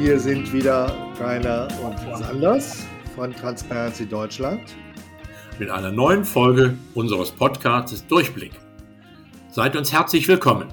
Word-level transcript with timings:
Hier 0.00 0.18
sind 0.18 0.50
wieder 0.50 0.86
Rainer 1.20 1.68
und 1.84 1.98
Sanders 2.16 2.86
von 3.14 3.34
Transparency 3.34 4.06
Deutschland. 4.06 4.74
Mit 5.58 5.68
einer 5.68 5.92
neuen 5.92 6.24
Folge 6.24 6.74
unseres 6.94 7.30
Podcasts 7.30 8.06
Durchblick. 8.06 8.52
Seid 9.50 9.76
uns 9.76 9.92
herzlich 9.92 10.26
willkommen. 10.26 10.72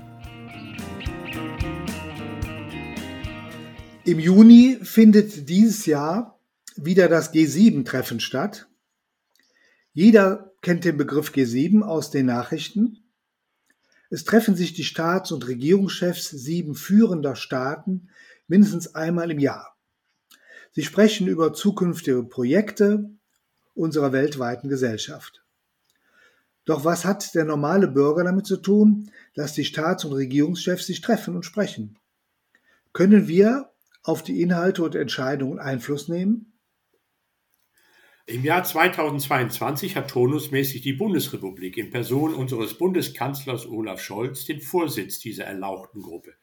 Im 4.05 4.18
Juni 4.18 4.79
findet 4.82 5.50
dieses 5.50 5.86
Jahr 5.86 6.39
wieder 6.78 7.09
das 7.09 7.34
G7-Treffen 7.34 8.21
statt. 8.21 8.70
Jeder 9.91 10.54
kennt 10.62 10.86
den 10.86 10.96
Begriff 10.96 11.32
G7 11.32 11.82
aus 11.82 12.12
den 12.12 12.28
Nachrichten. 12.28 13.00
Es 14.09 14.23
treffen 14.23 14.55
sich 14.55 14.71
die 14.73 14.86
Staats- 14.86 15.34
und 15.34 15.46
Regierungschefs 15.50 16.30
sieben 16.30 16.75
führender 16.75 17.36
Staaten 17.36 18.07
mindestens 18.48 18.95
einmal 18.95 19.31
im 19.31 19.40
Jahr. 19.40 19.76
Sie 20.71 20.84
sprechen 20.84 21.27
über 21.27 21.53
zukünftige 21.53 22.23
Projekte 22.23 23.09
unserer 23.73 24.12
weltweiten 24.12 24.70
Gesellschaft. 24.70 25.44
Doch 26.66 26.84
was 26.84 27.05
hat 27.05 27.34
der 27.34 27.45
normale 27.45 27.88
Bürger 27.88 28.26
damit 28.26 28.45
zu 28.45 28.57
tun, 28.57 29.09
dass 29.35 29.54
die 29.54 29.66
Staats- 29.66 30.04
und 30.04 30.13
Regierungschefs 30.13 30.85
sich 30.85 31.02
treffen 31.02 31.35
und 31.35 31.45
sprechen? 31.45 31.98
Können 32.91 33.27
wir 33.27 33.71
auf 34.04 34.21
die 34.21 34.41
Inhalte 34.41 34.84
und 34.84 34.95
Entscheidungen 34.95 35.59
Einfluss 35.59 36.09
nehmen? 36.09 36.54
Im 38.26 38.43
Jahr 38.43 38.66
2022 38.66 39.95
hat 39.95 40.09
turnusmäßig 40.09 40.82
die 40.82 40.91
Bundesrepublik 40.91 41.77
in 41.77 41.91
Person 41.91 42.34
unseres 42.34 42.77
Bundeskanzlers 42.77 43.66
Olaf 43.66 44.02
Scholz 44.02 44.43
den 44.43 44.59
Vorsitz 44.59 45.20
dieser 45.20 45.45
erlauchten 45.45 46.02
Gruppe. 46.02 46.34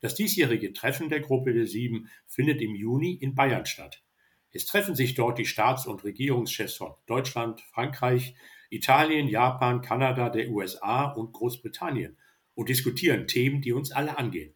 Das 0.00 0.14
diesjährige 0.14 0.72
Treffen 0.72 1.08
der 1.08 1.20
Gruppe 1.20 1.52
der 1.52 1.66
Sieben 1.66 2.08
findet 2.26 2.60
im 2.60 2.74
Juni 2.74 3.14
in 3.14 3.34
Bayern 3.34 3.66
statt. 3.66 4.02
Es 4.50 4.64
treffen 4.64 4.94
sich 4.94 5.14
dort 5.14 5.38
die 5.38 5.46
Staats- 5.46 5.86
und 5.86 6.04
Regierungschefs 6.04 6.76
von 6.76 6.94
Deutschland, 7.06 7.60
Frankreich, 7.72 8.34
Italien, 8.70 9.28
Japan, 9.28 9.82
Kanada, 9.82 10.30
der 10.30 10.50
USA 10.50 11.06
und 11.06 11.32
Großbritannien 11.32 12.16
und 12.54 12.68
diskutieren 12.68 13.26
Themen, 13.26 13.60
die 13.60 13.72
uns 13.72 13.92
alle 13.92 14.18
angehen. 14.18 14.54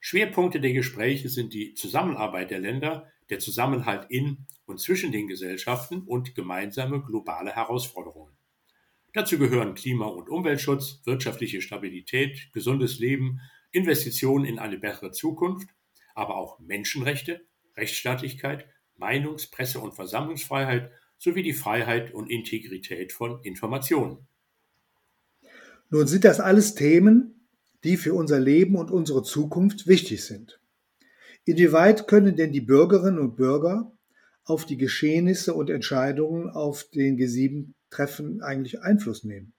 Schwerpunkte 0.00 0.60
der 0.60 0.72
Gespräche 0.72 1.28
sind 1.28 1.52
die 1.54 1.74
Zusammenarbeit 1.74 2.50
der 2.50 2.60
Länder, 2.60 3.10
der 3.30 3.40
Zusammenhalt 3.40 4.06
in 4.10 4.46
und 4.64 4.80
zwischen 4.80 5.12
den 5.12 5.26
Gesellschaften 5.26 6.02
und 6.02 6.34
gemeinsame 6.34 7.02
globale 7.02 7.54
Herausforderungen. 7.54 8.36
Dazu 9.12 9.38
gehören 9.38 9.74
Klima- 9.74 10.06
und 10.06 10.28
Umweltschutz, 10.28 11.02
wirtschaftliche 11.04 11.60
Stabilität, 11.60 12.52
gesundes 12.52 12.98
Leben, 12.98 13.40
Investitionen 13.70 14.44
in 14.44 14.58
eine 14.58 14.78
bessere 14.78 15.12
Zukunft, 15.12 15.68
aber 16.14 16.36
auch 16.36 16.58
Menschenrechte, 16.58 17.42
Rechtsstaatlichkeit, 17.76 18.66
Meinungs-, 18.96 19.50
Presse- 19.50 19.80
und 19.80 19.94
Versammlungsfreiheit 19.94 20.90
sowie 21.18 21.42
die 21.42 21.52
Freiheit 21.52 22.12
und 22.12 22.30
Integrität 22.30 23.12
von 23.12 23.42
Informationen. 23.42 24.26
Nun 25.90 26.06
sind 26.06 26.24
das 26.24 26.40
alles 26.40 26.74
Themen, 26.74 27.48
die 27.84 27.96
für 27.96 28.14
unser 28.14 28.40
Leben 28.40 28.76
und 28.76 28.90
unsere 28.90 29.22
Zukunft 29.22 29.86
wichtig 29.86 30.24
sind. 30.24 30.60
Inwieweit 31.44 32.06
können 32.06 32.36
denn 32.36 32.52
die 32.52 32.60
Bürgerinnen 32.60 33.18
und 33.18 33.36
Bürger 33.36 33.92
auf 34.44 34.66
die 34.66 34.76
Geschehnisse 34.76 35.54
und 35.54 35.70
Entscheidungen 35.70 36.50
auf 36.50 36.84
den 36.84 37.16
G7-Treffen 37.18 38.42
eigentlich 38.42 38.82
Einfluss 38.82 39.24
nehmen? 39.24 39.54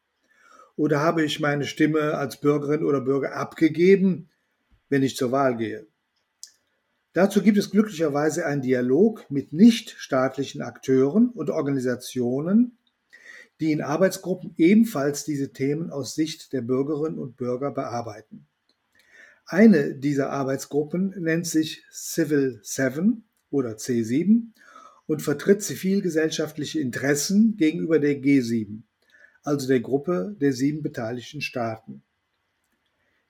Oder 0.80 1.02
habe 1.02 1.25
ich 1.25 1.41
meine 1.41 1.66
Stimme 1.66 2.13
als 2.13 2.38
Bürgerin 2.38 2.85
oder 2.85 3.02
Bürger 3.02 3.35
abgegeben, 3.35 4.30
wenn 4.88 5.03
ich 5.03 5.17
zur 5.17 5.30
Wahl 5.30 5.58
gehe? 5.58 5.86
Dazu 7.11 7.41
gibt 7.41 7.58
es 7.58 7.69
glücklicherweise 7.69 8.45
einen 8.45 8.61
Dialog 8.61 9.30
mit 9.30 9.52
nichtstaatlichen 9.52 10.61
Akteuren 10.61 11.31
und 11.31 11.49
Organisationen, 11.49 12.77
die 13.59 13.73
in 13.73 13.81
Arbeitsgruppen 13.81 14.54
ebenfalls 14.55 15.26
diese 15.26 15.52
Themen 15.52 15.92
aus 15.92 16.15
Sicht 16.15 16.54
der 16.54 16.61
Bürgerinnen 16.61 17.20
und 17.20 17.36
Bürger 17.36 17.71
bearbeiten. 17.71 18.48
Eine 19.45 19.95
dieser 19.95 20.30
Arbeitsgruppen 20.30 21.14
nennt 21.17 21.45
sich 21.45 21.83
Civil 21.92 22.61
7 22.64 23.25
oder 23.52 23.71
C7 23.71 24.54
und 25.08 25.21
vertritt 25.21 25.61
zivilgesellschaftliche 25.61 26.80
Interessen 26.80 27.58
gegenüber 27.58 27.99
der 27.99 28.21
G7 28.21 28.83
also 29.44 29.67
der 29.67 29.80
Gruppe 29.80 30.36
der 30.39 30.54
sieben 30.54 30.82
beteiligten 30.82 31.42
Staaten. 31.42 32.04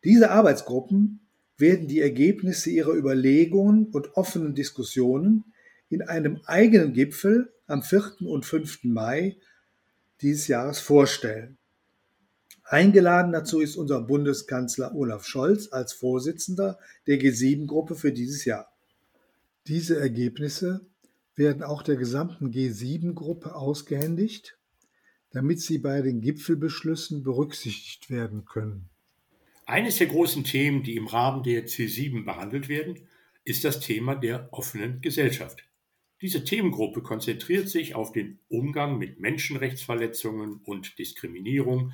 Diese 0.03 0.31
Arbeitsgruppen 0.31 1.20
werden 1.58 1.88
die 1.88 2.00
Ergebnisse 2.00 2.70
ihrer 2.70 2.94
Überlegungen 2.94 3.88
und 3.88 4.16
offenen 4.16 4.56
Diskussionen 4.56 5.44
in 5.90 6.02
einem 6.02 6.40
eigenen 6.46 6.94
Gipfel 6.94 7.52
am 7.68 7.84
4. 7.84 8.22
und 8.22 8.46
5. 8.46 8.84
Mai 8.84 9.38
dieses 10.22 10.48
Jahres 10.48 10.80
vorstellen. 10.80 11.58
Eingeladen 12.64 13.31
dazu 13.31 13.62
ist 13.62 13.75
unser 13.75 14.02
Bundeskanzler 14.02 14.94
Olaf 14.96 15.25
Scholz 15.25 15.69
als 15.72 15.92
Vorsitzender 15.92 16.78
der 17.08 17.19
G7-Gruppe 17.19 17.96
für 17.96 18.12
dieses 18.12 18.46
Jahr. 18.46 18.72
Diese 19.68 20.00
Ergebnisse 20.00 20.81
werden 21.36 21.64
auch 21.64 21.81
der 21.81 21.96
gesamten 21.96 22.52
G7-Gruppe 22.52 23.56
ausgehändigt 23.56 24.59
damit 25.31 25.62
sie 25.62 25.78
bei 25.78 26.01
den 26.01 26.22
Gipfelbeschlüssen 26.22 27.23
berücksichtigt 27.23 28.09
werden 28.09 28.45
können. 28.45 28.90
Eines 29.66 29.97
der 29.97 30.07
großen 30.07 30.44
Themen, 30.44 30.81
die 30.81 30.95
im 30.95 31.07
Rahmen 31.07 31.44
der 31.44 31.67
C7 31.67 32.25
behandelt 32.25 32.69
werden, 32.69 33.07
ist 33.44 33.63
das 33.63 33.79
Thema 33.79 34.16
der 34.16 34.50
offenen 34.51 35.01
Gesellschaft. 35.01 35.63
Diese 36.22 36.44
Themengruppe 36.44 37.01
konzentriert 37.01 37.69
sich 37.69 37.95
auf 37.95 38.12
den 38.12 38.39
Umgang 38.50 38.97
mit 38.97 39.19
Menschenrechtsverletzungen 39.19 40.59
und 40.66 41.00
Diskriminierung, 41.00 41.94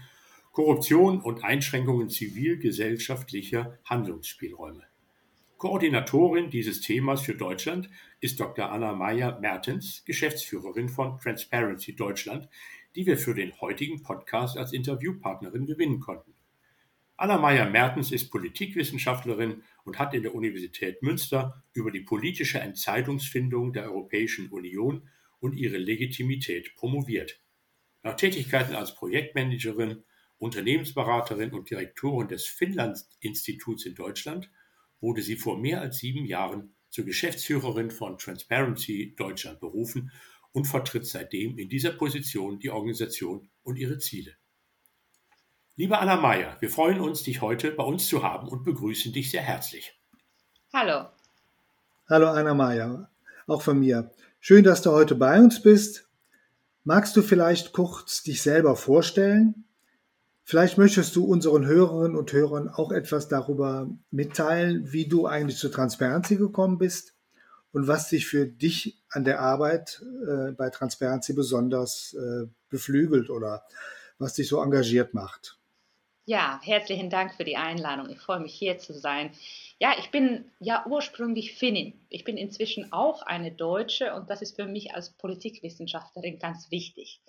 Korruption 0.51 1.19
und 1.19 1.43
Einschränkungen 1.43 2.09
zivilgesellschaftlicher 2.09 3.77
Handlungsspielräume. 3.83 4.83
Koordinatorin 5.57 6.49
dieses 6.49 6.81
Themas 6.81 7.21
für 7.21 7.35
Deutschland 7.35 7.89
ist 8.19 8.39
Dr. 8.39 8.71
Anna 8.71 8.93
Meyer-Mertens, 8.93 10.03
Geschäftsführerin 10.05 10.89
von 10.89 11.19
Transparency 11.19 11.95
Deutschland, 11.95 12.49
die 12.95 13.05
wir 13.05 13.17
für 13.17 13.33
den 13.33 13.59
heutigen 13.59 14.01
Podcast 14.01 14.57
als 14.57 14.73
Interviewpartnerin 14.73 15.65
gewinnen 15.65 15.99
konnten. 15.99 16.33
Anna 17.17 17.37
Meyer-Mertens 17.37 18.11
ist 18.11 18.29
Politikwissenschaftlerin 18.29 19.63
und 19.85 19.99
hat 19.99 20.13
in 20.13 20.23
der 20.23 20.35
Universität 20.35 21.01
Münster 21.01 21.63
über 21.73 21.91
die 21.91 22.01
politische 22.01 22.59
Entscheidungsfindung 22.59 23.71
der 23.71 23.85
Europäischen 23.85 24.49
Union 24.49 25.07
und 25.39 25.53
ihre 25.53 25.77
Legitimität 25.77 26.75
promoviert. 26.75 27.39
Nach 28.03 28.15
Tätigkeiten 28.15 28.75
als 28.75 28.95
Projektmanagerin, 28.95 30.03
Unternehmensberaterin 30.37 31.53
und 31.53 31.69
Direktorin 31.69 32.27
des 32.27 32.45
Finnland-Instituts 32.45 33.85
in 33.85 33.95
Deutschland 33.95 34.49
wurde 34.99 35.21
sie 35.21 35.37
vor 35.37 35.57
mehr 35.57 35.81
als 35.81 35.99
sieben 35.99 36.25
Jahren 36.25 36.75
zur 36.89 37.05
Geschäftsführerin 37.05 37.91
von 37.91 38.17
Transparency 38.17 39.15
Deutschland 39.17 39.59
berufen 39.59 40.11
und 40.55 40.65
vertritt 40.65 41.05
seitdem 41.05 41.57
in 41.57 41.67
dieser 41.67 41.91
Position 41.91 42.59
die 42.59 42.69
Organisation 42.69 43.49
und 43.63 43.75
ihre 43.75 43.97
Ziele. 43.97 44.31
Liebe 45.75 45.99
Anna 45.99 46.15
Meyer, 46.15 46.55
wir 46.61 46.69
freuen 46.69 47.01
uns, 47.01 47.23
dich 47.23 47.41
heute 47.41 47.71
bei 47.71 47.83
uns 47.83 48.07
zu 48.07 48.23
haben 48.23 48.47
und 48.47 48.63
begrüßen 48.63 49.11
dich 49.11 49.29
sehr 49.31 49.41
herzlich. 49.41 49.99
Hallo. 50.71 51.09
Hallo 52.07 52.29
Anna 52.29 52.53
Meyer, 52.53 53.09
auch 53.47 53.61
von 53.61 53.81
mir. 53.81 54.11
Schön, 54.39 54.63
dass 54.63 54.81
du 54.81 54.91
heute 54.91 55.15
bei 55.15 55.37
uns 55.41 55.61
bist. 55.61 56.07
Magst 56.85 57.17
du 57.17 57.21
vielleicht 57.21 57.73
kurz 57.73 58.23
dich 58.23 58.41
selber 58.41 58.77
vorstellen? 58.77 59.65
Vielleicht 60.45 60.77
möchtest 60.77 61.17
du 61.17 61.25
unseren 61.25 61.65
Hörerinnen 61.65 62.15
und 62.15 62.31
Hörern 62.31 62.69
auch 62.69 62.93
etwas 62.93 63.27
darüber 63.27 63.89
mitteilen, 64.09 64.93
wie 64.93 65.09
du 65.09 65.27
eigentlich 65.27 65.57
zur 65.57 65.73
Transparency 65.73 66.37
gekommen 66.37 66.77
bist 66.77 67.14
und 67.75 67.89
was 67.89 68.07
dich 68.07 68.25
für 68.25 68.45
dich 68.45 68.95
an 69.09 69.25
der 69.25 69.41
Arbeit 69.41 70.01
äh, 70.25 70.51
bei 70.53 70.69
Transparency 70.69 71.33
besonders 71.33 72.13
äh, 72.13 72.47
beflügelt 72.69 73.29
oder 73.29 73.65
was 74.17 74.33
dich 74.33 74.47
so 74.47 74.63
engagiert 74.63 75.13
macht. 75.13 75.59
Ja, 76.23 76.61
herzlichen 76.63 77.09
Dank 77.09 77.35
für 77.35 77.43
die 77.43 77.57
Einladung. 77.57 78.09
Ich 78.09 78.19
freue 78.21 78.39
mich 78.39 78.53
hier 78.53 78.77
zu 78.77 78.93
sein. 78.93 79.31
Ja, 79.77 79.93
ich 79.99 80.09
bin 80.09 80.51
ja 80.59 80.85
ursprünglich 80.87 81.53
Finnin. 81.53 82.05
Ich 82.09 82.23
bin 82.23 82.37
inzwischen 82.37 82.93
auch 82.93 83.23
eine 83.23 83.51
Deutsche 83.51 84.13
und 84.13 84.29
das 84.29 84.41
ist 84.41 84.55
für 84.55 84.67
mich 84.67 84.93
als 84.95 85.17
Politikwissenschaftlerin 85.17 86.39
ganz 86.39 86.71
wichtig 86.71 87.21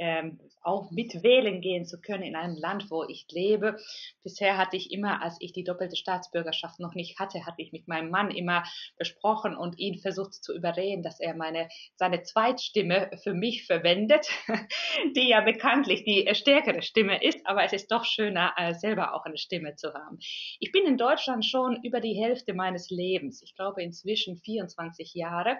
ähm, 0.00 0.40
auch 0.62 0.90
mit 0.90 1.22
wählen 1.22 1.60
gehen 1.60 1.84
zu 1.84 2.00
können 2.00 2.22
in 2.22 2.34
einem 2.34 2.56
Land, 2.56 2.90
wo 2.90 3.04
ich 3.04 3.26
lebe. 3.30 3.76
Bisher 4.22 4.56
hatte 4.56 4.76
ich 4.76 4.92
immer, 4.92 5.22
als 5.22 5.36
ich 5.40 5.52
die 5.52 5.62
doppelte 5.62 5.96
Staatsbürgerschaft 5.96 6.80
noch 6.80 6.94
nicht 6.94 7.18
hatte, 7.18 7.44
hatte 7.44 7.60
ich 7.62 7.72
mit 7.72 7.86
meinem 7.86 8.10
Mann 8.10 8.30
immer 8.30 8.64
besprochen 8.96 9.54
und 9.54 9.78
ihn 9.78 9.98
versucht 9.98 10.34
zu 10.34 10.54
überreden, 10.54 11.02
dass 11.02 11.20
er 11.20 11.34
meine, 11.34 11.68
seine 11.96 12.22
Zweitstimme 12.22 13.10
für 13.22 13.34
mich 13.34 13.66
verwendet, 13.66 14.26
die 15.16 15.28
ja 15.28 15.42
bekanntlich 15.42 16.04
die 16.04 16.28
stärkere 16.34 16.82
Stimme 16.82 17.22
ist, 17.22 17.46
aber 17.46 17.64
es 17.64 17.74
ist 17.74 17.92
doch 17.92 18.04
schöner, 18.04 18.54
äh, 18.56 18.74
selber 18.74 19.14
auch 19.14 19.26
eine 19.26 19.38
Stimme 19.38 19.76
zu 19.76 19.92
haben. 19.92 20.18
Ich 20.60 20.72
bin 20.72 20.86
in 20.86 20.96
Deutschland 20.96 21.44
schon 21.44 21.78
über 21.90 22.00
die 22.00 22.14
Hälfte 22.14 22.54
meines 22.54 22.88
Lebens. 22.88 23.42
Ich 23.42 23.56
glaube 23.56 23.82
inzwischen 23.82 24.36
24 24.36 25.14
Jahre. 25.14 25.58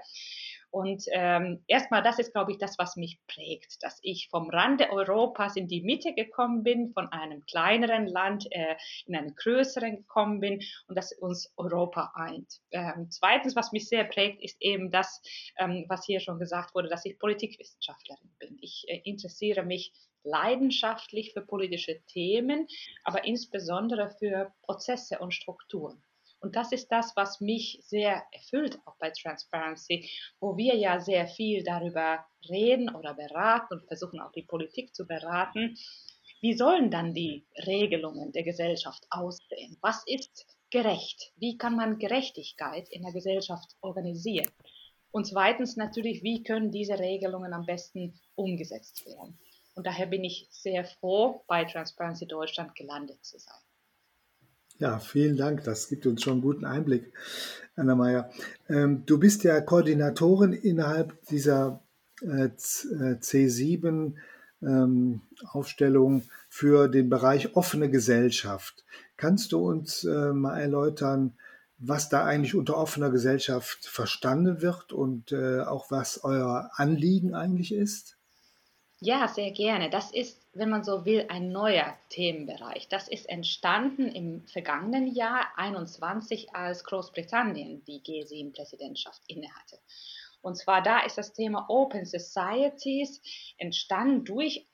Und 0.71 1.03
ähm, 1.11 1.65
erstmal, 1.67 2.01
das 2.01 2.21
ist, 2.21 2.33
glaube 2.33 2.53
ich, 2.53 2.59
das, 2.59 2.79
was 2.79 2.95
mich 2.95 3.19
prägt, 3.27 3.83
dass 3.83 3.99
ich 4.03 4.29
vom 4.31 4.49
Rande 4.49 4.91
Europas 4.91 5.57
in 5.57 5.67
die 5.67 5.83
Mitte 5.83 6.15
gekommen 6.15 6.63
bin, 6.63 6.93
von 6.93 7.09
einem 7.09 7.45
kleineren 7.45 8.07
Land 8.07 8.47
äh, 8.53 8.77
in 9.07 9.17
einen 9.17 9.35
größeren 9.35 9.97
gekommen 9.97 10.39
bin 10.39 10.61
und 10.87 10.97
dass 10.97 11.13
uns 11.13 11.53
Europa 11.57 12.13
eint. 12.15 12.61
Ähm, 12.71 13.09
zweitens, 13.11 13.57
was 13.57 13.73
mich 13.73 13.89
sehr 13.89 14.05
prägt, 14.05 14.43
ist 14.45 14.63
eben 14.63 14.93
das, 14.93 15.21
ähm, 15.59 15.87
was 15.89 16.07
hier 16.07 16.21
schon 16.21 16.39
gesagt 16.39 16.73
wurde, 16.77 16.89
dass 16.89 17.05
ich 17.05 17.19
Politikwissenschaftlerin 17.19 18.31
bin. 18.39 18.57
Ich 18.61 18.85
äh, 18.87 19.01
interessiere 19.05 19.65
mich 19.65 19.93
leidenschaftlich 20.23 21.33
für 21.33 21.43
politische 21.43 22.01
Themen, 22.07 22.69
aber 23.05 23.25
insbesondere 23.25 24.11
für 24.19 24.53
Prozesse 24.63 25.19
und 25.19 25.35
Strukturen. 25.35 26.01
Und 26.41 26.57
das 26.57 26.73
ist 26.73 26.89
das, 26.89 27.15
was 27.17 27.41
mich 27.41 27.81
sehr 27.85 28.25
erfüllt, 28.33 28.79
auch 28.87 28.97
bei 28.99 29.11
Transparency, 29.11 30.11
wo 30.41 30.57
wir 30.57 30.75
ja 30.75 30.99
sehr 30.99 31.27
viel 31.27 31.63
darüber 31.63 32.25
reden 32.49 32.95
oder 32.95 33.15
beraten 33.15 33.75
und 33.75 33.87
versuchen 33.87 34.21
auch 34.21 34.33
die 34.33 34.43
Politik 34.43 34.95
zu 34.95 35.07
beraten. 35.07 35.77
Wie 36.41 36.55
sollen 36.55 36.91
dann 36.91 37.13
die 37.13 37.45
Regelungen 37.67 38.33
der 38.33 38.43
Gesellschaft 38.43 39.07
aussehen? 39.11 39.77
Was 39.83 40.03
ist 40.07 40.47
gerecht? 40.71 41.33
Wie 41.37 41.59
kann 41.59 41.77
man 41.77 41.99
Gerechtigkeit 41.99 42.89
in 42.89 43.03
der 43.03 43.13
Gesellschaft 43.13 43.77
organisieren? 43.83 44.51
Und 45.11 45.27
zweitens 45.27 45.77
natürlich, 45.77 46.23
wie 46.23 46.43
können 46.43 46.71
diese 46.71 46.99
Regelungen 46.99 47.53
am 47.53 47.67
besten 47.67 48.19
umgesetzt 48.37 49.05
werden? 49.05 49.39
Und 49.75 49.87
daher 49.87 50.07
bin 50.07 50.25
ich 50.25 50.47
sehr 50.51 50.85
froh, 50.85 51.45
bei 51.47 51.65
Transparency 51.65 52.27
Deutschland 52.27 52.75
gelandet 52.75 53.25
zu 53.25 53.39
sein. 53.39 53.61
Ja, 54.81 54.99
vielen 54.99 55.37
Dank. 55.37 55.63
Das 55.65 55.89
gibt 55.89 56.07
uns 56.07 56.23
schon 56.23 56.35
einen 56.35 56.43
guten 56.43 56.65
Einblick, 56.65 57.13
Anna 57.77 57.95
Meyer. 57.95 58.31
Ähm, 58.67 59.05
du 59.05 59.19
bist 59.19 59.45
ja 59.45 59.61
Koordinatorin 59.61 60.55
innerhalb 60.55 61.23
dieser 61.27 61.83
äh, 62.23 62.49
C7 62.57 64.15
äh, 64.63 64.67
ähm, 64.67 65.21
Aufstellung 65.45 66.23
für 66.49 66.89
den 66.89 67.11
Bereich 67.11 67.57
offene 67.57 67.91
Gesellschaft. 67.91 68.87
Kannst 69.19 69.53
du 69.53 69.69
uns 69.69 70.05
äh, 70.05 70.33
mal 70.33 70.59
erläutern, 70.59 71.35
was 71.77 72.09
da 72.09 72.25
eigentlich 72.25 72.55
unter 72.55 72.79
offener 72.79 73.11
Gesellschaft 73.11 73.87
verstanden 73.87 74.63
wird 74.63 74.95
und 74.95 75.33
auch 75.33 75.91
was 75.91 76.25
euer 76.25 76.71
Anliegen 76.75 77.35
eigentlich 77.35 77.73
ist? 77.73 78.20
Ja, 79.03 79.29
sehr 79.29 79.51
gerne. 79.51 79.89
Das 79.89 80.11
ist, 80.13 80.47
wenn 80.53 80.69
man 80.69 80.85
so 80.85 81.07
will, 81.07 81.25
ein 81.31 81.51
neuer 81.51 81.97
Themenbereich. 82.11 82.87
Das 82.89 83.09
ist 83.09 83.27
entstanden 83.31 84.09
im 84.09 84.47
vergangenen 84.47 85.07
Jahr 85.15 85.47
21, 85.57 86.55
als 86.55 86.85
Großbritannien 86.85 87.83
die 87.87 88.03
G7-Präsidentschaft 88.03 89.23
innehatte. 89.27 89.79
Und 90.43 90.57
zwar 90.57 90.83
da 90.83 91.01
ist 91.01 91.17
das 91.17 91.33
Thema 91.33 91.65
Open 91.71 92.05
Societies 92.05 93.23
entstanden 93.57 94.27
durch 94.27 94.67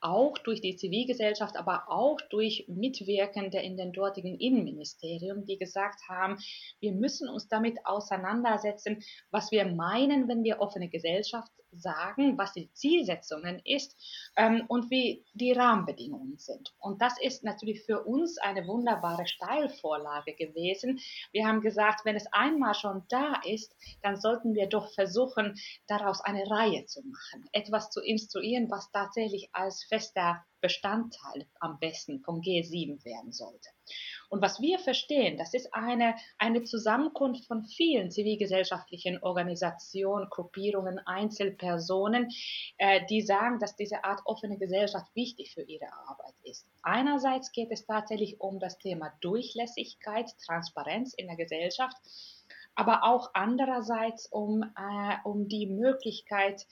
auch 0.00 0.38
durch 0.38 0.60
die 0.60 0.76
Zivilgesellschaft, 0.76 1.56
aber 1.56 1.88
auch 1.88 2.20
durch 2.30 2.66
Mitwirkende 2.68 3.58
in 3.58 3.76
den 3.76 3.92
dortigen 3.92 4.38
Innenministerium, 4.38 5.44
die 5.44 5.58
gesagt 5.58 6.00
haben, 6.08 6.38
wir 6.78 6.92
müssen 6.92 7.28
uns 7.28 7.48
damit 7.48 7.84
auseinandersetzen, 7.84 9.02
was 9.30 9.50
wir 9.50 9.66
meinen, 9.66 10.28
wenn 10.28 10.44
wir 10.44 10.60
offene 10.60 10.88
Gesellschaft 10.88 11.50
sagen, 11.72 12.38
was 12.38 12.52
die 12.52 12.72
Zielsetzungen 12.72 13.60
ist 13.64 13.96
ähm, 14.36 14.64
und 14.68 14.90
wie 14.90 15.24
die 15.34 15.52
Rahmenbedingungen 15.52 16.38
sind. 16.38 16.74
Und 16.78 17.02
das 17.02 17.20
ist 17.20 17.44
natürlich 17.44 17.84
für 17.84 18.04
uns 18.04 18.38
eine 18.38 18.66
wunderbare 18.66 19.26
Steilvorlage 19.26 20.34
gewesen. 20.34 21.00
Wir 21.32 21.46
haben 21.46 21.60
gesagt, 21.60 22.04
wenn 22.04 22.16
es 22.16 22.26
einmal 22.32 22.74
schon 22.74 23.02
da 23.08 23.40
ist, 23.44 23.74
dann 24.02 24.16
sollten 24.16 24.54
wir 24.54 24.68
doch 24.68 24.92
versuchen, 24.94 25.58
daraus 25.86 26.20
eine 26.20 26.48
Reihe 26.50 26.86
zu 26.86 27.02
machen, 27.02 27.48
etwas 27.52 27.90
zu 27.90 28.00
instruieren, 28.00 28.70
was 28.70 28.90
tatsächlich 28.90 29.50
als 29.52 29.84
fester 29.84 30.44
Bestandteil 30.60 31.46
am 31.60 31.78
besten 31.78 32.20
vom 32.20 32.40
G7 32.40 33.04
werden 33.04 33.32
sollte. 33.32 33.68
Und 34.28 34.42
was 34.42 34.60
wir 34.60 34.78
verstehen, 34.78 35.38
das 35.38 35.54
ist 35.54 35.72
eine, 35.72 36.14
eine 36.36 36.64
Zusammenkunft 36.64 37.46
von 37.46 37.64
vielen 37.64 38.10
zivilgesellschaftlichen 38.10 39.22
Organisationen, 39.22 40.28
Gruppierungen, 40.28 40.98
Einzelpersonen, 40.98 42.28
äh, 42.76 43.06
die 43.08 43.22
sagen, 43.22 43.58
dass 43.58 43.76
diese 43.76 44.04
Art 44.04 44.20
offene 44.24 44.58
Gesellschaft 44.58 45.06
wichtig 45.14 45.54
für 45.54 45.62
ihre 45.62 45.92
Arbeit 46.08 46.34
ist. 46.42 46.66
Einerseits 46.82 47.52
geht 47.52 47.70
es 47.70 47.86
tatsächlich 47.86 48.40
um 48.40 48.58
das 48.60 48.78
Thema 48.78 49.12
Durchlässigkeit, 49.20 50.30
Transparenz 50.44 51.14
in 51.14 51.26
der 51.26 51.36
Gesellschaft 51.36 51.96
aber 52.78 53.02
auch 53.02 53.30
andererseits 53.34 54.26
um, 54.26 54.62
äh, 54.62 55.16
um 55.24 55.48
die 55.48 55.66
Möglichkeit, 55.66 56.64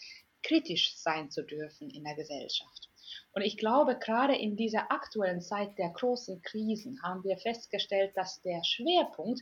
kritisch 0.44 0.96
sein 0.96 1.30
zu 1.30 1.42
dürfen 1.42 1.90
in 1.90 2.04
der 2.04 2.14
Gesellschaft. 2.14 2.85
Und 3.32 3.42
ich 3.42 3.56
glaube, 3.56 3.98
gerade 3.98 4.36
in 4.36 4.56
dieser 4.56 4.90
aktuellen 4.90 5.40
Zeit 5.40 5.76
der 5.78 5.90
großen 5.90 6.42
Krisen 6.42 7.00
haben 7.02 7.22
wir 7.24 7.36
festgestellt, 7.38 8.16
dass 8.16 8.40
der 8.42 8.62
Schwerpunkt 8.64 9.40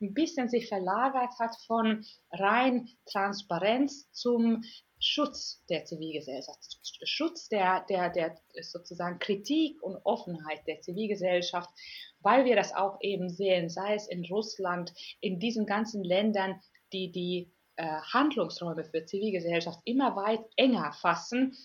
ein 0.00 0.14
bisschen 0.14 0.48
sich 0.48 0.68
verlagert 0.68 1.38
hat 1.38 1.56
von 1.66 2.04
rein 2.32 2.88
Transparenz 3.06 4.10
zum 4.12 4.62
Schutz 5.00 5.62
der 5.68 5.84
Zivilgesellschaft, 5.84 6.78
Schutz 7.04 7.48
der, 7.48 7.84
der, 7.88 8.08
der 8.08 8.36
sozusagen 8.62 9.18
Kritik 9.18 9.82
und 9.82 9.96
Offenheit 10.04 10.66
der 10.66 10.80
Zivilgesellschaft, 10.80 11.68
weil 12.20 12.46
wir 12.46 12.56
das 12.56 12.74
auch 12.74 12.98
eben 13.02 13.28
sehen, 13.28 13.68
sei 13.68 13.94
es 13.94 14.08
in 14.08 14.24
Russland, 14.24 14.94
in 15.20 15.38
diesen 15.38 15.66
ganzen 15.66 16.02
Ländern, 16.02 16.58
die 16.92 17.12
die 17.12 17.52
äh, 17.76 18.00
Handlungsräume 18.12 18.84
für 18.84 19.04
Zivilgesellschaft 19.04 19.80
immer 19.84 20.16
weit 20.16 20.40
enger 20.56 20.92
fassen, 20.92 21.56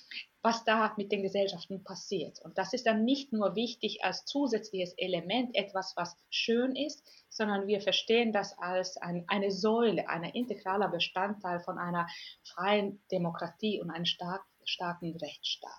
was 0.41 0.63
da 0.63 0.93
mit 0.97 1.11
den 1.11 1.21
Gesellschaften 1.21 1.83
passiert. 1.83 2.39
Und 2.43 2.57
das 2.57 2.73
ist 2.73 2.85
dann 2.85 3.03
nicht 3.03 3.33
nur 3.33 3.55
wichtig 3.55 4.03
als 4.03 4.25
zusätzliches 4.25 4.93
Element, 4.97 5.55
etwas, 5.55 5.93
was 5.97 6.15
schön 6.29 6.75
ist, 6.75 7.03
sondern 7.29 7.67
wir 7.67 7.81
verstehen 7.81 8.31
das 8.31 8.57
als 8.57 8.97
ein, 8.97 9.25
eine 9.27 9.51
Säule, 9.51 10.07
ein 10.07 10.23
integraler 10.23 10.89
Bestandteil 10.89 11.59
von 11.59 11.77
einer 11.77 12.07
freien 12.43 13.01
Demokratie 13.11 13.81
und 13.81 13.89
einem 13.89 14.05
stark, 14.05 14.43
starken 14.63 15.15
Rechtsstaat. 15.17 15.71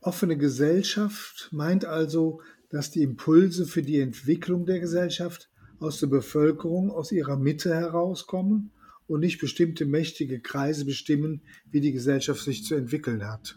Offene 0.00 0.38
Gesellschaft 0.38 1.48
meint 1.52 1.84
also, 1.84 2.40
dass 2.70 2.90
die 2.90 3.02
Impulse 3.02 3.66
für 3.66 3.82
die 3.82 4.00
Entwicklung 4.00 4.64
der 4.64 4.80
Gesellschaft 4.80 5.50
aus 5.80 6.00
der 6.00 6.06
Bevölkerung, 6.06 6.90
aus 6.90 7.12
ihrer 7.12 7.36
Mitte 7.36 7.74
herauskommen 7.74 8.72
und 9.08 9.20
nicht 9.20 9.40
bestimmte 9.40 9.86
mächtige 9.86 10.38
Kreise 10.38 10.84
bestimmen, 10.84 11.40
wie 11.70 11.80
die 11.80 11.92
Gesellschaft 11.92 12.42
sich 12.42 12.64
zu 12.64 12.76
entwickeln 12.76 13.26
hat. 13.26 13.56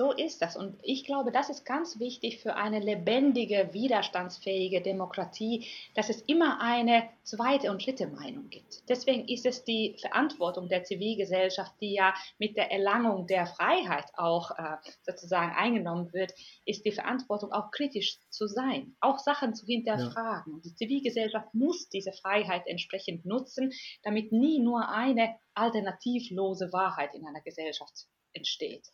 So 0.00 0.12
ist 0.12 0.40
das. 0.40 0.56
Und 0.56 0.78
ich 0.82 1.04
glaube, 1.04 1.30
das 1.30 1.50
ist 1.50 1.66
ganz 1.66 2.00
wichtig 2.00 2.38
für 2.38 2.54
eine 2.56 2.80
lebendige, 2.80 3.68
widerstandsfähige 3.74 4.80
Demokratie, 4.80 5.66
dass 5.94 6.08
es 6.08 6.22
immer 6.22 6.58
eine 6.62 7.06
zweite 7.22 7.70
und 7.70 7.84
dritte 7.84 8.06
Meinung 8.06 8.48
gibt. 8.48 8.88
Deswegen 8.88 9.28
ist 9.28 9.44
es 9.44 9.62
die 9.62 9.98
Verantwortung 10.00 10.70
der 10.70 10.84
Zivilgesellschaft, 10.84 11.74
die 11.82 11.92
ja 11.92 12.14
mit 12.38 12.56
der 12.56 12.72
Erlangung 12.72 13.26
der 13.26 13.44
Freiheit 13.44 14.06
auch 14.16 14.52
äh, 14.52 14.78
sozusagen 15.02 15.52
eingenommen 15.54 16.10
wird, 16.14 16.32
ist 16.64 16.86
die 16.86 16.92
Verantwortung 16.92 17.52
auch 17.52 17.70
kritisch 17.70 18.20
zu 18.30 18.46
sein, 18.46 18.96
auch 19.00 19.18
Sachen 19.18 19.54
zu 19.54 19.66
hinterfragen. 19.66 20.54
Ja. 20.54 20.60
Die 20.64 20.74
Zivilgesellschaft 20.76 21.52
muss 21.52 21.90
diese 21.90 22.12
Freiheit 22.12 22.62
entsprechend 22.64 23.26
nutzen, 23.26 23.70
damit 24.02 24.32
nie 24.32 24.60
nur 24.60 24.88
eine 24.88 25.36
alternativlose 25.52 26.72
Wahrheit 26.72 27.14
in 27.14 27.26
einer 27.26 27.42
Gesellschaft 27.42 28.06
entsteht. 28.32 28.88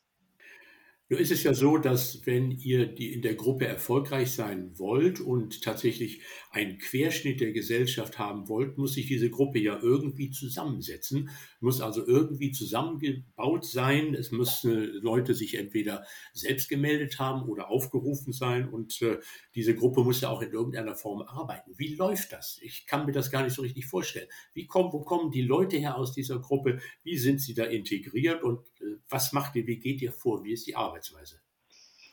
Nur 1.09 1.21
ist 1.21 1.31
es 1.31 1.45
ja 1.45 1.55
so, 1.55 1.79
dass 1.79 2.27
wenn 2.27 2.51
ihr 2.51 2.87
die 2.87 3.13
in 3.13 3.23
der 3.23 3.37
Gruppe 3.37 3.65
erfolgreich 3.67 4.33
sein 4.33 4.77
wollt 4.77 5.21
und 5.21 5.63
tatsächlich 5.63 6.21
einen 6.51 6.79
Querschnitt 6.79 7.41
der 7.41 7.53
Gesellschaft 7.53 8.19
haben 8.19 8.49
wollt, 8.49 8.77
muss 8.77 8.95
sich 8.95 9.07
diese 9.07 9.31
Gruppe 9.31 9.61
ja 9.61 9.79
irgendwie 9.81 10.33
zusammensetzen, 10.33 11.31
muss 11.61 11.81
also 11.81 12.05
irgendwie 12.05 12.51
zusammengebaut 12.51 13.65
sein. 13.65 14.15
Es 14.15 14.33
müssen 14.33 14.73
Leute 15.01 15.35
sich 15.35 15.55
entweder 15.55 16.05
selbst 16.33 16.69
gemeldet 16.69 17.21
haben 17.21 17.49
oder 17.49 17.71
aufgerufen 17.71 18.33
sein 18.33 18.69
und 18.69 19.01
äh, 19.01 19.19
diese 19.55 19.77
Gruppe 19.77 20.03
muss 20.03 20.23
ja 20.23 20.31
auch 20.31 20.43
in 20.43 20.51
irgendeiner 20.51 20.97
Form 20.97 21.23
arbeiten. 21.23 21.73
Wie 21.77 21.95
läuft 21.95 22.33
das? 22.33 22.59
Ich 22.63 22.85
kann 22.85 23.07
mir 23.07 23.13
das 23.13 23.31
gar 23.31 23.45
nicht 23.45 23.55
so 23.55 23.63
richtig 23.63 23.87
vorstellen. 23.87 24.29
Wie 24.55 24.67
kommen, 24.67 24.93
wo 24.93 25.03
kommen 25.03 25.31
die 25.31 25.43
Leute 25.43 25.77
her 25.77 25.97
aus 25.97 26.13
dieser 26.13 26.41
Gruppe? 26.41 26.81
Wie 27.05 27.17
sind 27.17 27.41
sie 27.41 27.55
da 27.55 27.63
integriert 27.63 28.43
und 28.43 28.59
äh, 28.81 28.97
was 29.09 29.33
macht 29.33 29.55
ihr? 29.55 29.69
Wie 29.69 29.79
geht 29.79 30.03
ihr 30.03 30.11
vor? 30.11 30.43
Wie 30.43 30.53
ist 30.53 30.67
die 30.67 30.75
Arbeit? 30.75 30.96
Arbeitsweise? 30.97 31.41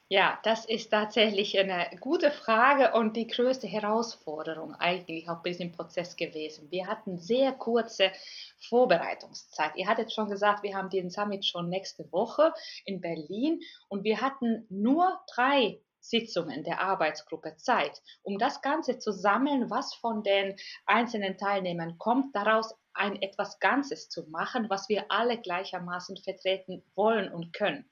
Ja, 0.09 0.39
das 0.43 0.65
ist 0.65 0.89
tatsächlich 0.91 1.57
eine 1.57 1.89
gute 2.01 2.29
Frage 2.29 2.93
und 2.93 3.15
die 3.15 3.25
größte 3.25 3.67
Herausforderung 3.67 4.75
eigentlich 4.75 5.29
auch 5.29 5.41
bei 5.41 5.51
diesem 5.51 5.71
Prozess 5.71 6.17
gewesen. 6.17 6.69
Wir 6.69 6.87
hatten 6.87 7.17
sehr 7.17 7.53
kurze 7.53 8.11
Vorbereitungszeit. 8.59 9.71
Ihr 9.75 9.87
hattet 9.87 10.11
schon 10.11 10.29
gesagt, 10.29 10.61
wir 10.61 10.75
haben 10.75 10.89
den 10.89 11.09
Summit 11.09 11.45
schon 11.45 11.69
nächste 11.69 12.11
Woche 12.11 12.53
in 12.85 12.99
Berlin 12.99 13.61
und 13.87 14.03
wir 14.03 14.19
hatten 14.19 14.67
nur 14.69 15.19
drei 15.33 15.79
Sitzungen 16.01 16.65
der 16.65 16.81
Arbeitsgruppe 16.81 17.55
Zeit, 17.55 18.01
um 18.23 18.37
das 18.37 18.61
Ganze 18.61 18.99
zu 18.99 19.13
sammeln, 19.13 19.69
was 19.69 19.95
von 19.95 20.21
den 20.21 20.57
einzelnen 20.85 21.37
Teilnehmern 21.37 21.97
kommt, 21.97 22.35
daraus 22.35 22.75
ein 22.93 23.21
etwas 23.21 23.59
Ganzes 23.59 24.09
zu 24.09 24.23
machen, 24.29 24.69
was 24.69 24.89
wir 24.89 25.05
alle 25.09 25.39
gleichermaßen 25.39 26.17
vertreten 26.17 26.83
wollen 26.95 27.31
und 27.31 27.53
können. 27.53 27.89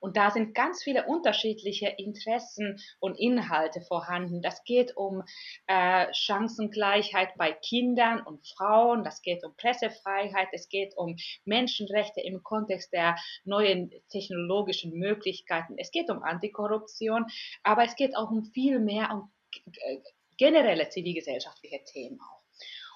Und 0.00 0.16
da 0.16 0.30
sind 0.30 0.54
ganz 0.54 0.82
viele 0.82 1.06
unterschiedliche 1.06 1.88
Interessen 1.88 2.80
und 3.00 3.18
Inhalte 3.18 3.80
vorhanden. 3.80 4.42
Das 4.42 4.64
geht 4.64 4.96
um 4.96 5.22
äh, 5.66 6.12
Chancengleichheit 6.12 7.30
bei 7.36 7.52
Kindern 7.52 8.20
und 8.20 8.46
Frauen, 8.46 9.04
das 9.04 9.22
geht 9.22 9.44
um 9.44 9.56
Pressefreiheit, 9.56 10.48
es 10.52 10.68
geht 10.68 10.96
um 10.96 11.16
Menschenrechte 11.44 12.20
im 12.20 12.42
Kontext 12.42 12.92
der 12.92 13.16
neuen 13.44 13.90
technologischen 14.10 14.98
Möglichkeiten, 14.98 15.74
es 15.78 15.90
geht 15.90 16.10
um 16.10 16.22
Antikorruption, 16.22 17.26
aber 17.62 17.84
es 17.84 17.96
geht 17.96 18.16
auch 18.16 18.30
um 18.30 18.44
viel 18.44 18.78
mehr 18.78 19.10
um 19.12 19.32
äh, 19.54 19.98
generelle 20.36 20.88
zivilgesellschaftliche 20.88 21.82
Themen. 21.84 22.18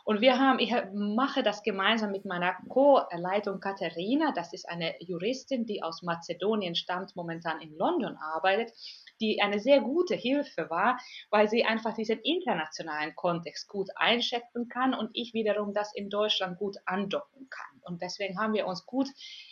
Und 0.09 0.23
wir 0.23 0.39
haben, 0.39 0.59
ich 0.59 0.73
mache 0.95 1.43
das 1.43 1.63
gemeinsam 1.63 2.13
mit 2.13 2.25
meiner 2.25 2.55
Co-Leitung 2.71 3.61
Katharina, 3.61 4.33
das 4.35 4.55
ist 4.55 4.67
eine 4.67 4.95
Juristin, 5.01 5.67
die 5.67 5.83
aus 5.83 6.01
Mazedonien 6.01 6.75
stammt, 6.75 7.15
momentan 7.15 7.61
in 7.61 7.77
London 7.77 8.17
arbeitet, 8.17 8.73
die 9.21 9.43
eine 9.43 9.61
sehr 9.61 9.83
gute 9.83 10.15
Hilfe 10.15 10.71
war, 10.71 10.99
weil 11.29 11.51
sie 11.51 11.67
einfach 11.67 11.93
diesen 11.93 12.21
internationalen 12.21 13.15
Kontext 13.17 13.69
gut 13.69 13.91
einschätzen 13.97 14.71
kann 14.71 14.95
und 14.95 15.11
ich 15.13 15.35
wiederum 15.35 15.75
das 15.75 15.95
in 15.95 16.09
Deutschland 16.09 16.59
gut 16.59 16.79
andocken 16.87 17.51
kann. 17.51 17.83
Und 17.83 18.01
deswegen 18.01 18.41
haben 18.41 18.55
wir 18.55 18.67
uns 18.67 18.87
gut 18.87 19.09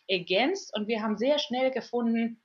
ergänzt 0.08 0.74
und 0.74 0.88
wir 0.88 1.02
haben 1.02 1.18
sehr 1.18 1.38
schnell 1.38 1.70
gefunden, 1.70 2.40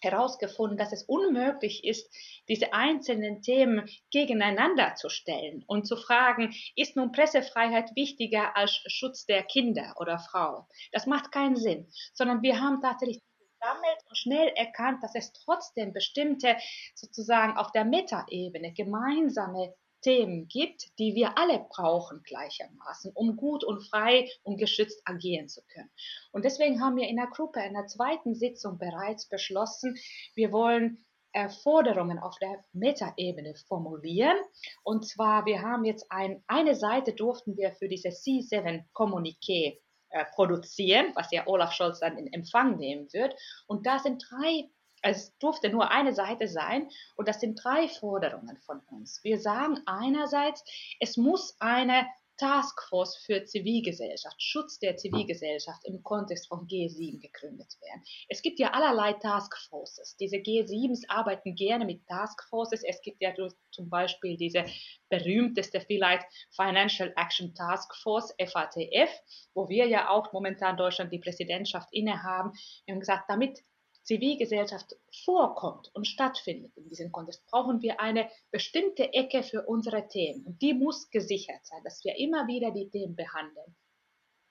herausgefunden, 0.00 0.78
dass 0.78 0.92
es 0.92 1.02
unmöglich 1.04 1.84
ist, 1.84 2.12
diese 2.48 2.72
einzelnen 2.72 3.42
Themen 3.42 3.88
gegeneinander 4.10 4.94
zu 4.94 5.08
stellen 5.08 5.64
und 5.66 5.86
zu 5.86 5.96
fragen, 5.96 6.54
ist 6.76 6.96
nun 6.96 7.12
Pressefreiheit 7.12 7.94
wichtiger 7.96 8.56
als 8.56 8.72
Schutz 8.86 9.26
der 9.26 9.42
Kinder 9.42 9.94
oder 9.98 10.18
Frauen? 10.18 10.64
Das 10.92 11.06
macht 11.06 11.32
keinen 11.32 11.56
Sinn, 11.56 11.88
sondern 12.12 12.42
wir 12.42 12.60
haben 12.60 12.80
tatsächlich 12.80 13.20
gesammelt 13.58 13.98
und 14.08 14.16
schnell 14.16 14.48
erkannt, 14.48 15.02
dass 15.02 15.14
es 15.14 15.32
trotzdem 15.32 15.92
bestimmte 15.92 16.56
sozusagen 16.94 17.56
auf 17.56 17.72
der 17.72 17.84
Metaebene 17.84 18.72
gemeinsame 18.72 19.74
Themen 20.02 20.48
gibt, 20.48 20.86
die 20.98 21.14
wir 21.14 21.38
alle 21.38 21.66
brauchen 21.68 22.22
gleichermaßen, 22.22 23.12
um 23.14 23.36
gut 23.36 23.64
und 23.64 23.82
frei 23.88 24.28
und 24.42 24.58
geschützt 24.58 25.02
agieren 25.04 25.48
zu 25.48 25.62
können. 25.72 25.90
Und 26.32 26.44
deswegen 26.44 26.80
haben 26.80 26.96
wir 26.96 27.08
in 27.08 27.16
der 27.16 27.28
Gruppe 27.28 27.60
in 27.60 27.74
der 27.74 27.86
zweiten 27.86 28.34
Sitzung 28.34 28.78
bereits 28.78 29.28
beschlossen, 29.28 29.96
wir 30.34 30.52
wollen 30.52 31.04
äh, 31.32 31.50
Forderungen 31.50 32.18
auf 32.18 32.38
der 32.38 32.64
Metaebene 32.72 33.54
formulieren. 33.68 34.38
Und 34.82 35.06
zwar, 35.06 35.44
wir 35.44 35.60
haben 35.60 35.84
jetzt 35.84 36.06
ein, 36.10 36.42
eine 36.46 36.74
Seite 36.74 37.12
durften 37.12 37.56
wir 37.58 37.72
für 37.72 37.88
diese 37.88 38.08
C7-Kommuniqué 38.08 39.78
äh, 40.10 40.24
produzieren, 40.34 41.12
was 41.14 41.30
ja 41.32 41.46
Olaf 41.46 41.72
Scholz 41.72 42.00
dann 42.00 42.16
in 42.16 42.32
Empfang 42.32 42.78
nehmen 42.78 43.12
wird. 43.12 43.34
Und 43.66 43.86
da 43.86 43.98
sind 43.98 44.24
drei 44.30 44.70
es 45.10 45.36
durfte 45.38 45.70
nur 45.70 45.90
eine 45.90 46.12
Seite 46.12 46.48
sein 46.48 46.88
und 47.16 47.28
das 47.28 47.40
sind 47.40 47.60
drei 47.62 47.88
Forderungen 47.88 48.58
von 48.58 48.80
uns. 48.90 49.20
Wir 49.22 49.38
sagen 49.38 49.80
einerseits, 49.86 50.64
es 51.00 51.16
muss 51.16 51.56
eine 51.60 52.06
Taskforce 52.38 53.16
für 53.24 53.44
Zivilgesellschaft, 53.44 54.42
Schutz 54.42 54.78
der 54.78 54.96
Zivilgesellschaft 54.96 55.84
im 55.84 56.02
Kontext 56.02 56.48
von 56.48 56.66
G7 56.66 57.20
gegründet 57.20 57.76
werden. 57.80 58.02
Es 58.28 58.42
gibt 58.42 58.58
ja 58.58 58.72
allerlei 58.72 59.14
Taskforces. 59.14 60.16
Diese 60.18 60.36
G7s 60.36 61.08
arbeiten 61.08 61.54
gerne 61.54 61.86
mit 61.86 62.06
Taskforces. 62.06 62.82
Es 62.84 63.00
gibt 63.00 63.22
ja 63.22 63.32
zum 63.70 63.88
Beispiel 63.88 64.36
diese 64.36 64.66
berühmteste 65.08 65.80
vielleicht 65.80 66.26
Financial 66.50 67.12
Action 67.16 67.54
Task 67.54 67.94
Force, 67.96 68.34
FATF, 68.38 69.10
wo 69.54 69.68
wir 69.68 69.86
ja 69.86 70.10
auch 70.10 70.32
momentan 70.32 70.76
Deutschland 70.76 71.12
die 71.12 71.18
Präsidentschaft 71.18 71.88
innehaben. 71.92 72.52
Wir 72.84 72.92
haben 72.94 73.00
gesagt, 73.00 73.24
damit 73.28 73.60
Zivilgesellschaft 74.06 74.96
vorkommt 75.24 75.90
und 75.94 76.06
stattfindet 76.06 76.76
in 76.76 76.88
diesem 76.88 77.10
Kontext, 77.10 77.44
brauchen 77.50 77.82
wir 77.82 78.00
eine 78.00 78.30
bestimmte 78.52 79.12
Ecke 79.12 79.42
für 79.42 79.66
unsere 79.66 80.06
Themen. 80.06 80.46
Und 80.46 80.62
die 80.62 80.74
muss 80.74 81.10
gesichert 81.10 81.66
sein, 81.66 81.82
dass 81.82 82.04
wir 82.04 82.16
immer 82.16 82.46
wieder 82.46 82.70
die 82.70 82.88
Themen 82.88 83.16
behandeln. 83.16 83.76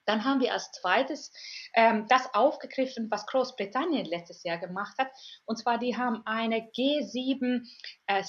Dann 0.05 0.23
haben 0.23 0.39
wir 0.39 0.53
als 0.53 0.71
zweites 0.71 1.31
ähm, 1.73 2.05
das 2.09 2.33
aufgegriffen, 2.33 3.09
was 3.09 3.25
Großbritannien 3.27 4.05
letztes 4.05 4.43
Jahr 4.43 4.57
gemacht 4.57 4.97
hat. 4.97 5.09
Und 5.45 5.57
zwar, 5.57 5.77
die 5.77 5.97
haben 5.97 6.21
eine 6.25 6.69
G7 6.71 7.65
äh, 8.07 8.23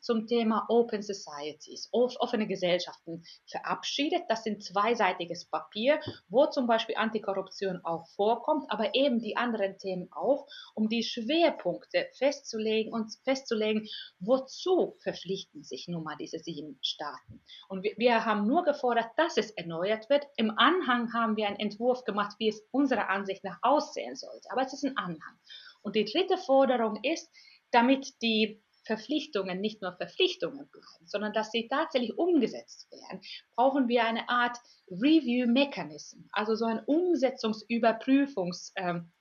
zum 0.00 0.26
Thema 0.26 0.66
Open 0.68 1.02
Societies, 1.02 1.88
offene 1.92 2.46
Gesellschaften 2.46 3.24
verabschiedet. 3.46 4.22
Das 4.28 4.44
sind 4.44 4.64
zweiseitiges 4.64 5.46
Papier, 5.46 6.00
wo 6.28 6.46
zum 6.46 6.66
Beispiel 6.66 6.96
Antikorruption 6.96 7.80
auch 7.84 8.06
vorkommt, 8.16 8.64
aber 8.68 8.94
eben 8.94 9.20
die 9.20 9.36
anderen 9.36 9.78
Themen 9.78 10.08
auch, 10.12 10.46
um 10.74 10.88
die 10.88 11.02
Schwerpunkte 11.02 12.08
festzulegen 12.16 12.92
und 12.92 13.12
festzulegen, 13.24 13.88
wozu 14.18 14.96
verpflichten 15.02 15.62
sich 15.62 15.88
nun 15.88 16.04
mal 16.04 16.16
diese 16.16 16.38
sieben 16.38 16.78
Staaten. 16.82 17.42
Und 17.68 17.82
wir, 17.82 17.94
wir 17.96 18.24
haben 18.24 18.46
nur 18.46 18.64
gefordert, 18.64 19.10
dass 19.16 19.36
es 19.36 19.50
erneuert 19.52 20.08
wird. 20.10 20.26
Im 20.36 20.52
Anhang 20.80 21.12
haben 21.12 21.36
wir 21.36 21.46
einen 21.46 21.58
Entwurf 21.58 22.04
gemacht, 22.04 22.36
wie 22.38 22.48
es 22.48 22.62
unserer 22.70 23.08
Ansicht 23.08 23.44
nach 23.44 23.58
aussehen 23.62 24.16
sollte. 24.16 24.50
Aber 24.50 24.62
es 24.62 24.72
ist 24.72 24.84
ein 24.84 24.96
Anhang. 24.96 25.38
Und 25.82 25.96
die 25.96 26.04
dritte 26.04 26.36
Forderung 26.38 26.98
ist, 27.02 27.30
damit 27.70 28.20
die 28.22 28.62
Verpflichtungen 28.84 29.60
nicht 29.60 29.82
nur 29.82 29.92
Verpflichtungen 29.92 30.68
bleiben, 30.70 31.06
sondern 31.06 31.32
dass 31.32 31.50
sie 31.50 31.68
tatsächlich 31.68 32.16
umgesetzt 32.16 32.90
werden, 32.90 33.20
brauchen 33.54 33.88
wir 33.88 34.04
eine 34.04 34.28
Art 34.28 34.56
Review 34.90 35.46
Mechanism, 35.46 36.22
also 36.32 36.54
so 36.54 36.64
ein 36.64 36.82
Umsetzungsüberprüfungs 36.86 38.72
ähm, 38.76 39.12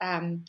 ähm, 0.00 0.44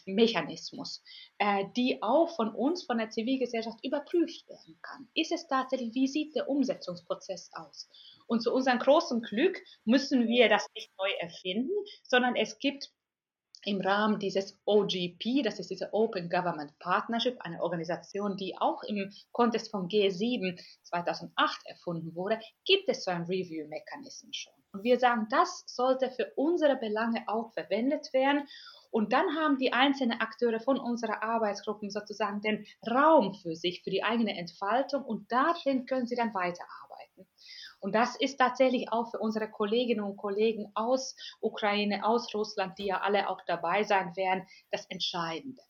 äh, 1.37 1.65
die 1.77 2.01
auch 2.01 2.35
von 2.35 2.49
uns, 2.49 2.83
von 2.83 2.97
der 2.97 3.09
Zivilgesellschaft 3.09 3.79
überprüft 3.83 4.47
werden 4.49 4.79
kann. 4.81 5.07
Ist 5.13 5.31
es 5.31 5.47
tatsächlich, 5.47 5.93
wie 5.93 6.07
sieht 6.07 6.35
der 6.35 6.49
Umsetzungsprozess 6.49 7.51
aus? 7.53 7.87
Und 8.27 8.41
zu 8.41 8.53
unserem 8.53 8.79
großen 8.79 9.21
Glück 9.21 9.61
müssen 9.83 10.27
wir 10.27 10.49
das 10.49 10.67
nicht 10.75 10.91
neu 10.97 11.09
erfinden, 11.19 11.73
sondern 12.03 12.35
es 12.35 12.59
gibt 12.59 12.89
im 13.65 13.81
Rahmen 13.81 14.19
dieses 14.19 14.59
OGP, 14.65 15.43
das 15.43 15.59
ist 15.59 15.71
diese 15.71 15.91
Open 15.91 16.29
Government 16.29 16.77
Partnership, 16.79 17.35
eine 17.39 17.61
Organisation, 17.61 18.37
die 18.37 18.55
auch 18.57 18.83
im 18.83 19.11
Kontext 19.31 19.71
von 19.71 19.87
G7 19.87 20.59
2008 20.83 21.61
erfunden 21.65 22.15
wurde, 22.15 22.39
gibt 22.63 22.87
es 22.87 23.03
so 23.03 23.11
ein 23.11 23.23
Review-Mechanismus 23.23 24.35
schon. 24.35 24.53
Und 24.71 24.83
wir 24.83 24.99
sagen, 24.99 25.27
das 25.29 25.63
sollte 25.67 26.11
für 26.11 26.31
unsere 26.35 26.75
Belange 26.75 27.23
auch 27.27 27.53
verwendet 27.53 28.13
werden. 28.13 28.47
Und 28.91 29.13
dann 29.13 29.35
haben 29.35 29.57
die 29.57 29.73
einzelnen 29.73 30.19
Akteure 30.19 30.59
von 30.59 30.77
unserer 30.77 31.23
Arbeitsgruppen 31.23 31.89
sozusagen 31.89 32.41
den 32.41 32.65
Raum 32.89 33.33
für 33.33 33.55
sich, 33.55 33.83
für 33.83 33.89
die 33.89 34.03
eigene 34.03 34.37
Entfaltung 34.37 35.03
und 35.03 35.31
darin 35.31 35.85
können 35.85 36.07
sie 36.07 36.15
dann 36.15 36.33
weiterarbeiten. 36.33 36.84
Und 37.85 37.93
das 37.93 38.15
ist 38.19 38.37
tatsächlich 38.37 38.91
auch 38.91 39.11
für 39.11 39.19
unsere 39.19 39.47
Kolleginnen 39.47 40.03
und 40.03 40.17
Kollegen 40.17 40.71
aus 40.73 41.15
Ukraine, 41.39 42.03
aus 42.03 42.33
Russland, 42.33 42.79
die 42.79 42.87
ja 42.87 43.01
alle 43.01 43.29
auch 43.29 43.41
dabei 43.45 43.83
sein 43.83 44.15
werden, 44.15 44.47
das 44.71 44.87
Entscheidende. 44.87 45.61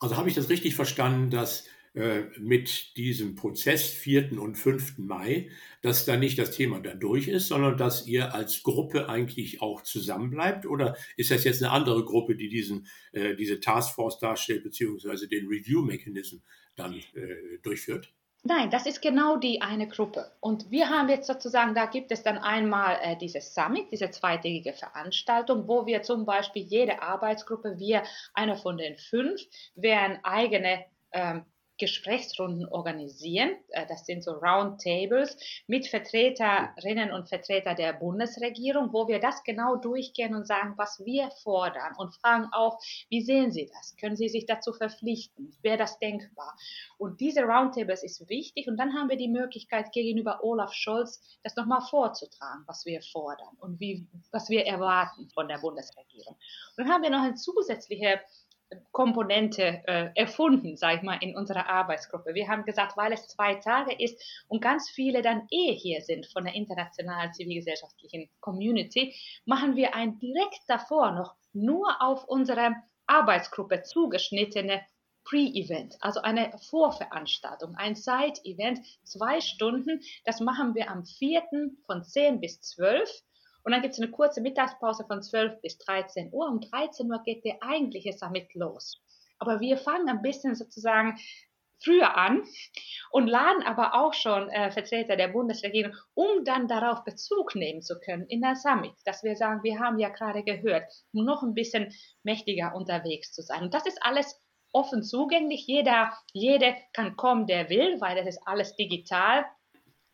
Also 0.00 0.16
habe 0.16 0.28
ich 0.28 0.34
das 0.34 0.48
richtig 0.48 0.74
verstanden, 0.74 1.30
dass 1.30 1.68
äh, 1.94 2.22
mit 2.40 2.96
diesem 2.96 3.36
Prozess 3.36 3.86
4. 3.88 4.40
und 4.40 4.56
5. 4.56 4.98
Mai, 4.98 5.50
dass 5.82 6.04
da 6.04 6.16
nicht 6.16 6.36
das 6.36 6.50
Thema 6.50 6.80
dann 6.80 6.98
durch 6.98 7.28
ist, 7.28 7.46
sondern 7.46 7.76
dass 7.76 8.08
ihr 8.08 8.34
als 8.34 8.64
Gruppe 8.64 9.08
eigentlich 9.08 9.62
auch 9.62 9.82
zusammenbleibt? 9.82 10.66
Oder 10.66 10.96
ist 11.16 11.30
das 11.30 11.44
jetzt 11.44 11.62
eine 11.62 11.70
andere 11.70 12.04
Gruppe, 12.04 12.34
die 12.34 12.48
diesen, 12.48 12.88
äh, 13.12 13.36
diese 13.36 13.60
Taskforce 13.60 14.18
darstellt, 14.18 14.64
beziehungsweise 14.64 15.28
den 15.28 15.46
Review-Mechanism 15.46 16.38
dann 16.74 16.94
äh, 17.14 17.58
durchführt? 17.62 18.12
Nein, 18.44 18.70
das 18.70 18.86
ist 18.86 19.02
genau 19.02 19.36
die 19.36 19.60
eine 19.60 19.88
Gruppe. 19.88 20.30
Und 20.40 20.70
wir 20.70 20.88
haben 20.88 21.08
jetzt 21.08 21.26
sozusagen, 21.26 21.74
da 21.74 21.86
gibt 21.86 22.12
es 22.12 22.22
dann 22.22 22.38
einmal 22.38 22.98
äh, 23.02 23.16
dieses 23.16 23.52
Summit, 23.52 23.90
diese 23.90 24.10
zweitägige 24.10 24.72
Veranstaltung, 24.72 25.66
wo 25.66 25.86
wir 25.86 26.02
zum 26.02 26.24
Beispiel 26.24 26.62
jede 26.62 27.02
Arbeitsgruppe, 27.02 27.78
wir, 27.78 28.04
einer 28.34 28.56
von 28.56 28.76
den 28.78 28.96
fünf, 28.96 29.42
werden 29.74 30.20
eigene 30.22 30.84
ähm, 31.12 31.44
Gesprächsrunden 31.78 32.66
organisieren. 32.68 33.56
Äh, 33.70 33.86
das 33.86 34.04
sind 34.04 34.22
so 34.22 34.32
Roundtables 34.32 35.36
mit 35.66 35.86
Vertreterinnen 35.86 37.12
und 37.12 37.28
Vertretern 37.28 37.76
der 37.76 37.92
Bundesregierung, 37.92 38.92
wo 38.92 39.08
wir 39.08 39.20
das 39.20 39.42
genau 39.44 39.76
durchgehen 39.76 40.34
und 40.34 40.46
sagen, 40.46 40.74
was 40.76 41.02
wir 41.04 41.30
fordern 41.42 41.94
und 41.96 42.14
fragen 42.14 42.48
auch, 42.52 42.78
wie 43.08 43.22
sehen 43.22 43.52
Sie 43.52 43.70
das? 43.72 43.96
Können 43.96 44.16
Sie 44.16 44.28
sich 44.28 44.46
dazu 44.46 44.72
verpflichten? 44.72 45.56
Wäre 45.62 45.78
das 45.78 45.98
denkbar? 45.98 46.56
Und 46.98 47.20
diese 47.20 47.42
Roundtables 47.42 48.02
ist 48.02 48.28
wichtig 48.28 48.68
und 48.68 48.76
dann 48.76 48.94
haben 48.94 49.08
wir 49.08 49.16
die 49.16 49.28
Möglichkeit 49.28 49.92
gegenüber 49.92 50.42
Olaf 50.42 50.72
Scholz 50.72 51.20
das 51.42 51.56
nochmal 51.56 51.80
vorzutragen, 51.80 52.64
was 52.66 52.84
wir 52.84 53.00
fordern 53.02 53.56
und 53.60 53.80
wie, 53.80 54.06
was 54.32 54.48
wir 54.48 54.66
erwarten 54.66 55.28
von 55.30 55.48
der 55.48 55.58
Bundesregierung. 55.58 56.36
Und 56.76 56.84
dann 56.84 56.92
haben 56.92 57.02
wir 57.02 57.10
noch 57.10 57.22
eine 57.22 57.34
zusätzliche 57.34 58.20
Komponente 58.92 59.82
äh, 59.86 60.10
erfunden, 60.14 60.76
sage 60.76 60.98
ich 60.98 61.02
mal, 61.02 61.18
in 61.20 61.36
unserer 61.36 61.68
Arbeitsgruppe. 61.68 62.34
Wir 62.34 62.48
haben 62.48 62.64
gesagt, 62.64 62.96
weil 62.96 63.12
es 63.12 63.26
zwei 63.28 63.54
Tage 63.54 63.94
ist 63.94 64.20
und 64.48 64.60
ganz 64.60 64.90
viele 64.90 65.22
dann 65.22 65.46
eh 65.50 65.74
hier 65.74 66.00
sind 66.02 66.26
von 66.26 66.44
der 66.44 66.54
internationalen 66.54 67.32
zivilgesellschaftlichen 67.32 68.28
Community, 68.40 69.14
machen 69.44 69.76
wir 69.76 69.94
ein 69.94 70.18
direkt 70.18 70.60
davor 70.66 71.12
noch 71.12 71.34
nur 71.52 71.96
auf 72.00 72.24
unsere 72.24 72.74
Arbeitsgruppe 73.06 73.82
zugeschnittene 73.82 74.82
Pre-Event, 75.24 75.96
also 76.00 76.20
eine 76.20 76.56
Vorveranstaltung, 76.70 77.74
ein 77.76 77.94
Side-Event, 77.96 78.80
zwei 79.04 79.40
Stunden. 79.42 80.00
Das 80.24 80.40
machen 80.40 80.74
wir 80.74 80.90
am 80.90 81.04
4. 81.04 81.42
von 81.84 82.02
10 82.02 82.40
bis 82.40 82.62
12 82.62 83.10
und 83.68 83.72
dann 83.72 83.82
gibt 83.82 83.92
es 83.92 84.00
eine 84.00 84.10
kurze 84.10 84.40
Mittagspause 84.40 85.04
von 85.04 85.22
12 85.22 85.60
bis 85.60 85.76
13 85.76 86.32
Uhr. 86.32 86.48
Um 86.48 86.62
13 86.62 87.12
Uhr 87.12 87.22
geht 87.22 87.44
der 87.44 87.62
eigentliche 87.62 88.14
Summit 88.14 88.54
los. 88.54 88.98
Aber 89.38 89.60
wir 89.60 89.76
fangen 89.76 90.08
ein 90.08 90.22
bisschen 90.22 90.54
sozusagen 90.54 91.18
früher 91.84 92.16
an 92.16 92.44
und 93.10 93.26
laden 93.26 93.62
aber 93.64 93.92
auch 93.92 94.14
schon 94.14 94.48
äh, 94.48 94.70
Vertreter 94.70 95.16
der 95.16 95.28
Bundesregierung, 95.28 95.94
um 96.14 96.44
dann 96.46 96.66
darauf 96.66 97.04
Bezug 97.04 97.56
nehmen 97.56 97.82
zu 97.82 98.00
können 98.00 98.24
in 98.28 98.40
der 98.40 98.56
Summit, 98.56 98.94
dass 99.04 99.22
wir 99.22 99.36
sagen, 99.36 99.62
wir 99.62 99.78
haben 99.78 99.98
ja 99.98 100.08
gerade 100.08 100.44
gehört, 100.44 100.90
um 101.12 101.26
noch 101.26 101.42
ein 101.42 101.52
bisschen 101.52 101.92
mächtiger 102.22 102.74
unterwegs 102.74 103.34
zu 103.34 103.42
sein. 103.42 103.64
Und 103.64 103.74
das 103.74 103.84
ist 103.84 103.98
alles 104.00 104.40
offen 104.72 105.02
zugänglich. 105.02 105.66
Jeder, 105.66 106.14
jede 106.32 106.74
kann 106.94 107.16
kommen, 107.16 107.46
der 107.46 107.68
will, 107.68 108.00
weil 108.00 108.16
das 108.16 108.28
ist 108.28 108.40
alles 108.46 108.76
digital. 108.76 109.44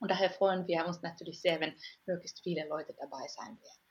Und 0.04 0.11
daher 0.11 0.28
freuen 0.28 0.66
wir 0.66 0.84
uns 0.84 1.00
natürlich 1.00 1.40
sehr, 1.40 1.58
wenn 1.61 1.73
möglichst 2.04 2.42
viele 2.42 2.68
Leute 2.68 2.94
dabei 3.00 3.26
sein 3.26 3.56
werden. 3.56 3.84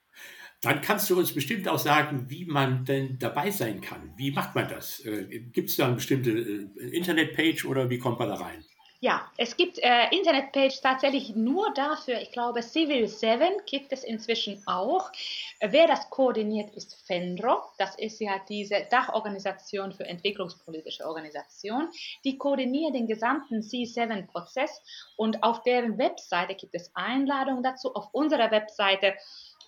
Dann 0.61 0.79
kannst 0.79 1.09
du 1.09 1.17
uns 1.17 1.33
bestimmt 1.33 1.67
auch 1.67 1.79
sagen, 1.79 2.29
wie 2.29 2.45
man 2.45 2.85
denn 2.85 3.17
dabei 3.17 3.49
sein 3.49 3.81
kann. 3.81 4.13
Wie 4.15 4.29
macht 4.29 4.53
man 4.53 4.67
das? 4.67 4.99
Äh, 4.99 5.39
Gibt 5.39 5.71
es 5.71 5.77
da 5.77 5.87
eine 5.87 5.95
bestimmte 5.95 6.29
äh, 6.29 6.95
Internetpage 6.95 7.65
oder 7.65 7.89
wie 7.89 7.97
kommt 7.97 8.19
man 8.19 8.29
da 8.29 8.35
rein? 8.35 8.63
Ja, 9.03 9.29
es 9.35 9.57
gibt 9.57 9.79
äh, 9.79 10.07
Internetpage 10.11 10.79
tatsächlich 10.79 11.35
nur 11.35 11.73
dafür. 11.73 12.21
Ich 12.21 12.31
glaube, 12.31 12.61
Civil 12.61 13.09
7 13.09 13.49
gibt 13.65 13.91
es 13.91 14.05
inzwischen 14.05 14.63
auch. 14.65 15.11
Wer 15.59 15.87
das 15.87 16.09
koordiniert, 16.09 16.73
ist 16.73 17.05
FENDRO. 17.05 17.63
Das 17.77 17.95
ist 17.95 18.21
ja 18.21 18.39
diese 18.47 18.87
Dachorganisation 18.89 19.91
für 19.91 20.05
entwicklungspolitische 20.05 21.05
Organisation. 21.05 21.89
Die 22.23 22.37
koordiniert 22.37 22.95
den 22.95 23.05
gesamten 23.05 23.59
C7-Prozess 23.59 24.81
und 25.17 25.43
auf 25.43 25.63
deren 25.63 25.97
Webseite 25.97 26.55
gibt 26.55 26.73
es 26.73 26.89
Einladungen 26.95 27.61
dazu. 27.61 27.93
Auf 27.93 28.07
unserer 28.13 28.51
Webseite 28.51 29.15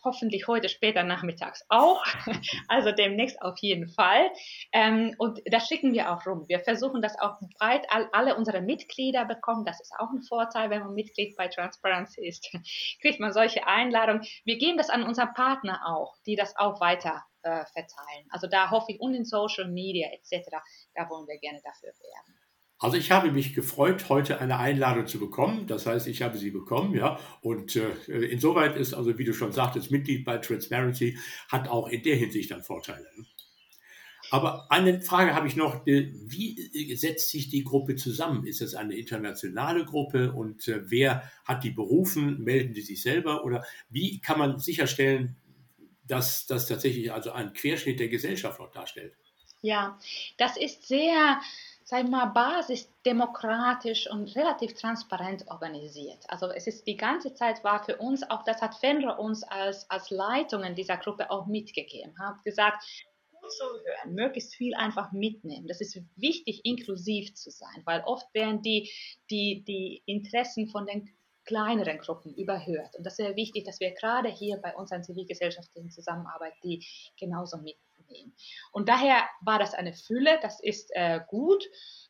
hoffentlich 0.05 0.47
heute 0.47 0.69
später 0.69 1.03
nachmittags 1.03 1.65
auch. 1.69 2.03
Also 2.67 2.91
demnächst 2.91 3.41
auf 3.41 3.57
jeden 3.59 3.87
Fall. 3.89 4.31
Ähm, 4.71 5.13
und 5.17 5.39
das 5.45 5.67
schicken 5.67 5.93
wir 5.93 6.11
auch 6.11 6.25
rum. 6.25 6.45
Wir 6.47 6.59
versuchen 6.59 7.01
das 7.01 7.17
auch 7.19 7.39
breit. 7.57 7.85
All, 7.89 8.09
alle 8.11 8.35
unsere 8.35 8.61
Mitglieder 8.61 9.25
bekommen. 9.25 9.65
Das 9.65 9.79
ist 9.81 9.93
auch 9.97 10.09
ein 10.11 10.21
Vorteil, 10.21 10.69
wenn 10.69 10.81
man 10.83 10.93
Mitglied 10.93 11.35
bei 11.35 11.47
Transparency 11.47 12.27
ist. 12.27 12.49
Kriegt 13.01 13.19
man 13.19 13.33
solche 13.33 13.67
Einladungen. 13.67 14.25
Wir 14.45 14.57
geben 14.57 14.77
das 14.77 14.89
an 14.89 15.03
unseren 15.03 15.33
Partner 15.33 15.81
auch, 15.87 16.15
die 16.25 16.35
das 16.35 16.55
auch 16.57 16.79
weiter 16.79 17.23
äh, 17.43 17.65
verteilen. 17.65 18.27
Also 18.29 18.47
da 18.47 18.71
hoffe 18.71 18.93
ich 18.93 18.99
und 18.99 19.13
in 19.13 19.25
Social 19.25 19.67
Media 19.67 20.09
etc. 20.11 20.49
Da 20.93 21.09
wollen 21.09 21.27
wir 21.27 21.37
gerne 21.39 21.61
dafür 21.63 21.89
werben. 21.89 22.44
Also 22.77 22.97
ich 22.97 23.11
habe 23.11 23.31
mich 23.31 23.53
gefreut, 23.53 24.09
heute 24.09 24.39
eine 24.39 24.59
Einladung 24.59 25.07
zu 25.07 25.17
bekommen. 25.17 25.65
Das 25.65 25.85
heißt, 25.85 26.07
ich 26.07 26.21
habe 26.21 26.37
sie 26.37 26.51
bekommen, 26.51 26.93
ja. 26.93 27.19
Und 27.41 27.77
äh, 27.77 27.89
insoweit 28.25 28.75
ist, 28.75 28.93
also 28.93 29.17
wie 29.17 29.23
du 29.23 29.33
schon 29.33 29.53
sagtest, 29.53 29.91
Mitglied 29.91 30.25
bei 30.25 30.37
Transparency 30.37 31.17
hat 31.49 31.69
auch 31.69 31.87
in 31.87 32.03
der 32.03 32.17
Hinsicht 32.17 32.51
dann 32.51 32.63
Vorteile. 32.63 33.07
Ne? 33.15 33.25
Aber 34.31 34.69
eine 34.71 35.01
Frage 35.01 35.33
habe 35.33 35.47
ich 35.47 35.55
noch. 35.55 35.85
Äh, 35.87 36.11
wie 36.13 36.59
äh, 36.73 36.95
setzt 36.95 37.31
sich 37.31 37.49
die 37.49 37.63
Gruppe 37.63 37.95
zusammen? 37.95 38.45
Ist 38.45 38.61
es 38.61 38.75
eine 38.75 38.95
internationale 38.95 39.85
Gruppe 39.85 40.33
und 40.33 40.67
äh, 40.67 40.89
wer 40.89 41.31
hat 41.45 41.63
die 41.63 41.71
berufen? 41.71 42.43
Melden 42.43 42.73
die 42.73 42.81
sich 42.81 43.01
selber? 43.01 43.45
Oder 43.45 43.63
wie 43.89 44.19
kann 44.19 44.39
man 44.39 44.59
sicherstellen, 44.59 45.37
dass 46.07 46.45
das 46.47 46.67
tatsächlich 46.67 47.11
also 47.13 47.31
einen 47.31 47.53
Querschnitt 47.53 47.99
der 47.99 48.09
Gesellschaft 48.09 48.59
auch 48.59 48.71
darstellt? 48.71 49.13
Ja, 49.61 49.97
das 50.37 50.57
ist 50.57 50.87
sehr 50.87 51.39
wir 51.91 52.03
mal, 52.03 52.25
basisdemokratisch 52.27 54.09
und 54.09 54.35
relativ 54.35 54.73
transparent 54.73 55.47
organisiert. 55.47 56.23
Also 56.27 56.47
es 56.47 56.67
ist 56.67 56.87
die 56.87 56.97
ganze 56.97 57.33
Zeit 57.33 57.63
war 57.63 57.83
für 57.83 57.97
uns, 57.97 58.27
auch 58.29 58.43
das 58.43 58.61
hat 58.61 58.75
Fenrir 58.75 59.19
uns 59.19 59.43
als, 59.43 59.89
als 59.89 60.09
Leitungen 60.09 60.75
dieser 60.75 60.97
Gruppe 60.97 61.29
auch 61.29 61.45
mitgegeben, 61.45 62.17
hat 62.19 62.43
gesagt, 62.43 62.83
zuhören, 63.47 64.15
möglichst 64.15 64.55
viel 64.55 64.73
einfach 64.73 65.11
mitnehmen. 65.11 65.67
Das 65.67 65.79
ist 65.79 65.99
wichtig, 66.15 66.61
inklusiv 66.63 67.35
zu 67.35 67.51
sein, 67.51 67.83
weil 67.85 68.01
oft 68.05 68.33
werden 68.33 68.63
die, 68.63 68.91
die, 69.29 69.63
die 69.63 70.01
Interessen 70.07 70.67
von 70.67 70.87
den 70.87 71.09
kleineren 71.45 71.99
Gruppen 71.99 72.33
überhört. 72.33 72.95
Und 72.97 73.05
das 73.05 73.13
ist 73.13 73.17
sehr 73.17 73.35
wichtig, 73.35 73.65
dass 73.65 73.79
wir 73.79 73.91
gerade 73.91 74.29
hier 74.29 74.57
bei 74.57 74.75
unseren 74.75 75.03
zivilgesellschaftlichen 75.03 75.91
Zusammenarbeit 75.91 76.53
die 76.63 76.83
genauso 77.19 77.57
mitnehmen 77.57 77.84
nehmen. 78.09 78.35
Und 78.71 78.89
daher 78.89 79.27
war 79.41 79.59
das 79.59 79.73
eine 79.73 79.93
Fülle, 79.93 80.39
das 80.41 80.59
ist 80.61 80.91
äh, 80.93 81.19
gut. 81.27 81.63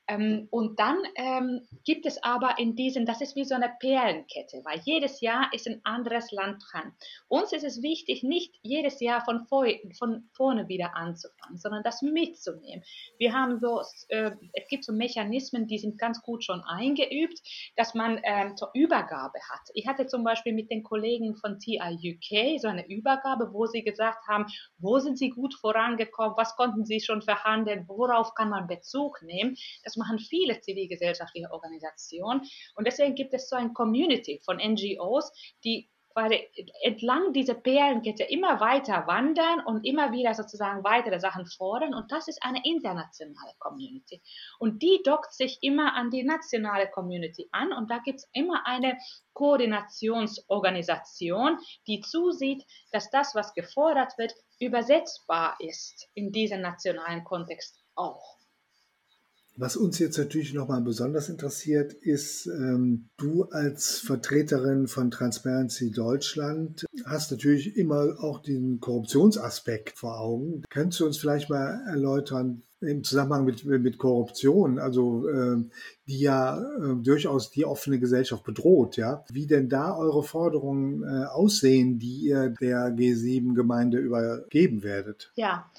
Ähm, 0.07 0.47
und 0.51 0.79
dann 0.79 0.97
ähm, 1.15 1.61
gibt 1.83 2.05
es 2.05 2.21
aber 2.23 2.59
in 2.59 2.75
diesen, 2.75 3.05
das 3.05 3.21
ist 3.21 3.35
wie 3.35 3.45
so 3.45 3.55
eine 3.55 3.71
Perlenkette, 3.79 4.61
weil 4.63 4.79
jedes 4.83 5.21
Jahr 5.21 5.51
ist 5.53 5.67
ein 5.67 5.81
anderes 5.83 6.31
Land 6.31 6.63
dran. 6.71 6.93
Uns 7.27 7.53
ist 7.53 7.63
es 7.63 7.81
wichtig, 7.81 8.23
nicht 8.23 8.53
jedes 8.61 8.99
Jahr 8.99 9.23
von, 9.25 9.45
vor, 9.47 9.65
von 9.97 10.29
vorne 10.33 10.67
wieder 10.67 10.95
anzufangen, 10.95 11.57
sondern 11.57 11.83
das 11.83 12.01
mitzunehmen. 12.01 12.83
Wir 13.17 13.33
haben 13.33 13.59
so, 13.59 13.81
äh, 14.09 14.31
es 14.53 14.67
gibt 14.69 14.83
so 14.83 14.93
Mechanismen, 14.93 15.67
die 15.67 15.79
sind 15.79 15.97
ganz 15.97 16.21
gut 16.21 16.43
schon 16.43 16.61
eingeübt, 16.61 17.41
dass 17.75 17.93
man 17.95 18.19
ähm, 18.23 18.55
zur 18.57 18.69
Übergabe 18.73 19.39
hat. 19.51 19.69
Ich 19.73 19.87
hatte 19.87 20.05
zum 20.05 20.23
Beispiel 20.23 20.53
mit 20.53 20.69
den 20.69 20.83
Kollegen 20.83 21.35
von 21.35 21.59
TI 21.59 21.79
UK 21.79 22.59
so 22.59 22.67
eine 22.67 22.87
Übergabe, 22.87 23.51
wo 23.53 23.65
sie 23.65 23.83
gesagt 23.83 24.27
haben, 24.27 24.45
wo 24.77 24.99
sind 24.99 25.17
sie 25.17 25.29
gut 25.29 25.55
vorangekommen, 25.55 26.37
was 26.37 26.55
konnten 26.55 26.85
sie 26.85 26.99
schon 26.99 27.21
verhandeln, 27.21 27.85
worauf 27.87 28.35
kann 28.35 28.49
man 28.49 28.67
Bezug 28.67 29.21
nehmen. 29.23 29.55
Das 29.83 29.94
das 29.95 29.97
machen 29.97 30.19
viele 30.19 30.59
zivilgesellschaftliche 30.59 31.49
Organisationen. 31.51 32.41
Und 32.75 32.85
deswegen 32.85 33.15
gibt 33.15 33.33
es 33.33 33.49
so 33.49 33.55
ein 33.55 33.73
Community 33.73 34.41
von 34.43 34.57
NGOs, 34.57 35.31
die 35.63 35.89
quasi 36.13 36.47
entlang 36.83 37.33
dieser 37.33 37.55
Perlenkette 37.55 38.23
immer 38.23 38.61
weiter 38.61 39.05
wandern 39.05 39.59
und 39.65 39.85
immer 39.85 40.13
wieder 40.13 40.33
sozusagen 40.33 40.81
weitere 40.85 41.19
Sachen 41.19 41.45
fordern. 41.45 41.93
Und 41.93 42.09
das 42.09 42.29
ist 42.29 42.41
eine 42.41 42.61
internationale 42.63 43.51
Community. 43.59 44.21
Und 44.57 44.81
die 44.81 45.01
dockt 45.03 45.33
sich 45.33 45.57
immer 45.61 45.93
an 45.93 46.11
die 46.11 46.23
nationale 46.23 46.89
Community 46.89 47.49
an. 47.51 47.73
Und 47.73 47.91
da 47.91 47.97
gibt 47.97 48.19
es 48.19 48.29
immer 48.31 48.65
eine 48.65 48.97
Koordinationsorganisation, 49.33 51.57
die 51.85 51.99
zusieht, 51.99 52.63
dass 52.91 53.09
das, 53.09 53.35
was 53.35 53.53
gefordert 53.53 54.17
wird, 54.17 54.33
übersetzbar 54.57 55.57
ist 55.59 56.07
in 56.13 56.31
diesem 56.31 56.61
nationalen 56.61 57.25
Kontext 57.25 57.83
auch. 57.95 58.34
Was 59.57 59.77
uns 59.77 59.99
jetzt 59.99 60.17
natürlich 60.17 60.53
nochmal 60.53 60.81
besonders 60.81 61.29
interessiert, 61.29 61.93
ist, 61.93 62.47
ähm, 62.47 63.07
du 63.17 63.43
als 63.45 63.99
Vertreterin 63.99 64.87
von 64.87 65.11
Transparency 65.11 65.91
Deutschland 65.91 66.85
hast 67.05 67.31
natürlich 67.31 67.77
immer 67.77 68.17
auch 68.19 68.41
den 68.41 68.81
Korruptionsaspekt 68.81 69.97
vor 69.97 70.19
Augen. 70.19 70.63
Könntest 70.69 70.99
du 70.99 71.05
uns 71.05 71.17
vielleicht 71.17 71.49
mal 71.49 71.81
erläutern, 71.87 72.63
im 72.81 73.03
Zusammenhang 73.03 73.45
mit, 73.45 73.65
mit 73.65 73.97
Korruption, 73.97 74.79
also 74.79 75.27
äh, 75.27 75.57
die 76.07 76.19
ja 76.19 76.59
äh, 76.59 76.95
durchaus 77.01 77.49
die 77.49 77.65
offene 77.65 77.99
Gesellschaft 77.99 78.43
bedroht, 78.43 78.97
ja, 78.97 79.23
wie 79.31 79.47
denn 79.47 79.69
da 79.69 79.95
eure 79.95 80.23
Forderungen 80.23 81.03
äh, 81.03 81.25
aussehen, 81.25 81.99
die 81.99 82.17
ihr 82.17 82.49
der 82.49 82.89
G7-Gemeinde 82.95 83.97
übergeben 83.97 84.83
werdet? 84.83 85.31
Ja, 85.35 85.71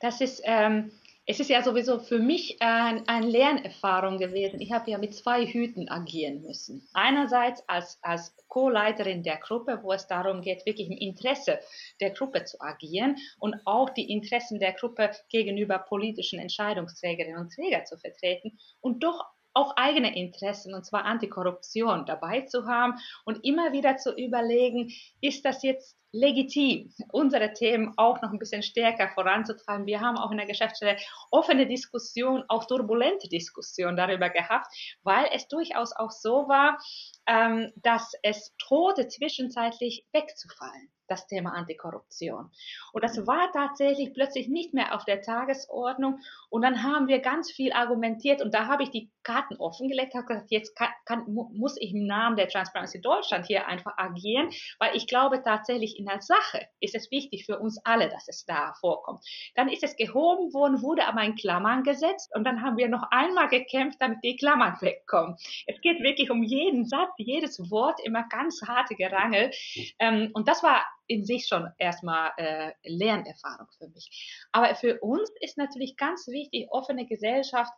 das 0.00 0.20
ist 0.20 0.42
ähm, 0.44 0.90
es 1.24 1.38
ist 1.38 1.50
ja 1.50 1.62
sowieso 1.62 2.00
für 2.00 2.18
mich 2.18 2.56
ein, 2.60 3.06
eine 3.06 3.26
Lernerfahrung 3.26 4.18
gewesen. 4.18 4.60
Ich 4.60 4.72
habe 4.72 4.90
ja 4.90 4.98
mit 4.98 5.14
zwei 5.14 5.46
Hüten 5.46 5.88
agieren 5.88 6.42
müssen. 6.42 6.88
Einerseits 6.92 7.62
als, 7.68 7.98
als 8.02 8.34
Co-Leiterin 8.48 9.22
der 9.22 9.36
Gruppe, 9.36 9.80
wo 9.82 9.92
es 9.92 10.08
darum 10.08 10.42
geht, 10.42 10.66
wirklich 10.66 10.90
im 10.90 10.96
Interesse 10.96 11.60
der 12.00 12.10
Gruppe 12.10 12.44
zu 12.44 12.60
agieren 12.60 13.16
und 13.38 13.54
auch 13.66 13.90
die 13.90 14.10
Interessen 14.10 14.58
der 14.58 14.72
Gruppe 14.72 15.12
gegenüber 15.28 15.78
politischen 15.78 16.40
Entscheidungsträgerinnen 16.40 17.40
und 17.40 17.52
Trägern 17.52 17.86
zu 17.86 17.96
vertreten 17.98 18.58
und 18.80 19.04
doch 19.04 19.24
auch 19.54 19.76
eigene 19.76 20.16
Interessen, 20.16 20.74
und 20.74 20.84
zwar 20.84 21.04
Antikorruption, 21.04 22.06
dabei 22.06 22.40
zu 22.42 22.66
haben 22.66 22.94
und 23.24 23.44
immer 23.44 23.72
wieder 23.72 23.96
zu 23.96 24.14
überlegen, 24.16 24.90
ist 25.20 25.44
das 25.44 25.62
jetzt 25.62 25.96
legitim, 26.12 26.92
unsere 27.10 27.52
Themen 27.54 27.94
auch 27.96 28.20
noch 28.22 28.30
ein 28.30 28.38
bisschen 28.38 28.62
stärker 28.62 29.08
voranzutreiben. 29.08 29.86
Wir 29.86 30.00
haben 30.00 30.18
auch 30.18 30.30
in 30.30 30.36
der 30.36 30.46
Geschäftsstelle 30.46 30.98
offene 31.30 31.66
Diskussion, 31.66 32.44
auch 32.48 32.66
turbulente 32.66 33.28
Diskussion 33.28 33.96
darüber 33.96 34.28
gehabt, 34.28 34.66
weil 35.02 35.26
es 35.34 35.48
durchaus 35.48 35.92
auch 35.96 36.10
so 36.10 36.48
war, 36.48 36.78
ähm, 37.26 37.72
dass 37.76 38.12
es 38.22 38.54
drohte 38.58 39.08
zwischenzeitlich 39.08 40.06
wegzufallen 40.12 40.92
das 41.12 41.26
Thema 41.26 41.52
Antikorruption. 41.52 42.50
Und 42.92 43.04
das 43.04 43.26
war 43.26 43.50
tatsächlich 43.52 44.14
plötzlich 44.14 44.48
nicht 44.48 44.72
mehr 44.72 44.94
auf 44.94 45.04
der 45.04 45.20
Tagesordnung. 45.20 46.20
Und 46.48 46.62
dann 46.62 46.82
haben 46.82 47.06
wir 47.06 47.18
ganz 47.20 47.50
viel 47.50 47.72
argumentiert 47.72 48.40
und 48.40 48.54
da 48.54 48.66
habe 48.66 48.82
ich 48.82 48.90
die 48.90 49.10
Karten 49.22 49.56
offengelegt, 49.56 50.14
habe 50.14 50.26
gesagt, 50.26 50.50
jetzt 50.50 50.74
kann, 50.74 50.88
kann, 51.04 51.24
muss 51.26 51.76
ich 51.78 51.92
im 51.92 52.06
Namen 52.06 52.36
der 52.36 52.48
Transparency 52.48 53.00
Deutschland 53.00 53.46
hier 53.46 53.66
einfach 53.66 53.92
agieren, 53.98 54.50
weil 54.78 54.96
ich 54.96 55.06
glaube 55.06 55.42
tatsächlich 55.42 55.98
in 56.02 56.06
der 56.06 56.20
Sache 56.20 56.66
ist 56.80 56.96
es 56.96 57.10
wichtig 57.12 57.46
für 57.46 57.58
uns 57.60 57.80
alle, 57.84 58.08
dass 58.08 58.26
es 58.26 58.44
da 58.44 58.74
vorkommt. 58.80 59.24
Dann 59.54 59.68
ist 59.68 59.84
es 59.84 59.96
gehoben 59.96 60.52
worden, 60.52 60.82
wurde 60.82 61.06
aber 61.06 61.22
in 61.22 61.36
Klammern 61.36 61.84
gesetzt 61.84 62.30
und 62.34 62.44
dann 62.44 62.60
haben 62.60 62.76
wir 62.76 62.88
noch 62.88 63.04
einmal 63.10 63.48
gekämpft, 63.48 63.98
damit 64.00 64.18
die 64.24 64.36
Klammern 64.36 64.76
wegkommen. 64.80 65.36
Es 65.66 65.80
geht 65.80 66.02
wirklich 66.02 66.30
um 66.30 66.42
jeden 66.42 66.84
Satz, 66.86 67.12
jedes 67.18 67.70
Wort, 67.70 68.00
immer 68.04 68.24
ganz 68.28 68.60
harte 68.66 68.96
Gerangel. 68.96 69.52
Ähm, 70.00 70.30
und 70.34 70.48
das 70.48 70.62
war 70.64 70.84
in 71.06 71.24
sich 71.24 71.46
schon 71.46 71.70
erstmal 71.78 72.32
äh, 72.36 72.72
Lernerfahrung 72.84 73.68
für 73.78 73.88
mich. 73.88 74.44
Aber 74.50 74.74
für 74.74 74.98
uns 75.00 75.30
ist 75.40 75.56
natürlich 75.56 75.96
ganz 75.96 76.26
wichtig, 76.26 76.66
offene 76.70 77.06
Gesellschaft, 77.06 77.72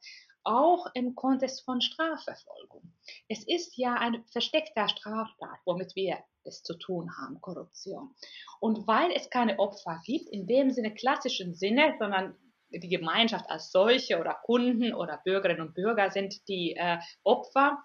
auch 0.45 0.87
im 0.95 1.15
Kontext 1.15 1.65
von 1.65 1.81
Strafverfolgung. 1.81 2.93
Es 3.29 3.47
ist 3.47 3.77
ja 3.77 3.95
ein 3.95 4.25
versteckter 4.31 4.89
Straftat, 4.89 5.59
womit 5.65 5.95
wir 5.95 6.19
es 6.47 6.63
zu 6.63 6.75
tun 6.75 7.11
haben, 7.17 7.41
Korruption. 7.41 8.15
Und 8.61 8.87
weil 8.87 9.11
es 9.13 9.31
keine 9.31 9.59
Opfer 9.59 10.01
gibt, 10.05 10.29
in 10.29 10.47
dem 10.47 10.71
Sinne 10.71 10.95
klassischen 10.95 11.55
Sinne, 11.55 11.95
sondern 11.99 12.37
die 12.71 12.89
Gemeinschaft 12.89 13.49
als 13.51 13.71
solche 13.71 14.19
oder 14.19 14.35
Kunden 14.35 14.95
oder 14.95 15.21
Bürgerinnen 15.25 15.61
und 15.69 15.75
Bürger 15.75 16.11
sind 16.11 16.49
die 16.49 16.75
äh, 16.77 16.99
Opfer, 17.23 17.79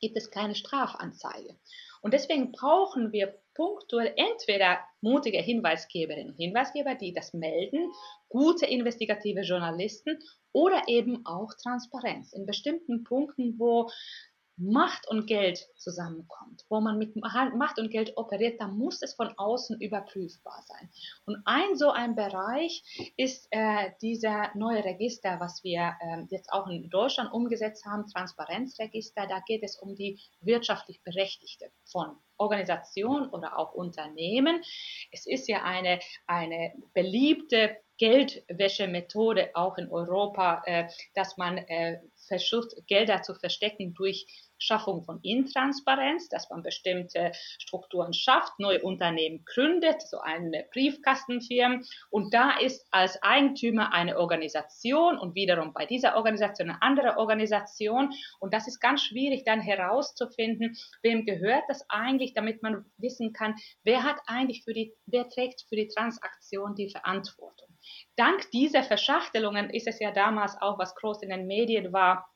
gibt 0.00 0.16
es 0.16 0.30
keine 0.30 0.54
Strafanzeige. 0.54 1.56
Und 2.02 2.14
deswegen 2.14 2.52
brauchen 2.52 3.12
wir 3.12 3.38
punktuell 3.54 4.14
entweder 4.16 4.80
mutige 5.02 5.38
Hinweisgeberinnen 5.38 6.30
und 6.30 6.36
Hinweisgeber, 6.36 6.94
die 6.94 7.12
das 7.12 7.34
melden, 7.34 7.92
gute 8.28 8.64
investigative 8.64 9.42
Journalisten 9.42 10.18
oder 10.52 10.82
eben 10.86 11.26
auch 11.26 11.52
Transparenz 11.62 12.32
in 12.32 12.46
bestimmten 12.46 13.04
Punkten, 13.04 13.58
wo 13.58 13.90
Macht 14.60 15.08
und 15.08 15.26
Geld 15.26 15.68
zusammenkommt, 15.76 16.66
wo 16.68 16.80
man 16.80 16.98
mit 16.98 17.16
Macht 17.16 17.78
und 17.78 17.90
Geld 17.90 18.16
operiert, 18.16 18.60
da 18.60 18.68
muss 18.68 19.00
es 19.00 19.14
von 19.14 19.32
außen 19.38 19.80
überprüfbar 19.80 20.62
sein. 20.66 20.90
Und 21.24 21.38
ein 21.46 21.76
so 21.76 21.90
ein 21.90 22.14
Bereich 22.14 22.82
ist 23.16 23.48
äh, 23.50 23.90
dieser 24.02 24.50
neue 24.54 24.84
Register, 24.84 25.40
was 25.40 25.64
wir 25.64 25.94
äh, 26.00 26.24
jetzt 26.28 26.52
auch 26.52 26.68
in 26.68 26.90
Deutschland 26.90 27.32
umgesetzt 27.32 27.86
haben, 27.86 28.06
Transparenzregister. 28.06 29.26
Da 29.26 29.40
geht 29.40 29.62
es 29.62 29.78
um 29.78 29.94
die 29.96 30.20
wirtschaftlich 30.42 31.02
Berechtigte 31.02 31.70
von 31.90 32.16
Organisationen 32.36 33.30
oder 33.30 33.58
auch 33.58 33.72
Unternehmen. 33.72 34.62
Es 35.10 35.26
ist 35.26 35.48
ja 35.48 35.62
eine, 35.62 36.00
eine 36.26 36.74
beliebte 36.92 37.76
Geldwäschemethode 38.00 39.50
auch 39.54 39.76
in 39.76 39.90
Europa, 39.90 40.62
äh, 40.64 40.88
dass 41.14 41.36
man 41.36 41.58
äh, 41.58 42.00
versucht, 42.30 42.74
Gelder 42.86 43.22
zu 43.22 43.34
verstecken 43.34 43.92
durch 43.92 44.26
Schaffung 44.58 45.02
von 45.02 45.20
Intransparenz, 45.22 46.28
dass 46.28 46.48
man 46.50 46.62
bestimmte 46.62 47.32
Strukturen 47.58 48.12
schafft, 48.12 48.58
neue 48.58 48.82
Unternehmen 48.82 49.44
gründet, 49.44 50.02
so 50.02 50.20
eine 50.20 50.66
Briefkastenfirma. 50.72 51.80
Und 52.10 52.32
da 52.32 52.58
ist 52.58 52.86
als 52.90 53.20
Eigentümer 53.22 53.92
eine 53.92 54.18
Organisation 54.18 55.18
und 55.18 55.34
wiederum 55.34 55.72
bei 55.72 55.86
dieser 55.86 56.16
Organisation 56.16 56.70
eine 56.70 56.82
andere 56.82 57.16
Organisation. 57.16 58.12
Und 58.38 58.54
das 58.54 58.68
ist 58.68 58.80
ganz 58.80 59.02
schwierig 59.02 59.44
dann 59.44 59.60
herauszufinden, 59.60 60.76
wem 61.02 61.24
gehört 61.24 61.64
das 61.68 61.84
eigentlich, 61.88 62.34
damit 62.34 62.62
man 62.62 62.84
wissen 62.98 63.32
kann, 63.32 63.56
wer 63.82 64.04
hat 64.04 64.18
eigentlich 64.26 64.62
für 64.62 64.74
die, 64.74 64.94
wer 65.06 65.28
trägt 65.28 65.62
für 65.68 65.76
die 65.76 65.88
Transaktion 65.88 66.74
die 66.74 66.90
Verantwortung. 66.90 67.69
Dank 68.20 68.50
dieser 68.50 68.82
Verschachtelungen 68.82 69.70
ist 69.70 69.86
es 69.86 69.98
ja 69.98 70.10
damals 70.10 70.54
auch, 70.60 70.78
was 70.78 70.94
groß 70.94 71.22
in 71.22 71.30
den 71.30 71.46
Medien 71.46 71.90
war, 71.94 72.28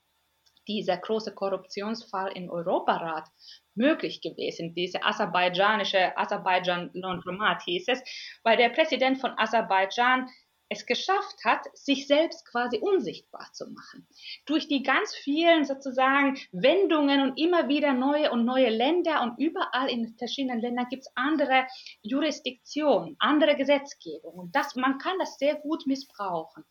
dieser 0.67 0.97
große 0.97 1.35
Korruptionsfall 1.35 2.33
im 2.35 2.49
Europarat 2.49 3.29
möglich 3.75 4.23
gewesen, 4.23 4.75
diese 4.75 5.05
aserbaidschanische 5.05 6.17
Aserbaidschan-Laundromat 6.17 7.65
hieß 7.65 7.89
es, 7.89 8.03
weil 8.43 8.57
der 8.57 8.71
Präsident 8.71 9.21
von 9.21 9.33
Aserbaidschan 9.37 10.31
es 10.69 10.87
geschafft 10.87 11.45
hat, 11.45 11.65
sich 11.75 12.07
selbst 12.07 12.47
quasi 12.47 12.79
unsichtbar 12.79 13.49
zu 13.53 13.71
machen. 13.71 14.07
Durch 14.47 14.69
die 14.69 14.83
ganz 14.83 15.15
vielen 15.15 15.65
sozusagen 15.65 16.39
Wendungen 16.53 17.21
und 17.23 17.39
immer 17.39 17.69
wieder 17.69 17.93
neue 17.93 18.31
und 18.31 18.45
neue 18.45 18.71
Länder 18.71 19.23
und 19.23 19.39
überall 19.39 19.91
in 19.91 20.17
verschiedenen 20.17 20.61
Ländern 20.61 20.87
gibt 20.89 21.03
es 21.03 21.13
andere 21.15 21.67
Jurisdiktionen, 22.03 23.17
andere 23.19 23.57
Gesetzgebung 23.57 24.35
und 24.35 24.57
das, 24.57 24.75
man 24.75 24.99
kann 24.99 25.19
das 25.19 25.39
sehr 25.39 25.55
gut 25.57 25.87
missbrauchen. 25.87 26.65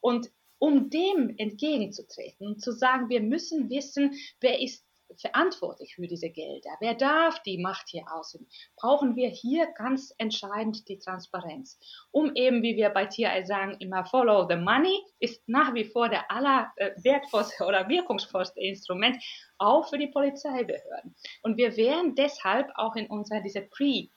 Und 0.00 0.30
um 0.58 0.88
dem 0.88 1.34
entgegenzutreten 1.36 2.46
und 2.46 2.62
zu 2.62 2.72
sagen, 2.72 3.08
wir 3.08 3.20
müssen 3.20 3.68
wissen, 3.68 4.14
wer 4.40 4.60
ist 4.60 4.85
verantwortlich 5.20 5.94
für 5.94 6.06
diese 6.06 6.30
Gelder, 6.30 6.70
wer 6.80 6.94
darf 6.94 7.42
die 7.42 7.58
Macht 7.58 7.88
hier 7.88 8.04
ausüben, 8.12 8.48
brauchen 8.76 9.16
wir 9.16 9.28
hier 9.28 9.66
ganz 9.76 10.14
entscheidend 10.18 10.88
die 10.88 10.98
Transparenz. 10.98 11.78
Um 12.10 12.34
eben, 12.34 12.62
wie 12.62 12.76
wir 12.76 12.90
bei 12.90 13.06
TI 13.06 13.44
sagen, 13.44 13.76
immer 13.80 14.04
Follow 14.04 14.46
the 14.48 14.56
Money, 14.56 15.00
ist 15.18 15.48
nach 15.48 15.74
wie 15.74 15.84
vor 15.84 16.08
der 16.08 16.30
aller 16.30 16.72
äh, 16.76 16.92
oder 17.66 17.88
wirkungsvollste 17.88 18.60
Instrument, 18.60 19.22
auch 19.58 19.88
für 19.88 19.98
die 19.98 20.08
Polizeibehörden. 20.08 21.14
Und 21.42 21.56
wir 21.56 21.76
werden 21.76 22.14
deshalb 22.14 22.70
auch 22.74 22.96
in 22.96 23.06
unserer, 23.06 23.40
diese 23.40 23.62
Pre- 23.62 24.08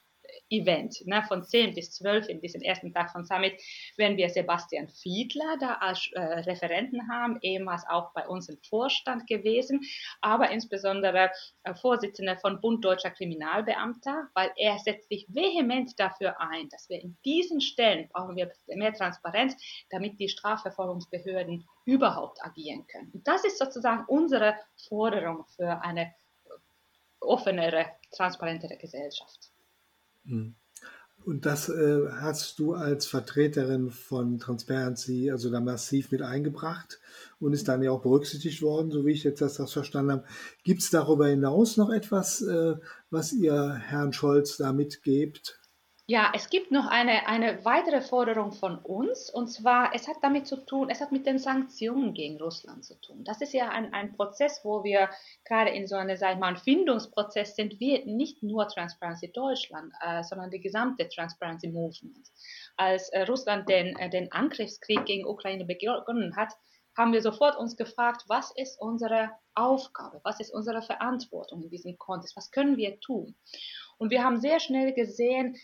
Event 0.50 1.06
ne, 1.06 1.22
von 1.26 1.44
10 1.44 1.74
bis 1.74 1.92
12 1.92 2.28
in 2.28 2.40
diesem 2.40 2.60
ersten 2.62 2.92
Tag 2.92 3.10
von 3.10 3.24
Summit 3.24 3.54
werden 3.96 4.16
wir 4.16 4.28
Sebastian 4.28 4.88
Fiedler 4.88 5.56
da 5.60 5.74
als 5.74 6.10
äh, 6.12 6.20
Referenten 6.20 7.08
haben, 7.10 7.38
ehemals 7.42 7.84
auch 7.88 8.12
bei 8.12 8.26
uns 8.26 8.48
im 8.48 8.58
Vorstand 8.68 9.26
gewesen, 9.26 9.80
aber 10.20 10.50
insbesondere 10.50 11.30
äh, 11.64 11.74
Vorsitzender 11.74 12.36
von 12.36 12.60
Bund 12.60 12.84
Deutscher 12.84 13.10
Kriminalbeamter, 13.10 14.28
weil 14.34 14.50
er 14.56 14.78
setzt 14.78 15.08
sich 15.08 15.26
vehement 15.28 15.98
dafür 15.98 16.40
ein, 16.40 16.68
dass 16.68 16.88
wir 16.88 17.00
in 17.00 17.16
diesen 17.24 17.60
Stellen 17.60 18.08
brauchen 18.08 18.36
wir 18.36 18.50
mehr 18.66 18.92
Transparenz, 18.92 19.56
damit 19.90 20.18
die 20.18 20.28
Strafverfolgungsbehörden 20.28 21.66
überhaupt 21.84 22.44
agieren 22.44 22.86
können. 22.86 23.10
Und 23.12 23.26
das 23.26 23.44
ist 23.44 23.58
sozusagen 23.58 24.04
unsere 24.06 24.56
Forderung 24.88 25.44
für 25.56 25.82
eine 25.82 26.12
offenere, 27.20 27.86
transparentere 28.10 28.76
Gesellschaft. 28.76 29.50
Hm. 30.30 30.54
Und 31.26 31.44
das 31.44 31.68
äh, 31.68 32.08
hast 32.12 32.58
du 32.58 32.72
als 32.72 33.06
Vertreterin 33.06 33.90
von 33.90 34.38
Transparency 34.38 35.30
also 35.30 35.50
da 35.50 35.60
massiv 35.60 36.10
mit 36.10 36.22
eingebracht 36.22 36.98
und 37.38 37.52
ist 37.52 37.68
dann 37.68 37.82
ja 37.82 37.90
auch 37.90 38.00
berücksichtigt 38.00 38.62
worden, 38.62 38.90
so 38.90 39.04
wie 39.04 39.12
ich 39.12 39.24
jetzt 39.24 39.42
das, 39.42 39.54
das 39.54 39.72
verstanden 39.72 40.12
habe. 40.12 40.24
Gibt 40.64 40.80
es 40.80 40.88
darüber 40.88 41.28
hinaus 41.28 41.76
noch 41.76 41.90
etwas, 41.90 42.40
äh, 42.40 42.76
was 43.10 43.32
ihr 43.32 43.74
Herrn 43.74 44.14
Scholz 44.14 44.56
da 44.56 44.72
mitgebt? 44.72 45.59
Ja, 46.10 46.32
es 46.34 46.50
gibt 46.50 46.72
noch 46.72 46.88
eine, 46.88 47.28
eine 47.28 47.64
weitere 47.64 48.00
Forderung 48.00 48.50
von 48.50 48.78
uns, 48.78 49.30
und 49.30 49.46
zwar, 49.46 49.94
es 49.94 50.08
hat 50.08 50.16
damit 50.22 50.48
zu 50.48 50.56
tun, 50.56 50.90
es 50.90 51.00
hat 51.00 51.12
mit 51.12 51.24
den 51.24 51.38
Sanktionen 51.38 52.14
gegen 52.14 52.36
Russland 52.42 52.84
zu 52.84 53.00
tun. 53.00 53.22
Das 53.22 53.40
ist 53.40 53.52
ja 53.52 53.68
ein, 53.68 53.94
ein 53.94 54.12
Prozess, 54.16 54.60
wo 54.64 54.82
wir 54.82 55.08
gerade 55.44 55.70
in 55.70 55.86
so 55.86 55.94
einem, 55.94 56.16
sag 56.16 56.34
ich 56.34 56.40
mal, 56.40 56.56
Findungsprozess 56.56 57.54
sind, 57.54 57.78
wir 57.78 58.04
nicht 58.06 58.42
nur 58.42 58.66
Transparency 58.66 59.30
Deutschland, 59.30 59.92
äh, 60.04 60.24
sondern 60.24 60.50
die 60.50 60.58
gesamte 60.58 61.08
Transparency 61.08 61.68
Movement. 61.68 62.26
Als 62.76 63.10
äh, 63.10 63.22
Russland 63.22 63.68
den, 63.68 63.96
äh, 63.96 64.10
den 64.10 64.32
Angriffskrieg 64.32 65.04
gegen 65.04 65.24
Ukraine 65.28 65.64
begonnen 65.64 66.34
hat, 66.34 66.52
haben 66.98 67.12
wir 67.12 67.22
sofort 67.22 67.56
uns 67.56 67.76
gefragt, 67.76 68.24
was 68.26 68.50
ist 68.56 68.80
unsere 68.80 69.30
Aufgabe, 69.54 70.20
was 70.24 70.40
ist 70.40 70.52
unsere 70.52 70.82
Verantwortung 70.82 71.62
in 71.62 71.70
diesem 71.70 71.96
Kontext, 71.98 72.36
was 72.36 72.50
können 72.50 72.76
wir 72.76 72.98
tun? 72.98 73.36
Und 73.96 74.10
wir 74.10 74.24
haben 74.24 74.40
sehr 74.40 74.58
schnell 74.58 74.92
gesehen, 74.92 75.56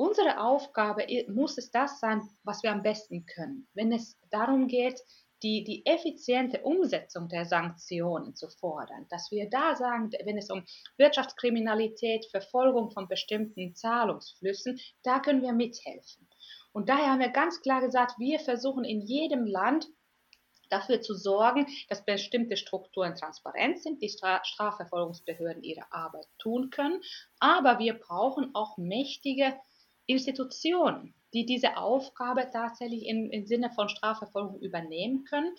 Unsere 0.00 0.40
Aufgabe 0.40 1.04
muss 1.26 1.58
es 1.58 1.72
das 1.72 1.98
sein, 1.98 2.22
was 2.44 2.62
wir 2.62 2.70
am 2.70 2.84
besten 2.84 3.26
können. 3.26 3.66
Wenn 3.74 3.90
es 3.90 4.16
darum 4.30 4.68
geht, 4.68 5.02
die, 5.42 5.64
die 5.64 5.84
effiziente 5.86 6.62
Umsetzung 6.62 7.28
der 7.28 7.44
Sanktionen 7.44 8.36
zu 8.36 8.48
fordern, 8.48 9.06
dass 9.10 9.32
wir 9.32 9.50
da 9.50 9.74
sagen, 9.74 10.12
wenn 10.24 10.38
es 10.38 10.50
um 10.50 10.64
Wirtschaftskriminalität, 10.98 12.26
Verfolgung 12.26 12.92
von 12.92 13.08
bestimmten 13.08 13.74
Zahlungsflüssen, 13.74 14.78
da 15.02 15.18
können 15.18 15.42
wir 15.42 15.52
mithelfen. 15.52 16.28
Und 16.72 16.88
daher 16.88 17.10
haben 17.10 17.20
wir 17.20 17.30
ganz 17.30 17.60
klar 17.60 17.80
gesagt, 17.80 18.20
wir 18.20 18.38
versuchen 18.38 18.84
in 18.84 19.00
jedem 19.00 19.46
Land 19.46 19.88
dafür 20.70 21.00
zu 21.00 21.14
sorgen, 21.14 21.66
dass 21.88 22.04
bestimmte 22.04 22.56
Strukturen 22.56 23.16
transparent 23.16 23.82
sind, 23.82 24.00
die 24.00 24.10
Strafverfolgungsbehörden 24.10 25.64
ihre 25.64 25.90
Arbeit 25.90 26.26
tun 26.38 26.70
können, 26.70 27.00
aber 27.40 27.80
wir 27.80 27.94
brauchen 27.94 28.54
auch 28.54 28.76
mächtige 28.76 29.58
Institutionen, 30.08 31.14
die 31.34 31.44
diese 31.44 31.76
Aufgabe 31.76 32.48
tatsächlich 32.50 33.06
im, 33.06 33.30
im 33.30 33.46
Sinne 33.46 33.70
von 33.70 33.88
Strafverfolgung 33.88 34.58
übernehmen 34.60 35.24
können. 35.24 35.54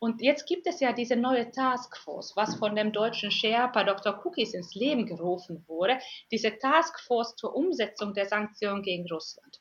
Und 0.00 0.20
jetzt 0.20 0.46
gibt 0.46 0.66
es 0.66 0.80
ja 0.80 0.92
diese 0.92 1.16
neue 1.16 1.50
Taskforce, 1.50 2.34
was 2.36 2.56
von 2.56 2.74
dem 2.76 2.92
deutschen 2.92 3.30
Sherpa 3.30 3.84
Dr. 3.84 4.20
Cookies 4.24 4.52
ins 4.52 4.74
Leben 4.74 5.06
gerufen 5.06 5.64
wurde, 5.68 5.98
diese 6.30 6.58
Taskforce 6.58 7.36
zur 7.36 7.54
Umsetzung 7.54 8.12
der 8.12 8.26
Sanktionen 8.26 8.82
gegen 8.82 9.08
Russland. 9.10 9.60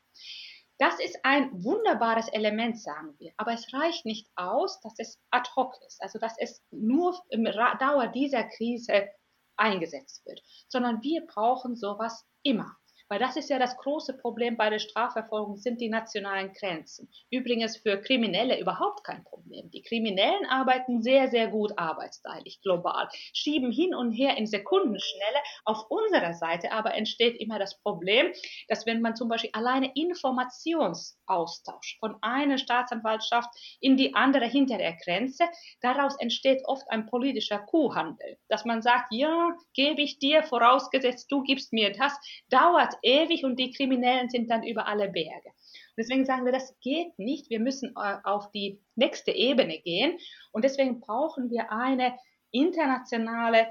Das 0.80 1.00
ist 1.00 1.20
ein 1.24 1.64
wunderbares 1.64 2.28
Element, 2.30 2.80
sagen 2.80 3.14
wir. 3.20 3.32
Aber 3.38 3.54
es 3.54 3.72
reicht 3.72 4.06
nicht 4.06 4.28
aus, 4.36 4.82
dass 4.82 4.96
es 4.98 5.22
ad 5.30 5.50
hoc 5.56 5.76
ist, 5.88 6.02
also 6.02 6.18
dass 6.18 6.36
es 6.40 6.62
nur 6.72 7.18
im 7.30 7.46
Dauer 7.46 8.08
dieser 8.08 8.44
Krise 8.44 9.08
eingesetzt 9.56 10.26
wird, 10.26 10.42
sondern 10.68 11.02
wir 11.04 11.26
brauchen 11.28 11.76
sowas 11.76 12.26
immer. 12.42 12.76
Weil 13.14 13.20
das 13.20 13.36
ist 13.36 13.52
ja 13.52 13.60
das 13.60 13.78
große 13.78 14.18
Problem 14.18 14.58
bei 14.58 14.72
der 14.72 14.80
Strafverfolgung, 14.80 15.58
sind 15.58 15.80
die 15.80 15.90
nationalen 15.90 16.52
Grenzen. 16.52 17.12
Übrigens 17.30 17.78
für 17.78 18.02
Kriminelle 18.02 18.60
überhaupt 18.60 19.04
kein 19.04 19.24
Problem. 19.24 19.70
Die 19.70 19.84
Kriminellen 19.84 20.48
arbeiten 20.48 21.04
sehr, 21.04 21.28
sehr 21.28 21.50
gut 21.50 21.78
arbeitsteilig, 21.78 22.60
global, 22.64 23.08
schieben 23.32 23.72
hin 23.72 23.94
und 23.94 24.14
her 24.14 24.36
in 24.36 24.48
Sekundenschnelle. 24.48 25.38
Auf 25.64 25.86
unserer 25.92 26.34
Seite 26.34 26.72
aber 26.72 26.96
entsteht 26.96 27.40
immer 27.40 27.60
das 27.60 27.80
Problem, 27.84 28.34
dass 28.68 28.88
wenn 28.88 29.00
man 29.00 29.16
zum 29.16 29.30
Beispiel 29.30 29.52
alleine 29.54 29.92
Informationsaustausch 29.94 32.00
von 32.00 32.16
einer 32.22 32.58
Staatsanwaltschaft 32.58 33.50
in 33.80 33.96
die 33.96 34.16
andere 34.16 34.46
hinter 34.46 34.80
der 34.80 34.94
Grenze, 34.94 35.44
daraus 35.82 36.20
entsteht 36.20 36.64
oft 36.66 36.90
ein 36.90 37.06
politischer 37.06 37.60
Kuhhandel. 37.60 38.40
Dass 38.50 38.66
man 38.66 38.82
sagt, 38.82 39.10
ja, 39.12 39.56
gebe 39.76 40.02
ich 40.02 40.18
dir, 40.18 40.42
vorausgesetzt 40.42 41.32
du 41.32 41.44
gibst 41.44 41.74
mir 41.74 41.92
das, 41.92 42.18
dauert 42.50 42.96
ewig 43.04 43.44
und 43.44 43.58
die 43.58 43.72
Kriminellen 43.72 44.30
sind 44.30 44.50
dann 44.50 44.64
über 44.64 44.88
alle 44.88 45.10
Berge. 45.10 45.50
Und 45.50 45.98
deswegen 45.98 46.26
sagen 46.26 46.46
wir, 46.46 46.52
das 46.52 46.78
geht 46.80 47.18
nicht. 47.20 47.50
Wir 47.50 47.60
müssen 47.60 47.94
äh, 47.96 48.18
auf 48.24 48.52
die 48.52 48.82
nächste 48.96 49.32
Ebene 49.32 49.80
gehen. 49.80 50.18
Und 50.52 50.64
deswegen 50.64 51.00
brauchen 51.00 51.52
wir 51.52 51.72
eine 51.72 52.18
internationale 52.52 53.68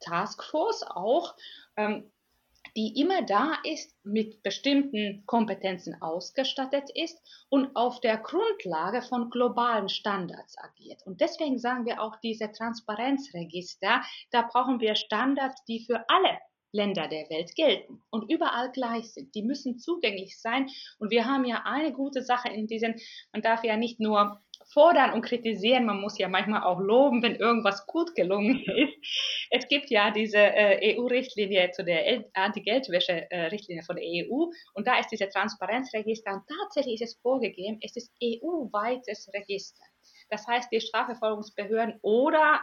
Taskforce 0.00 0.82
auch, 0.82 1.34
ähm, 1.76 2.10
die 2.76 2.98
immer 3.00 3.22
da 3.22 3.58
ist, 3.64 3.94
mit 4.02 4.42
bestimmten 4.42 5.24
Kompetenzen 5.26 6.00
ausgestattet 6.00 6.90
ist 6.94 7.20
und 7.50 7.76
auf 7.76 8.00
der 8.00 8.16
Grundlage 8.16 9.02
von 9.02 9.30
globalen 9.30 9.88
Standards 9.88 10.56
agiert. 10.58 11.02
Und 11.04 11.20
deswegen 11.20 11.58
sagen 11.58 11.84
wir 11.84 12.00
auch 12.00 12.16
diese 12.16 12.50
Transparenzregister, 12.50 14.02
da 14.30 14.42
brauchen 14.42 14.80
wir 14.80 14.94
Standards, 14.94 15.62
die 15.64 15.84
für 15.84 16.08
alle 16.08 16.38
Länder 16.72 17.06
der 17.08 17.28
Welt 17.30 17.54
gelten 17.54 18.02
und 18.10 18.30
überall 18.30 18.72
gleich 18.72 19.12
sind. 19.12 19.34
Die 19.34 19.42
müssen 19.42 19.78
zugänglich 19.78 20.40
sein. 20.40 20.68
Und 20.98 21.10
wir 21.10 21.26
haben 21.26 21.44
ja 21.44 21.62
eine 21.64 21.92
gute 21.92 22.22
Sache 22.22 22.48
in 22.48 22.66
diesen, 22.66 22.94
man 23.32 23.42
darf 23.42 23.62
ja 23.62 23.76
nicht 23.76 24.00
nur 24.00 24.40
fordern 24.72 25.12
und 25.12 25.22
kritisieren, 25.22 25.84
man 25.84 26.00
muss 26.00 26.18
ja 26.18 26.28
manchmal 26.28 26.62
auch 26.62 26.80
loben, 26.80 27.22
wenn 27.22 27.36
irgendwas 27.36 27.86
gut 27.86 28.14
gelungen 28.14 28.60
ist. 28.66 28.94
Es 29.50 29.68
gibt 29.68 29.90
ja 29.90 30.10
diese 30.10 30.38
äh, 30.38 30.96
EU-Richtlinie 30.96 31.70
zu 31.72 31.84
der 31.84 32.24
Anti-Geldwäsche-Richtlinie 32.34 33.82
von 33.82 33.96
der 33.96 34.04
EU 34.04 34.46
und 34.74 34.86
da 34.86 34.98
ist 34.98 35.08
diese 35.08 35.28
Transparenzregister 35.28 36.32
und 36.32 36.42
tatsächlich 36.62 37.00
ist 37.00 37.14
es 37.16 37.20
vorgegeben, 37.20 37.78
es 37.82 37.96
ist 37.96 38.12
EU-weites 38.22 39.30
Register. 39.34 39.84
Das 40.32 40.46
heißt, 40.46 40.72
die 40.72 40.80
Strafverfolgungsbehörden 40.80 41.98
oder 42.00 42.62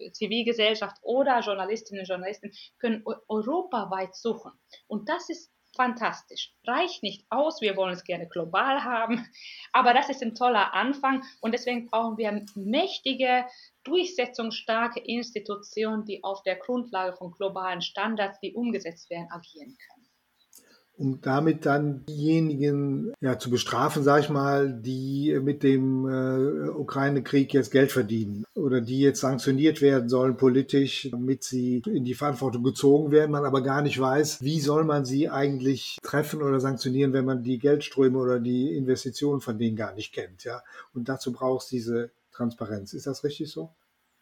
äh, 0.00 0.12
Zivilgesellschaft 0.12 0.96
oder 1.02 1.40
Journalistinnen 1.40 2.00
und 2.00 2.08
Journalisten 2.08 2.52
können 2.78 3.04
europaweit 3.28 4.16
suchen. 4.16 4.52
Und 4.86 5.10
das 5.10 5.28
ist 5.28 5.52
fantastisch. 5.76 6.54
Reicht 6.66 7.02
nicht 7.02 7.26
aus, 7.28 7.60
wir 7.60 7.76
wollen 7.76 7.92
es 7.92 8.04
gerne 8.04 8.26
global 8.26 8.82
haben, 8.82 9.28
aber 9.74 9.92
das 9.92 10.08
ist 10.08 10.22
ein 10.22 10.34
toller 10.34 10.72
Anfang 10.72 11.22
und 11.42 11.52
deswegen 11.52 11.84
brauchen 11.84 12.16
wir 12.16 12.46
mächtige, 12.54 13.44
durchsetzungsstarke 13.84 15.00
Institutionen, 15.00 16.06
die 16.06 16.24
auf 16.24 16.42
der 16.44 16.56
Grundlage 16.56 17.14
von 17.14 17.32
globalen 17.32 17.82
Standards, 17.82 18.40
die 18.40 18.54
umgesetzt 18.54 19.10
werden, 19.10 19.28
agieren 19.30 19.76
können 19.76 20.01
um 21.02 21.20
damit 21.20 21.66
dann 21.66 22.06
diejenigen 22.06 23.12
ja, 23.20 23.36
zu 23.36 23.50
bestrafen, 23.50 24.04
sage 24.04 24.22
ich 24.22 24.30
mal, 24.30 24.72
die 24.72 25.36
mit 25.42 25.64
dem 25.64 26.06
äh, 26.06 26.68
Ukraine-Krieg 26.68 27.52
jetzt 27.52 27.72
Geld 27.72 27.90
verdienen 27.90 28.44
oder 28.54 28.80
die 28.80 29.00
jetzt 29.00 29.20
sanktioniert 29.20 29.82
werden 29.82 30.08
sollen 30.08 30.36
politisch, 30.36 31.08
damit 31.10 31.42
sie 31.42 31.82
in 31.86 32.04
die 32.04 32.14
Verantwortung 32.14 32.62
gezogen 32.62 33.10
werden, 33.10 33.32
man 33.32 33.44
aber 33.44 33.62
gar 33.62 33.82
nicht 33.82 33.98
weiß, 33.98 34.42
wie 34.42 34.60
soll 34.60 34.84
man 34.84 35.04
sie 35.04 35.28
eigentlich 35.28 35.98
treffen 36.04 36.40
oder 36.40 36.60
sanktionieren, 36.60 37.12
wenn 37.12 37.24
man 37.24 37.42
die 37.42 37.58
Geldströme 37.58 38.18
oder 38.18 38.38
die 38.38 38.76
Investitionen 38.76 39.40
von 39.40 39.58
denen 39.58 39.74
gar 39.74 39.94
nicht 39.94 40.14
kennt. 40.14 40.44
Ja? 40.44 40.62
Und 40.94 41.08
dazu 41.08 41.32
braucht 41.32 41.64
es 41.64 41.68
diese 41.68 42.12
Transparenz. 42.30 42.92
Ist 42.92 43.08
das 43.08 43.24
richtig 43.24 43.50
so? 43.50 43.70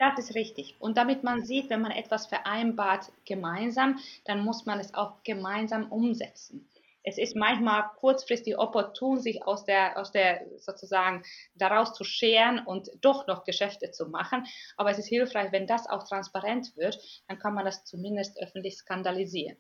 Das 0.01 0.19
ist 0.19 0.35
richtig. 0.35 0.77
Und 0.79 0.97
damit 0.97 1.25
man 1.25 1.45
sieht, 1.45 1.69
wenn 1.69 1.83
man 1.83 1.91
etwas 1.91 2.27
vereinbart 2.27 3.13
gemeinsam, 3.27 3.99
dann 4.25 4.41
muss 4.41 4.65
man 4.65 4.81
es 4.81 4.95
auch 4.95 5.23
gemeinsam 5.25 5.93
umsetzen. 5.93 6.67
Es 7.03 7.19
ist 7.19 7.35
manchmal 7.35 7.85
kurzfristig 7.97 8.59
opportun, 8.59 9.21
sich 9.21 9.43
aus 9.45 9.65
der, 9.65 9.99
aus 9.99 10.13
der 10.13 10.47
sozusagen 10.59 11.23
daraus 11.55 11.95
zu 11.95 12.05
scheren 12.05 12.61
und 12.67 12.91
doch 13.01 13.27
noch 13.27 13.45
Geschäfte 13.45 13.91
zu 13.91 14.09
machen. 14.09 14.45
Aber 14.77 14.91
es 14.91 14.99
ist 14.99 15.09
hilfreich, 15.09 15.53
wenn 15.53 15.67
das 15.67 15.89
auch 15.89 16.07
transparent 16.07 16.77
wird, 16.77 16.99
dann 17.29 17.39
kann 17.39 17.55
man 17.55 17.65
das 17.65 17.85
zumindest 17.85 18.41
öffentlich 18.41 18.77
skandalisieren. 18.77 19.57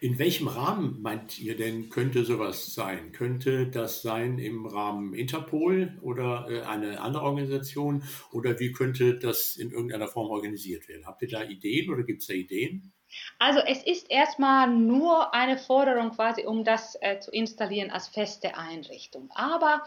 In 0.00 0.18
welchem 0.18 0.48
Rahmen 0.48 1.00
meint 1.00 1.38
ihr 1.38 1.56
denn, 1.56 1.88
könnte 1.88 2.24
sowas 2.24 2.74
sein? 2.74 3.12
Könnte 3.12 3.66
das 3.66 4.02
sein 4.02 4.38
im 4.38 4.66
Rahmen 4.66 5.14
Interpol 5.14 5.96
oder 6.02 6.46
äh, 6.50 6.60
eine 6.62 7.00
andere 7.00 7.24
Organisation? 7.24 8.02
Oder 8.30 8.60
wie 8.60 8.72
könnte 8.72 9.18
das 9.18 9.56
in 9.56 9.70
irgendeiner 9.70 10.08
Form 10.08 10.30
organisiert 10.30 10.86
werden? 10.88 11.06
Habt 11.06 11.22
ihr 11.22 11.28
da 11.28 11.42
Ideen 11.42 11.90
oder 11.90 12.02
gibt 12.02 12.20
es 12.20 12.28
da 12.28 12.34
Ideen? 12.34 12.92
Also 13.38 13.60
es 13.60 13.82
ist 13.82 14.10
erstmal 14.10 14.68
nur 14.68 15.34
eine 15.34 15.58
Forderung 15.58 16.10
quasi, 16.12 16.44
um 16.44 16.64
das 16.64 16.96
äh, 17.00 17.18
zu 17.20 17.30
installieren 17.30 17.90
als 17.90 18.08
feste 18.08 18.56
Einrichtung. 18.56 19.30
Aber 19.34 19.84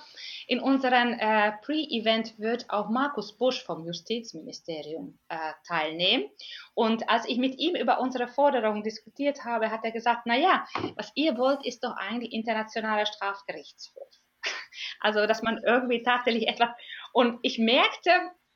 in 0.47 0.59
unserem 0.59 1.13
äh, 1.13 1.53
Pre-Event 1.63 2.37
wird 2.39 2.69
auch 2.69 2.89
Markus 2.89 3.37
Busch 3.37 3.63
vom 3.63 3.85
Justizministerium 3.85 5.17
äh, 5.29 5.37
teilnehmen. 5.65 6.29
Und 6.73 7.09
als 7.09 7.27
ich 7.27 7.37
mit 7.37 7.57
ihm 7.57 7.75
über 7.75 7.99
unsere 7.99 8.27
Forderung 8.27 8.83
diskutiert 8.83 9.45
habe, 9.45 9.71
hat 9.71 9.83
er 9.83 9.91
gesagt, 9.91 10.23
na 10.25 10.35
ja, 10.35 10.67
was 10.95 11.11
ihr 11.15 11.37
wollt, 11.37 11.65
ist 11.65 11.83
doch 11.83 11.95
eigentlich 11.95 12.33
internationaler 12.33 13.05
Strafgerichtshof. 13.05 14.07
Also, 14.99 15.27
dass 15.27 15.43
man 15.43 15.61
irgendwie 15.63 16.01
tatsächlich 16.01 16.47
etwas, 16.47 16.69
und 17.13 17.39
ich 17.43 17.59
merkte, 17.59 18.11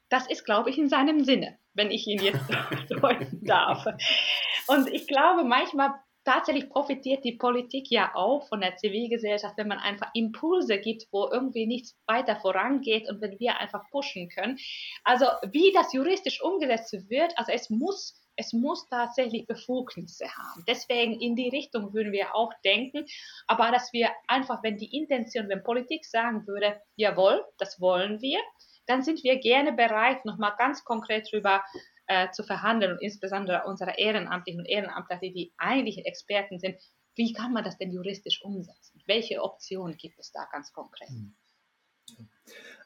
das 0.09 0.27
ist, 0.27 0.43
glaube 0.43 0.69
ich, 0.69 0.77
in 0.77 0.89
seinem 0.89 1.23
Sinne, 1.23 1.57
wenn 1.73 1.91
ich 1.91 2.07
ihn 2.07 2.21
jetzt 2.21 2.43
deuten 2.89 3.43
darf. 3.43 3.85
Und 4.67 4.87
ich 4.91 5.07
glaube, 5.07 5.43
manchmal 5.43 5.91
tatsächlich 6.23 6.69
profitiert 6.69 7.23
die 7.23 7.33
Politik 7.33 7.89
ja 7.89 8.11
auch 8.13 8.47
von 8.47 8.61
der 8.61 8.75
Zivilgesellschaft, 8.77 9.57
wenn 9.57 9.67
man 9.67 9.79
einfach 9.79 10.09
Impulse 10.13 10.77
gibt, 10.77 11.07
wo 11.11 11.27
irgendwie 11.31 11.65
nichts 11.65 11.97
weiter 12.05 12.35
vorangeht 12.39 13.09
und 13.09 13.21
wenn 13.21 13.39
wir 13.39 13.59
einfach 13.59 13.81
pushen 13.89 14.29
können. 14.29 14.57
Also 15.03 15.25
wie 15.51 15.71
das 15.73 15.93
juristisch 15.93 16.41
umgesetzt 16.41 16.93
wird, 17.09 17.33
also 17.37 17.51
es 17.51 17.69
muss 17.69 18.17
es 18.37 18.53
muss 18.53 18.87
tatsächlich 18.87 19.45
Befugnisse 19.45 20.25
haben. 20.25 20.63
Deswegen 20.67 21.19
in 21.19 21.35
die 21.35 21.49
Richtung 21.49 21.93
würden 21.93 22.13
wir 22.13 22.33
auch 22.33 22.51
denken, 22.63 23.05
aber 23.45 23.71
dass 23.71 23.91
wir 23.93 24.09
einfach, 24.27 24.63
wenn 24.63 24.77
die 24.77 24.97
Intention, 24.97 25.49
wenn 25.49 25.63
Politik 25.63 26.05
sagen 26.05 26.47
würde, 26.47 26.81
jawohl, 26.95 27.43
das 27.57 27.79
wollen 27.79 28.21
wir, 28.21 28.39
dann 28.87 29.03
sind 29.03 29.23
wir 29.23 29.39
gerne 29.39 29.73
bereit, 29.73 30.25
nochmal 30.25 30.53
ganz 30.57 30.83
konkret 30.83 31.27
darüber 31.31 31.63
äh, 32.07 32.29
zu 32.31 32.43
verhandeln 32.43 32.93
und 32.93 33.01
insbesondere 33.01 33.63
unsere 33.65 33.97
Ehrenamtlichen 33.97 34.61
und 34.61 34.67
Ehrenamtler, 34.67 35.17
die 35.17 35.31
die 35.31 35.53
eigentlichen 35.57 36.05
Experten 36.05 36.59
sind, 36.59 36.75
wie 37.15 37.33
kann 37.33 37.53
man 37.53 37.63
das 37.63 37.77
denn 37.77 37.91
juristisch 37.91 38.41
umsetzen? 38.41 39.01
Welche 39.05 39.41
Optionen 39.41 39.97
gibt 39.97 40.19
es 40.19 40.31
da 40.31 40.47
ganz 40.51 40.71
konkret? 40.73 41.09
Hm. 41.09 41.33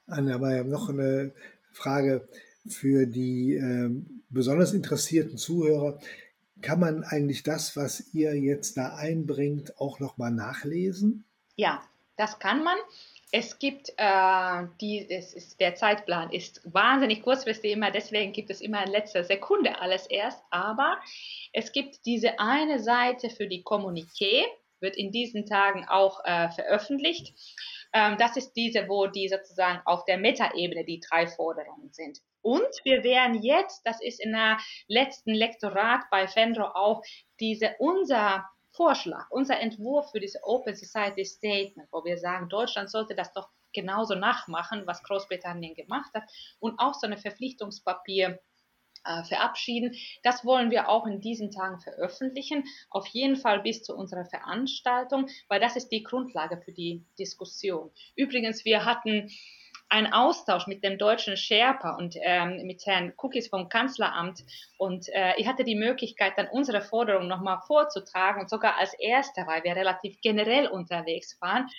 Anne, 0.07 0.35
aber 0.35 0.63
noch 0.63 0.89
eine 0.89 1.33
Frage 1.71 2.27
für 2.67 3.05
die 3.05 3.55
äh, 3.55 3.89
besonders 4.29 4.73
interessierten 4.73 5.37
Zuhörer. 5.37 5.99
Kann 6.61 6.79
man 6.79 7.03
eigentlich 7.03 7.43
das, 7.43 7.75
was 7.75 8.13
ihr 8.13 8.35
jetzt 8.35 8.77
da 8.77 8.95
einbringt, 8.95 9.79
auch 9.79 9.99
nochmal 9.99 10.31
nachlesen? 10.31 11.25
Ja, 11.55 11.83
das 12.17 12.39
kann 12.39 12.63
man. 12.63 12.77
Es 13.37 13.59
gibt 13.59 13.89
äh, 13.97 14.63
die, 14.79 15.05
es 15.09 15.33
ist, 15.33 15.59
der 15.59 15.75
Zeitplan 15.75 16.31
ist 16.31 16.61
wahnsinnig 16.63 17.21
kurzfristig 17.21 17.73
immer, 17.73 17.91
deswegen 17.91 18.31
gibt 18.31 18.49
es 18.49 18.61
immer 18.61 18.85
in 18.85 18.91
letzter 18.93 19.25
Sekunde 19.25 19.81
alles 19.81 20.07
erst. 20.07 20.41
Aber 20.51 20.97
es 21.51 21.73
gibt 21.73 22.05
diese 22.05 22.39
eine 22.39 22.79
Seite 22.79 23.29
für 23.29 23.47
die 23.47 23.61
Kommuniqué, 23.61 24.45
wird 24.79 24.95
in 24.95 25.11
diesen 25.11 25.45
Tagen 25.45 25.85
auch 25.85 26.23
äh, 26.23 26.49
veröffentlicht. 26.51 27.33
Ähm, 27.91 28.15
das 28.17 28.37
ist 28.37 28.53
diese, 28.53 28.87
wo 28.87 29.07
die 29.07 29.27
sozusagen 29.27 29.81
auf 29.83 30.05
der 30.05 30.17
Metaebene 30.17 30.85
die 30.85 31.01
drei 31.01 31.27
Forderungen 31.27 31.91
sind. 31.91 32.19
Und 32.41 32.71
wir 32.85 33.03
werden 33.03 33.43
jetzt, 33.43 33.81
das 33.85 34.01
ist 34.01 34.23
in 34.23 34.31
der 34.31 34.59
letzten 34.87 35.33
Lektorat 35.33 36.03
bei 36.09 36.29
Fendro 36.29 36.67
auch, 36.67 37.01
diese 37.41 37.75
unser 37.79 38.45
Vorschlag, 38.75 39.27
unser 39.29 39.59
Entwurf 39.59 40.11
für 40.11 40.19
diese 40.19 40.39
Open 40.43 40.75
Society 40.75 41.25
Statement, 41.25 41.87
wo 41.91 42.03
wir 42.03 42.17
sagen, 42.17 42.49
Deutschland 42.49 42.89
sollte 42.89 43.15
das 43.15 43.33
doch 43.33 43.49
genauso 43.73 44.15
nachmachen, 44.15 44.83
was 44.85 45.03
Großbritannien 45.03 45.75
gemacht 45.75 46.13
hat 46.13 46.23
und 46.59 46.79
auch 46.79 46.93
so 46.93 47.07
ein 47.07 47.17
Verpflichtungspapier 47.17 48.39
äh, 49.05 49.23
verabschieden. 49.23 49.95
Das 50.23 50.45
wollen 50.45 50.71
wir 50.71 50.89
auch 50.89 51.05
in 51.05 51.21
diesen 51.21 51.51
Tagen 51.51 51.79
veröffentlichen, 51.79 52.63
auf 52.89 53.05
jeden 53.07 53.35
Fall 53.35 53.61
bis 53.61 53.83
zu 53.83 53.95
unserer 53.95 54.25
Veranstaltung, 54.25 55.27
weil 55.47 55.59
das 55.59 55.75
ist 55.75 55.89
die 55.89 56.03
Grundlage 56.03 56.57
für 56.57 56.71
die 56.71 57.05
Diskussion. 57.19 57.91
Übrigens, 58.15 58.65
wir 58.65 58.85
hatten 58.85 59.29
einen 59.95 60.11
Austausch 60.11 60.67
mit 60.67 60.83
dem 60.83 60.97
deutschen 60.97 61.37
Sherpa 61.37 61.95
und 61.95 62.15
ähm, 62.21 62.63
mit 62.65 62.85
Herrn 62.85 63.13
Cookies 63.15 63.47
vom 63.47 63.69
Kanzleramt. 63.69 64.43
Und 64.77 65.07
äh, 65.13 65.35
ich 65.37 65.47
hatte 65.47 65.63
die 65.63 65.75
Möglichkeit, 65.75 66.33
dann 66.35 66.49
unsere 66.49 66.81
Forderung 66.81 67.29
nochmal 67.29 67.61
vorzutragen 67.65 68.41
und 68.41 68.49
sogar 68.49 68.77
als 68.77 68.93
Erster, 68.99 69.47
weil 69.47 69.63
wir 69.63 69.73
relativ 69.73 70.19
generell 70.21 70.67
unterwegs 70.67 71.37
waren. 71.39 71.69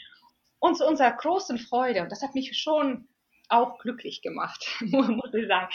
Und 0.58 0.78
zu 0.78 0.86
unserer 0.86 1.12
großen 1.12 1.58
Freude, 1.58 2.02
und 2.02 2.10
das 2.10 2.22
hat 2.22 2.34
mich 2.34 2.58
schon 2.58 3.06
auch 3.50 3.78
glücklich 3.78 4.22
gemacht, 4.22 4.66
muss 4.80 5.34
ich 5.34 5.46
sagen, 5.46 5.68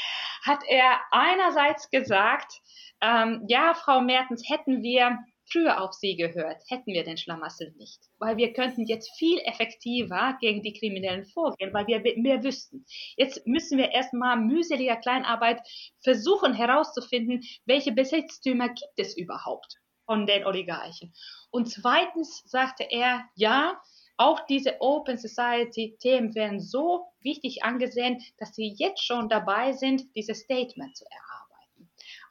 hat 0.43 0.63
er 0.67 0.99
einerseits 1.11 1.91
gesagt, 1.91 2.59
ähm, 3.01 3.45
ja, 3.47 3.75
Frau 3.75 4.01
Mertens, 4.01 4.49
hätten 4.49 4.81
wir 4.81 5.19
früher 5.51 5.81
auf 5.81 5.93
sie 5.93 6.15
gehört, 6.15 6.63
hätten 6.67 6.93
wir 6.93 7.03
den 7.03 7.17
Schlamassel 7.17 7.73
nicht. 7.77 7.99
Weil 8.19 8.37
wir 8.37 8.53
könnten 8.53 8.85
jetzt 8.85 9.11
viel 9.17 9.39
effektiver 9.39 10.37
gegen 10.39 10.61
die 10.61 10.73
Kriminellen 10.73 11.25
vorgehen, 11.25 11.73
weil 11.73 11.87
wir 11.87 12.01
mehr 12.17 12.43
wüssten. 12.43 12.85
Jetzt 13.17 13.45
müssen 13.45 13.77
wir 13.77 13.91
erstmal 13.91 14.37
mühseliger 14.37 14.97
Kleinarbeit 14.97 15.61
versuchen 16.03 16.53
herauszufinden, 16.53 17.43
welche 17.65 17.91
Besitztümer 17.91 18.69
gibt 18.69 18.97
es 18.97 19.17
überhaupt 19.17 19.77
von 20.05 20.25
den 20.25 20.45
Oligarchen. 20.45 21.13
Und 21.51 21.69
zweitens 21.69 22.43
sagte 22.45 22.83
er, 22.89 23.23
ja, 23.35 23.79
auch 24.17 24.45
diese 24.45 24.79
Open 24.81 25.17
Society 25.17 25.97
Themen 25.99 26.35
werden 26.35 26.59
so 26.59 27.07
wichtig 27.21 27.63
angesehen, 27.63 28.21
dass 28.37 28.53
sie 28.53 28.75
jetzt 28.77 29.03
schon 29.03 29.29
dabei 29.29 29.73
sind, 29.73 30.15
dieses 30.15 30.41
Statement 30.41 30.95
zu 30.95 31.05
erarbeiten. 31.05 31.30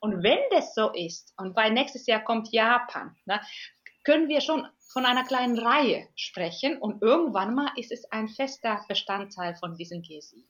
Und 0.01 0.23
wenn 0.23 0.39
das 0.51 0.75
so 0.75 0.91
ist, 0.93 1.35
und 1.37 1.55
weil 1.55 1.73
nächstes 1.73 2.07
Jahr 2.07 2.25
kommt 2.25 2.53
Japan, 2.53 3.17
ne, 3.27 3.41
können 4.05 4.29
wir 4.29 4.41
schon 4.41 4.67
von 4.93 5.05
einer 5.05 5.25
kleinen 5.25 5.59
Reihe 5.59 6.09
sprechen 6.17 6.79
und 6.79 7.03
irgendwann 7.03 7.55
mal 7.55 7.71
ist 7.77 7.93
es 7.93 8.11
ein 8.11 8.29
fester 8.29 8.85
Bestandteil 8.89 9.55
von 9.55 9.77
diesem 9.77 10.03
G7. 10.03 10.43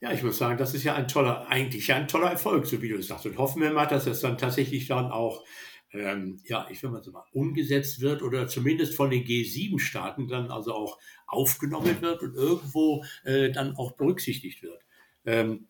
Ja, 0.00 0.12
ich 0.12 0.22
muss 0.22 0.38
sagen, 0.38 0.56
das 0.56 0.74
ist 0.74 0.82
ja 0.82 0.94
ein 0.94 1.06
toller, 1.06 1.46
eigentlich 1.48 1.92
ein 1.92 2.08
toller 2.08 2.30
Erfolg, 2.30 2.66
so 2.66 2.80
wie 2.80 2.88
du 2.88 2.96
es 2.96 3.08
sagst. 3.08 3.26
Und 3.26 3.38
hoffen 3.38 3.62
wir 3.62 3.70
mal, 3.70 3.86
dass 3.86 4.06
es 4.06 4.20
dann 4.20 4.38
tatsächlich 4.38 4.86
dann 4.86 5.12
auch 5.12 5.44
ähm, 5.92 6.40
ja, 6.44 6.66
ich 6.70 6.82
will 6.82 6.90
mal 6.90 7.02
so 7.02 7.12
mal, 7.12 7.24
umgesetzt 7.32 8.00
wird 8.00 8.22
oder 8.22 8.48
zumindest 8.48 8.94
von 8.94 9.10
den 9.10 9.24
G7-Staaten 9.24 10.28
dann 10.28 10.50
also 10.50 10.74
auch 10.74 10.98
aufgenommen 11.26 12.00
wird 12.00 12.22
und 12.22 12.34
irgendwo 12.34 13.04
äh, 13.24 13.50
dann 13.50 13.76
auch 13.76 13.92
berücksichtigt 13.92 14.62
wird. 14.62 14.82
Ähm, 15.24 15.68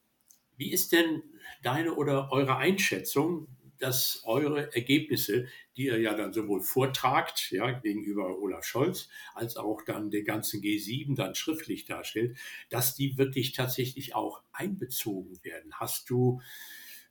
wie 0.56 0.72
ist 0.72 0.92
denn 0.92 1.22
deine 1.62 1.94
oder 1.94 2.30
eure 2.32 2.56
Einschätzung, 2.56 3.48
dass 3.82 4.22
eure 4.24 4.72
Ergebnisse, 4.74 5.46
die 5.76 5.86
ihr 5.86 5.98
ja 5.98 6.14
dann 6.14 6.32
sowohl 6.32 6.60
vortragt, 6.60 7.50
ja, 7.50 7.72
gegenüber 7.72 8.38
Olaf 8.38 8.64
Scholz, 8.64 9.08
als 9.34 9.56
auch 9.56 9.82
dann 9.82 10.10
den 10.10 10.24
ganzen 10.24 10.60
G7 10.62 11.16
dann 11.16 11.34
schriftlich 11.34 11.84
darstellt, 11.84 12.38
dass 12.70 12.94
die 12.94 13.18
wirklich 13.18 13.52
tatsächlich 13.52 14.14
auch 14.14 14.42
einbezogen 14.52 15.36
werden? 15.42 15.72
Hast 15.74 16.10
du 16.10 16.40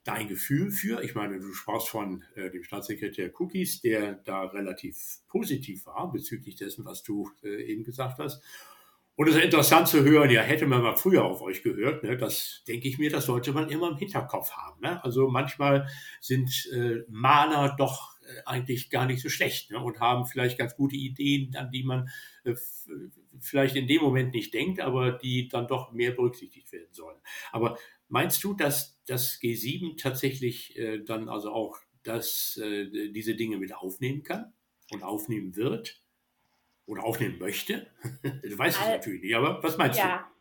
dein 0.05 0.29
Gefühl 0.29 0.71
für? 0.71 1.03
Ich 1.03 1.13
meine, 1.13 1.39
du 1.39 1.51
sprachst 1.53 1.89
von 1.89 2.23
äh, 2.35 2.49
dem 2.49 2.63
Staatssekretär 2.63 3.31
Cookies, 3.39 3.81
der 3.81 4.13
da 4.13 4.45
relativ 4.45 5.19
positiv 5.27 5.85
war 5.85 6.09
bezüglich 6.09 6.55
dessen, 6.55 6.85
was 6.85 7.03
du 7.03 7.29
äh, 7.43 7.63
eben 7.63 7.83
gesagt 7.83 8.19
hast. 8.19 8.41
Und 9.15 9.27
es 9.27 9.35
ist 9.35 9.43
interessant 9.43 9.87
zu 9.87 10.03
hören, 10.03 10.29
ja, 10.31 10.41
hätte 10.41 10.65
man 10.65 10.81
mal 10.81 10.95
früher 10.95 11.25
auf 11.25 11.41
euch 11.41 11.63
gehört, 11.63 12.03
ne, 12.03 12.17
das 12.17 12.63
denke 12.67 12.87
ich 12.87 12.97
mir, 12.97 13.11
das 13.11 13.25
sollte 13.25 13.51
man 13.51 13.69
immer 13.69 13.89
im 13.89 13.97
Hinterkopf 13.97 14.51
haben. 14.51 14.81
Ne? 14.81 15.03
Also 15.03 15.27
manchmal 15.27 15.87
sind 16.21 16.69
äh, 16.73 17.03
Maler 17.07 17.75
doch 17.77 18.15
äh, 18.21 18.41
eigentlich 18.45 18.89
gar 18.89 19.05
nicht 19.05 19.21
so 19.21 19.29
schlecht 19.29 19.69
ne, 19.69 19.79
und 19.79 19.99
haben 19.99 20.25
vielleicht 20.25 20.57
ganz 20.57 20.75
gute 20.75 20.95
Ideen, 20.95 21.55
an 21.55 21.69
die 21.71 21.83
man 21.83 22.09
äh, 22.45 22.55
vielleicht 23.39 23.75
in 23.75 23.87
dem 23.87 24.01
Moment 24.01 24.33
nicht 24.33 24.53
denkt, 24.53 24.79
aber 24.79 25.11
die 25.11 25.49
dann 25.49 25.67
doch 25.67 25.91
mehr 25.91 26.11
berücksichtigt 26.11 26.71
werden 26.71 26.93
sollen. 26.93 27.17
Aber 27.51 27.77
Meinst 28.11 28.43
du, 28.43 28.53
dass 28.53 29.01
das 29.05 29.39
G7 29.39 29.97
tatsächlich 29.97 30.77
äh, 30.77 31.01
dann 31.01 31.29
also 31.29 31.53
auch 31.53 31.77
das, 32.03 32.59
äh, 32.61 33.09
diese 33.11 33.35
Dinge 33.35 33.57
mit 33.57 33.73
aufnehmen 33.73 34.23
kann 34.23 34.51
und 34.91 35.01
aufnehmen 35.01 35.55
wird 35.55 36.00
oder 36.85 37.03
aufnehmen 37.03 37.39
möchte? 37.39 37.87
du 38.23 38.57
weißt 38.57 38.79
es 38.79 38.87
natürlich 38.87 39.21
nicht, 39.21 39.35
aber 39.35 39.61
was 39.63 39.77
meinst 39.77 39.99
ja. 39.99 40.17
du? 40.17 40.31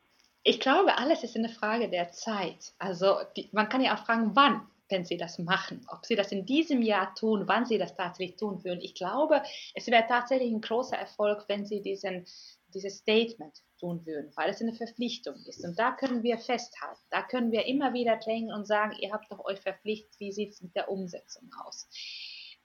Ich 0.43 0.59
glaube, 0.61 0.97
alles 0.97 1.23
ist 1.23 1.37
eine 1.37 1.51
Frage 1.51 1.91
der 1.91 2.13
Zeit. 2.13 2.73
Also 2.79 3.17
die, 3.37 3.51
man 3.53 3.69
kann 3.69 3.83
ja 3.83 3.95
auch 3.95 4.07
fragen, 4.07 4.31
wann, 4.35 4.67
wenn 4.89 5.05
sie 5.05 5.17
das 5.17 5.39
machen, 5.39 5.87
ob 5.89 6.05
sie 6.07 6.17
das 6.17 6.33
in 6.33 6.47
diesem 6.47 6.83
Jahr 6.83 7.15
tun, 7.15 7.45
wann 7.47 7.67
sie 7.67 7.79
das 7.79 7.95
tatsächlich 7.95 8.37
tun 8.37 8.65
würden. 8.65 8.81
Ich 8.81 8.95
glaube, 8.95 9.43
es 9.75 9.87
wäre 9.87 10.07
tatsächlich 10.07 10.51
ein 10.51 10.61
großer 10.61 10.97
Erfolg, 10.97 11.45
wenn 11.49 11.67
sie 11.67 11.83
diesen, 11.83 12.27
dieses 12.75 12.99
Statement 12.99 13.63
tun 13.79 14.05
würden, 14.07 14.33
weil 14.37 14.51
es 14.51 14.61
eine 14.61 14.75
Verpflichtung 14.75 15.37
ist. 15.47 15.65
Und 15.65 15.79
da 15.79 15.93
können 15.93 16.23
wir 16.23 16.39
festhalten, 16.39 17.01
da 17.11 17.23
können 17.23 17.53
wir 17.53 17.67
immer 17.67 17.93
wieder 17.93 18.17
drängen 18.17 18.53
und 18.53 18.67
sagen, 18.67 18.97
ihr 19.01 19.13
habt 19.13 19.31
doch 19.31 19.45
euch 19.45 19.61
verpflichtet, 19.61 20.19
wie 20.19 20.33
sieht 20.33 20.53
es 20.53 20.61
mit 20.61 20.75
der 20.75 20.91
Umsetzung 20.91 21.51
aus? 21.65 21.89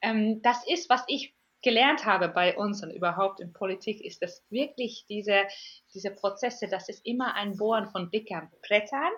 Ähm, 0.01 0.41
das 0.41 0.65
ist, 0.67 0.89
was 0.89 1.03
ich 1.07 1.35
gelernt 1.65 2.06
habe 2.06 2.30
bei 2.30 2.56
uns 2.56 2.82
und 2.84 2.91
überhaupt 2.91 3.41
in 3.41 3.51
Politik, 3.51 3.99
ist, 3.99 4.21
dass 4.21 4.41
wirklich 4.49 5.06
diese, 5.10 5.43
diese 5.93 6.12
Prozesse, 6.12 6.67
das 6.69 6.88
ist 6.88 7.06
immer 7.06 7.34
ein 7.34 7.58
Bohren 7.58 7.89
von 7.89 8.10
dickeren 8.12 8.49
Brettern 8.65 9.12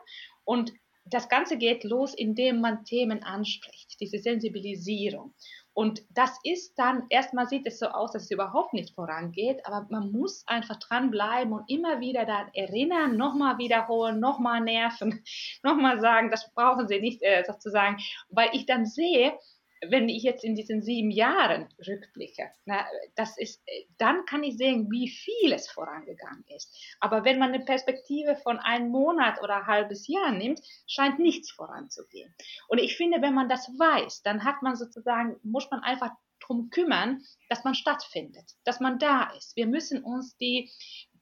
und 0.46 0.74
das 1.10 1.30
Ganze 1.30 1.58
geht 1.58 1.84
los, 1.84 2.14
indem 2.14 2.60
man 2.62 2.84
Themen 2.84 3.24
anspricht, 3.24 4.00
diese 4.00 4.18
Sensibilisierung. 4.18 5.34
Und 5.74 6.04
das 6.10 6.40
ist 6.44 6.74
dann, 6.80 7.04
erstmal 7.10 7.48
sieht 7.48 7.68
es 7.68 7.80
so 7.80 7.88
aus, 7.88 8.12
dass 8.12 8.24
es 8.24 8.32
überhaupt 8.32 8.74
nicht 8.74 8.96
vorangeht, 8.96 9.64
aber 9.66 9.86
man 9.90 10.12
muss 10.12 10.44
einfach 10.48 10.78
dranbleiben 10.78 11.54
und 11.54 11.70
immer 11.70 12.00
wieder 12.00 12.26
daran 12.26 12.50
erinnern, 12.54 13.16
nochmal 13.16 13.58
wiederholen, 13.60 14.20
nochmal 14.20 14.62
nerven, 14.62 15.24
nochmal 15.64 16.00
sagen, 16.02 16.32
das 16.32 16.52
brauchen 16.54 16.88
Sie 16.88 17.00
nicht 17.00 17.22
äh, 17.22 17.44
sozusagen, 17.46 17.98
weil 18.30 18.50
ich 18.54 18.66
dann 18.66 18.86
sehe, 18.86 19.38
wenn 19.82 20.10
ich 20.10 20.24
jetzt 20.24 20.44
in 20.44 20.56
diesen 20.56 20.82
sieben 20.82 21.12
Jahren 21.12 21.68
rückblicke, 21.86 22.52
na, 22.66 22.86
das 23.16 23.38
ist, 23.38 23.62
dann 23.98 24.26
kann 24.26 24.44
ich 24.44 24.58
sehen, 24.58 24.90
wie 24.92 25.10
viel 25.10 25.52
es 25.54 25.70
vorangegangen 25.70 26.44
ist. 26.56 26.76
Aber 27.00 27.24
wenn 27.24 27.40
man 27.40 27.54
eine 27.54 27.64
Perspektive 27.64 28.36
von 28.36 28.60
einem 28.60 28.90
Monat 28.90 29.42
oder 29.42 29.58
ein 29.58 29.68
halbes 29.68 30.08
Jahr 30.08 30.32
nimmt, 30.32 30.62
scheint 30.88 31.20
nichts 31.20 31.52
voranzugehen. 31.52 32.34
Und 32.68 32.80
ich 32.80 32.98
finde, 32.98 33.22
wenn 33.22 33.34
man 33.34 33.50
das 33.50 33.68
weiß, 33.68 34.24
dann 34.24 34.44
hat 34.44 34.62
man 34.62 34.76
sozusagen, 34.76 35.38
muss 35.44 35.70
man 35.70 35.82
einfach 35.82 36.12
darum 36.40 36.70
kümmern, 36.70 37.24
dass 37.50 37.64
man 37.64 37.76
stattfindet, 37.76 38.56
dass 38.64 38.80
man 38.80 39.00
da 39.00 39.32
ist. 39.38 39.56
Wir 39.56 39.68
müssen 39.68 40.04
uns 40.04 40.38
die 40.38 40.66
äh, 40.66 41.17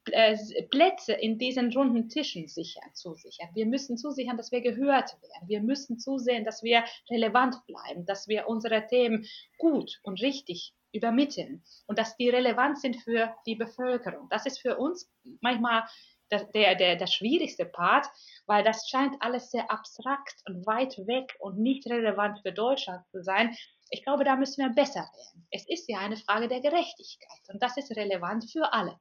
Plätze 0.69 1.13
in 1.13 1.37
diesen 1.37 1.73
runden 1.73 2.09
Tischen 2.09 2.47
sichern, 2.47 2.93
zusichern. 2.93 3.49
Wir 3.53 3.65
müssen 3.65 3.97
zusichern, 3.97 4.37
dass 4.37 4.51
wir 4.51 4.61
gehört 4.61 5.13
werden. 5.21 5.47
Wir 5.47 5.61
müssen 5.61 5.97
zusehen, 5.97 6.45
dass 6.45 6.63
wir 6.63 6.83
relevant 7.09 7.55
bleiben, 7.65 8.05
dass 8.05 8.27
wir 8.27 8.47
unsere 8.47 8.85
Themen 8.87 9.25
gut 9.57 9.99
und 10.03 10.21
richtig 10.21 10.73
übermitteln 10.93 11.63
und 11.87 11.99
dass 11.99 12.15
die 12.17 12.29
relevant 12.29 12.79
sind 12.79 12.95
für 12.95 13.33
die 13.45 13.55
Bevölkerung. 13.55 14.27
Das 14.29 14.45
ist 14.45 14.59
für 14.59 14.77
uns 14.77 15.11
manchmal 15.41 15.83
der, 16.31 16.45
der, 16.45 16.75
der, 16.75 16.95
der 16.95 17.07
schwierigste 17.07 17.65
Part, 17.65 18.07
weil 18.45 18.63
das 18.63 18.87
scheint 18.89 19.15
alles 19.19 19.51
sehr 19.51 19.69
abstrakt 19.69 20.35
und 20.47 20.65
weit 20.65 20.97
weg 21.05 21.35
und 21.39 21.59
nicht 21.59 21.85
relevant 21.87 22.39
für 22.41 22.51
Deutschland 22.51 23.05
zu 23.11 23.23
sein. 23.23 23.55
Ich 23.91 24.03
glaube, 24.03 24.23
da 24.23 24.35
müssen 24.35 24.63
wir 24.65 24.73
besser 24.73 25.01
werden. 25.01 25.47
Es 25.51 25.67
ist 25.67 25.87
ja 25.87 25.99
eine 25.99 26.17
Frage 26.17 26.47
der 26.47 26.61
Gerechtigkeit 26.61 27.41
und 27.49 27.61
das 27.61 27.77
ist 27.77 27.95
relevant 27.95 28.49
für 28.49 28.73
alle. 28.73 28.99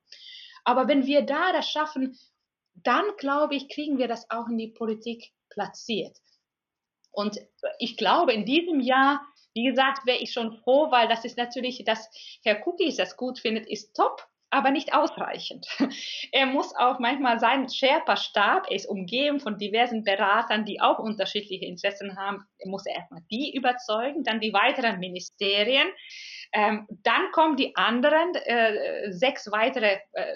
Aber 0.64 0.88
wenn 0.88 1.06
wir 1.06 1.22
da 1.22 1.52
das 1.52 1.70
schaffen, 1.70 2.18
dann 2.74 3.04
glaube 3.18 3.54
ich, 3.54 3.68
kriegen 3.68 3.98
wir 3.98 4.08
das 4.08 4.28
auch 4.30 4.48
in 4.48 4.58
die 4.58 4.68
Politik 4.68 5.32
platziert. 5.50 6.18
Und 7.12 7.38
ich 7.78 7.96
glaube, 7.96 8.32
in 8.32 8.44
diesem 8.44 8.80
Jahr, 8.80 9.24
wie 9.54 9.64
gesagt, 9.64 10.04
wäre 10.04 10.18
ich 10.18 10.32
schon 10.32 10.58
froh, 10.58 10.90
weil 10.90 11.06
das 11.06 11.24
ist 11.24 11.38
natürlich, 11.38 11.84
dass 11.84 12.10
Herr 12.42 12.66
Cookies 12.66 12.96
das 12.96 13.16
gut 13.16 13.38
findet, 13.38 13.68
ist 13.68 13.94
top, 13.94 14.26
aber 14.50 14.70
nicht 14.70 14.94
ausreichend. 14.94 15.66
Er 16.32 16.46
muss 16.46 16.74
auch 16.74 16.98
manchmal 16.98 17.38
seinen 17.38 17.68
Sherpa-Stab, 17.68 18.66
er 18.68 18.76
ist 18.76 18.86
umgeben 18.86 19.38
von 19.38 19.56
diversen 19.56 20.02
Beratern, 20.02 20.64
die 20.64 20.80
auch 20.80 20.98
unterschiedliche 20.98 21.64
Interessen 21.64 22.16
haben, 22.16 22.44
er 22.58 22.68
muss 22.68 22.86
erstmal 22.86 23.22
die 23.30 23.54
überzeugen, 23.54 24.24
dann 24.24 24.40
die 24.40 24.52
weiteren 24.52 24.98
Ministerien 24.98 25.86
Ähm, 26.56 26.86
dann 27.02 27.32
kommen 27.32 27.56
die 27.56 27.74
anderen 27.74 28.32
äh, 28.34 29.10
sechs 29.12 29.50
weitere 29.50 29.98
äh, 30.12 30.34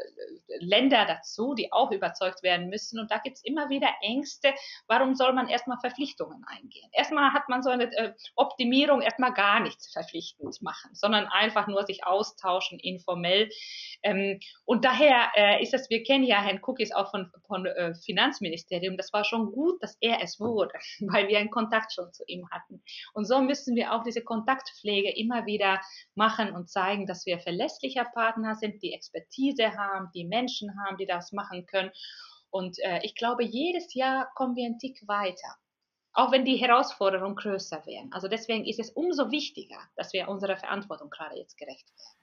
Länder 0.59 1.07
dazu, 1.07 1.55
die 1.55 1.73
auch 1.73 1.93
überzeugt 1.93 2.43
werden 2.43 2.69
müssen. 2.69 2.99
Und 2.99 3.11
da 3.13 3.19
gibt 3.19 3.37
es 3.37 3.45
immer 3.45 3.71
wieder 3.71 3.89
Ängste. 4.03 4.53
Warum 4.89 5.15
soll 5.15 5.33
man 5.33 5.49
erstmal 5.49 5.79
Verpflichtungen 5.79 6.45
eingehen? 6.49 6.91
Erstmal 6.93 7.33
hat 7.33 7.49
man 7.49 7.63
so 7.63 7.71
eine 7.71 7.85
äh, 7.97 8.15
Optimierung, 8.35 9.01
erstmal 9.01 9.33
gar 9.33 9.61
nichts 9.61 9.93
verpflichtend 9.93 10.61
machen, 10.61 10.91
sondern 10.93 11.27
einfach 11.27 11.69
nur 11.69 11.87
sich 11.87 12.05
austauschen, 12.05 12.81
informell. 12.81 13.49
Ähm, 14.03 14.41
und 14.65 14.85
daher 14.85 15.31
äh, 15.37 15.63
ist 15.63 15.73
es, 15.73 15.89
wir 15.89 16.03
kennen 16.03 16.25
ja 16.25 16.43
Herrn 16.43 16.61
Cookies 16.63 16.93
auch 16.93 17.13
von, 17.13 17.31
von 17.47 17.65
äh, 17.65 17.95
Finanzministerium, 17.95 18.97
das 18.97 19.13
war 19.13 19.25
schon 19.25 19.53
gut, 19.53 19.81
dass 19.83 19.97
er 20.01 20.21
es 20.21 20.41
wurde, 20.41 20.73
weil 21.01 21.29
wir 21.29 21.39
einen 21.39 21.51
Kontakt 21.51 21.93
schon 21.93 22.13
zu 22.13 22.25
ihm 22.27 22.51
hatten. 22.51 22.83
Und 23.13 23.27
so 23.27 23.41
müssen 23.41 23.77
wir 23.77 23.93
auch 23.93 24.03
diese 24.03 24.23
Kontaktpflege 24.23 25.17
immer 25.17 25.47
wieder 25.47 25.81
machen 26.19 26.55
und 26.55 26.69
zeigen, 26.69 27.07
dass 27.07 27.25
wir 27.25 27.39
verlässlicher 27.39 28.05
Partner 28.05 28.55
sind, 28.55 28.83
die 28.83 28.93
Expertise 28.93 29.75
haben, 29.79 30.11
die 30.15 30.27
Menschen 30.27 30.71
haben, 30.85 30.99
die 30.99 31.07
das 31.07 31.33
machen 31.33 31.65
können. 31.65 31.91
Und 32.51 32.79
äh, 32.81 33.01
ich 33.03 33.15
glaube, 33.15 33.43
jedes 33.43 33.95
Jahr 33.95 34.31
kommen 34.35 34.55
wir 34.55 34.67
einen 34.67 34.79
Tick 34.79 35.09
weiter 35.09 35.57
auch 36.19 36.33
wenn 36.33 36.45
die 36.45 36.57
Herausforderungen 36.57 37.37
größer 37.37 37.87
werden. 37.87 38.13
Also 38.13 38.27
deswegen 38.27 38.65
ist 38.65 38.81
es 38.81 38.91
umso 38.91 39.31
wichtiger, 39.31 39.79
dass 39.95 40.13
wir 40.13 40.29
unserer 40.29 40.57
Verantwortung 40.57 41.11
gerade 41.11 41.37
jetzt 41.37 41.57
gerecht 41.57 41.89
werden. 41.89 42.18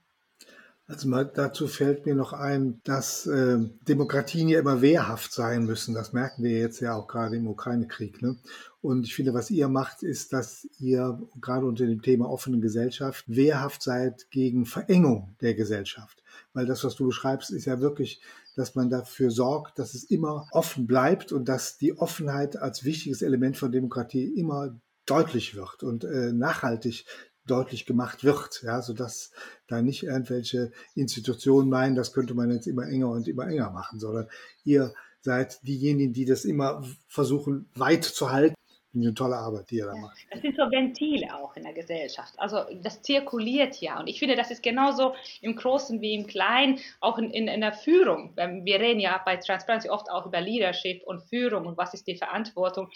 Also 0.87 1.07
mal 1.07 1.25
dazu 1.25 1.67
fällt 1.67 2.05
mir 2.05 2.13
noch 2.13 2.31
ein, 2.31 2.79
dass 2.83 3.25
äh, 3.25 3.57
Demokratien 3.87 4.47
ja 4.47 4.59
immer 4.59 4.81
wehrhaft 4.81 5.33
sein 5.33 5.65
müssen. 5.65 5.95
Das 5.95 6.13
merken 6.13 6.43
wir 6.43 6.59
jetzt 6.59 6.79
ja 6.79 6.93
auch 6.93 7.07
gerade 7.07 7.37
im 7.37 7.47
Ukraine-Krieg. 7.47 8.21
Ne? 8.21 8.37
Und 8.81 9.07
ich 9.07 9.15
finde, 9.15 9.33
was 9.33 9.49
ihr 9.49 9.67
macht, 9.67 10.03
ist, 10.03 10.31
dass 10.31 10.67
ihr 10.77 11.19
gerade 11.41 11.65
unter 11.65 11.87
dem 11.87 12.03
Thema 12.03 12.29
offene 12.29 12.59
Gesellschaft 12.59 13.25
wehrhaft 13.27 13.81
seid 13.81 14.29
gegen 14.29 14.67
Verengung 14.67 15.35
der 15.41 15.55
Gesellschaft. 15.55 16.21
Weil 16.53 16.67
das, 16.67 16.83
was 16.83 16.95
du 16.95 17.07
beschreibst, 17.07 17.49
ist 17.49 17.65
ja 17.65 17.79
wirklich, 17.79 18.21
dass 18.55 18.75
man 18.75 18.91
dafür 18.91 19.31
sorgt, 19.31 19.79
dass 19.79 19.95
es 19.95 20.03
immer 20.03 20.47
offen 20.51 20.85
bleibt 20.85 21.31
und 21.31 21.49
dass 21.49 21.79
die 21.79 21.97
Offenheit 21.97 22.57
als 22.57 22.83
wichtiges 22.83 23.23
Element 23.23 23.57
von 23.57 23.71
Demokratie 23.71 24.25
immer 24.25 24.79
deutlich 25.07 25.55
wird 25.55 25.81
und 25.81 26.03
äh, 26.03 26.31
nachhaltig 26.31 27.05
deutlich 27.47 27.85
gemacht 27.85 28.23
wird, 28.23 28.61
ja, 28.63 28.81
so 28.81 28.93
dass 28.93 29.31
da 29.67 29.81
nicht 29.81 30.03
irgendwelche 30.03 30.71
Institutionen 30.95 31.69
meinen, 31.69 31.95
das 31.95 32.13
könnte 32.13 32.33
man 32.33 32.51
jetzt 32.51 32.67
immer 32.67 32.87
enger 32.87 33.09
und 33.09 33.27
immer 33.27 33.47
enger 33.47 33.71
machen, 33.71 33.99
sondern 33.99 34.27
ihr 34.63 34.93
seid 35.21 35.59
diejenigen, 35.63 36.13
die 36.13 36.25
das 36.25 36.45
immer 36.45 36.83
versuchen 37.07 37.69
weit 37.75 38.03
zu 38.03 38.31
halten. 38.31 38.55
Eine 38.93 39.13
tolle 39.13 39.35
Arbeit, 39.35 39.71
die 39.71 39.79
ihr 39.79 39.87
da 39.87 39.95
macht. 39.97 40.17
Das 40.31 40.41
sind 40.41 40.55
so 40.55 40.63
Ventile 40.71 41.35
auch 41.35 41.53
in 41.57 41.63
der 41.63 41.73
Gesellschaft. 41.73 42.33
Also 42.37 42.59
das 42.81 43.01
zirkuliert 43.01 43.75
ja. 43.81 43.99
Und 43.99 44.07
ich 44.07 44.19
finde, 44.19 44.37
das 44.37 44.51
ist 44.51 44.63
genauso 44.63 45.15
im 45.41 45.57
Großen 45.57 45.99
wie 45.99 46.13
im 46.13 46.27
Kleinen, 46.27 46.79
auch 47.01 47.17
in, 47.17 47.29
in, 47.31 47.49
in 47.49 47.59
der 47.59 47.73
Führung. 47.73 48.33
Wir 48.37 48.79
reden 48.79 49.01
ja 49.01 49.21
bei 49.25 49.35
Transparency 49.35 49.89
oft 49.89 50.09
auch 50.09 50.25
über 50.25 50.39
Leadership 50.39 51.03
und 51.05 51.23
Führung 51.23 51.65
und 51.65 51.77
was 51.77 51.93
ist 51.93 52.07
die 52.07 52.15
Verantwortung 52.15 52.89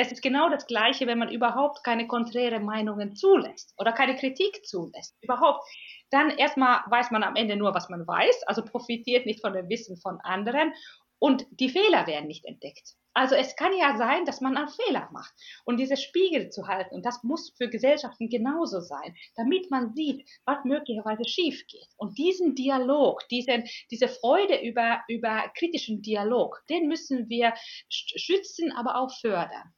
das 0.00 0.12
ist 0.12 0.22
genau 0.22 0.48
das 0.48 0.66
Gleiche, 0.66 1.06
wenn 1.06 1.18
man 1.18 1.30
überhaupt 1.30 1.84
keine 1.84 2.06
konträre 2.06 2.58
Meinungen 2.58 3.14
zulässt 3.14 3.74
oder 3.76 3.92
keine 3.92 4.16
Kritik 4.16 4.64
zulässt. 4.64 5.14
Überhaupt. 5.20 5.62
Dann 6.10 6.30
erstmal 6.30 6.80
weiß 6.86 7.10
man 7.10 7.22
am 7.22 7.36
Ende 7.36 7.56
nur, 7.56 7.74
was 7.74 7.90
man 7.90 8.06
weiß, 8.06 8.44
also 8.44 8.64
profitiert 8.64 9.26
nicht 9.26 9.42
von 9.42 9.52
dem 9.52 9.68
Wissen 9.68 9.98
von 9.98 10.18
anderen 10.22 10.72
und 11.18 11.46
die 11.50 11.68
Fehler 11.68 12.06
werden 12.06 12.28
nicht 12.28 12.46
entdeckt. 12.46 12.94
Also 13.12 13.34
es 13.34 13.56
kann 13.56 13.76
ja 13.76 13.98
sein, 13.98 14.24
dass 14.24 14.40
man 14.40 14.56
einen 14.56 14.68
Fehler 14.68 15.10
macht 15.12 15.34
und 15.64 15.76
diese 15.76 15.98
Spiegel 15.98 16.48
zu 16.48 16.66
halten 16.66 16.94
und 16.94 17.04
das 17.04 17.22
muss 17.22 17.52
für 17.58 17.68
Gesellschaften 17.68 18.30
genauso 18.30 18.80
sein, 18.80 19.14
damit 19.36 19.70
man 19.70 19.92
sieht, 19.92 20.26
was 20.46 20.64
möglicherweise 20.64 21.28
schief 21.28 21.66
geht. 21.66 21.88
Und 21.98 22.16
diesen 22.16 22.54
Dialog, 22.54 23.28
diesen, 23.28 23.64
diese 23.90 24.08
Freude 24.08 24.62
über, 24.62 25.02
über 25.08 25.50
kritischen 25.58 26.00
Dialog, 26.00 26.62
den 26.70 26.88
müssen 26.88 27.28
wir 27.28 27.52
schützen, 27.90 28.72
aber 28.72 28.96
auch 28.96 29.14
fördern. 29.20 29.74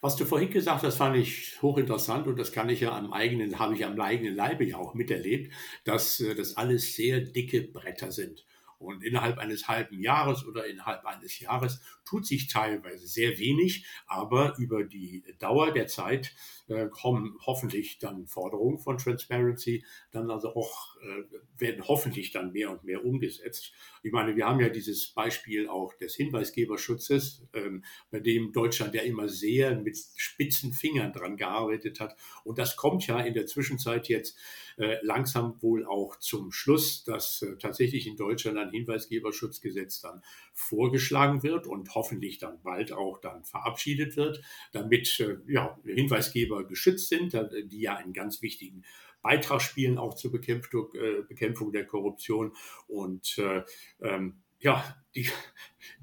Was 0.00 0.16
du 0.16 0.24
vorhin 0.24 0.50
gesagt 0.50 0.82
hast, 0.82 0.96
fand 0.96 1.16
ich 1.16 1.60
hochinteressant 1.62 2.26
und 2.26 2.38
das 2.38 2.52
kann 2.52 2.68
ich 2.68 2.80
ja 2.80 2.96
am 2.96 3.12
eigenen, 3.12 3.58
habe 3.58 3.74
ich 3.74 3.84
am 3.84 4.00
eigenen 4.00 4.34
Leibe 4.34 4.64
ja 4.64 4.76
auch 4.78 4.94
miterlebt, 4.94 5.52
dass 5.84 6.20
äh, 6.20 6.34
das 6.34 6.56
alles 6.56 6.94
sehr 6.94 7.20
dicke 7.20 7.62
Bretter 7.62 8.10
sind. 8.12 8.47
Und 8.78 9.02
innerhalb 9.02 9.38
eines 9.38 9.66
halben 9.66 10.00
Jahres 10.00 10.46
oder 10.46 10.66
innerhalb 10.66 11.04
eines 11.04 11.40
Jahres 11.40 11.80
tut 12.04 12.26
sich 12.26 12.46
teilweise 12.48 13.06
sehr 13.06 13.38
wenig, 13.38 13.84
aber 14.06 14.56
über 14.58 14.84
die 14.84 15.24
Dauer 15.38 15.72
der 15.72 15.88
Zeit 15.88 16.34
äh, 16.68 16.86
kommen 16.88 17.36
hoffentlich 17.44 17.98
dann 17.98 18.26
Forderungen 18.26 18.78
von 18.78 18.98
Transparency, 18.98 19.84
dann 20.10 20.30
also 20.30 20.54
auch 20.54 20.96
äh, 21.00 21.24
werden 21.58 21.86
hoffentlich 21.86 22.30
dann 22.30 22.52
mehr 22.52 22.70
und 22.70 22.84
mehr 22.84 23.04
umgesetzt. 23.04 23.72
Ich 24.02 24.12
meine, 24.12 24.36
wir 24.36 24.46
haben 24.46 24.60
ja 24.60 24.68
dieses 24.68 25.08
Beispiel 25.08 25.68
auch 25.68 25.94
des 25.94 26.14
Hinweisgeberschutzes, 26.14 27.42
ähm, 27.54 27.84
bei 28.10 28.20
dem 28.20 28.52
Deutschland 28.52 28.94
ja 28.94 29.02
immer 29.02 29.28
sehr 29.28 29.76
mit 29.76 29.98
spitzen 30.16 30.72
Fingern 30.72 31.12
dran 31.12 31.36
gearbeitet 31.36 32.00
hat. 32.00 32.16
Und 32.44 32.58
das 32.58 32.76
kommt 32.76 33.06
ja 33.06 33.20
in 33.20 33.34
der 33.34 33.46
Zwischenzeit 33.46 34.08
jetzt 34.08 34.38
äh, 34.76 34.96
langsam 35.02 35.60
wohl 35.60 35.84
auch 35.84 36.16
zum 36.18 36.52
Schluss, 36.52 37.04
dass 37.04 37.42
äh, 37.42 37.56
tatsächlich 37.58 38.06
in 38.06 38.16
Deutschland 38.16 38.58
Hinweisgeberschutzgesetz 38.70 40.00
dann 40.00 40.22
vorgeschlagen 40.52 41.42
wird 41.42 41.66
und 41.66 41.94
hoffentlich 41.94 42.38
dann 42.38 42.62
bald 42.62 42.92
auch 42.92 43.20
dann 43.20 43.44
verabschiedet 43.44 44.16
wird, 44.16 44.42
damit 44.72 45.20
äh, 45.20 45.36
ja, 45.46 45.78
Hinweisgeber 45.84 46.66
geschützt 46.66 47.08
sind, 47.08 47.36
die 47.66 47.80
ja 47.80 47.96
einen 47.96 48.12
ganz 48.12 48.42
wichtigen 48.42 48.84
Beitrag 49.22 49.60
spielen 49.60 49.98
auch 49.98 50.14
zur 50.14 50.32
Bekämpfung, 50.32 50.92
äh, 50.94 51.22
Bekämpfung 51.28 51.72
der 51.72 51.86
Korruption. 51.86 52.52
Und 52.86 53.38
äh, 53.38 53.62
ähm, 54.00 54.42
ja, 54.58 54.96
die, 55.14 55.28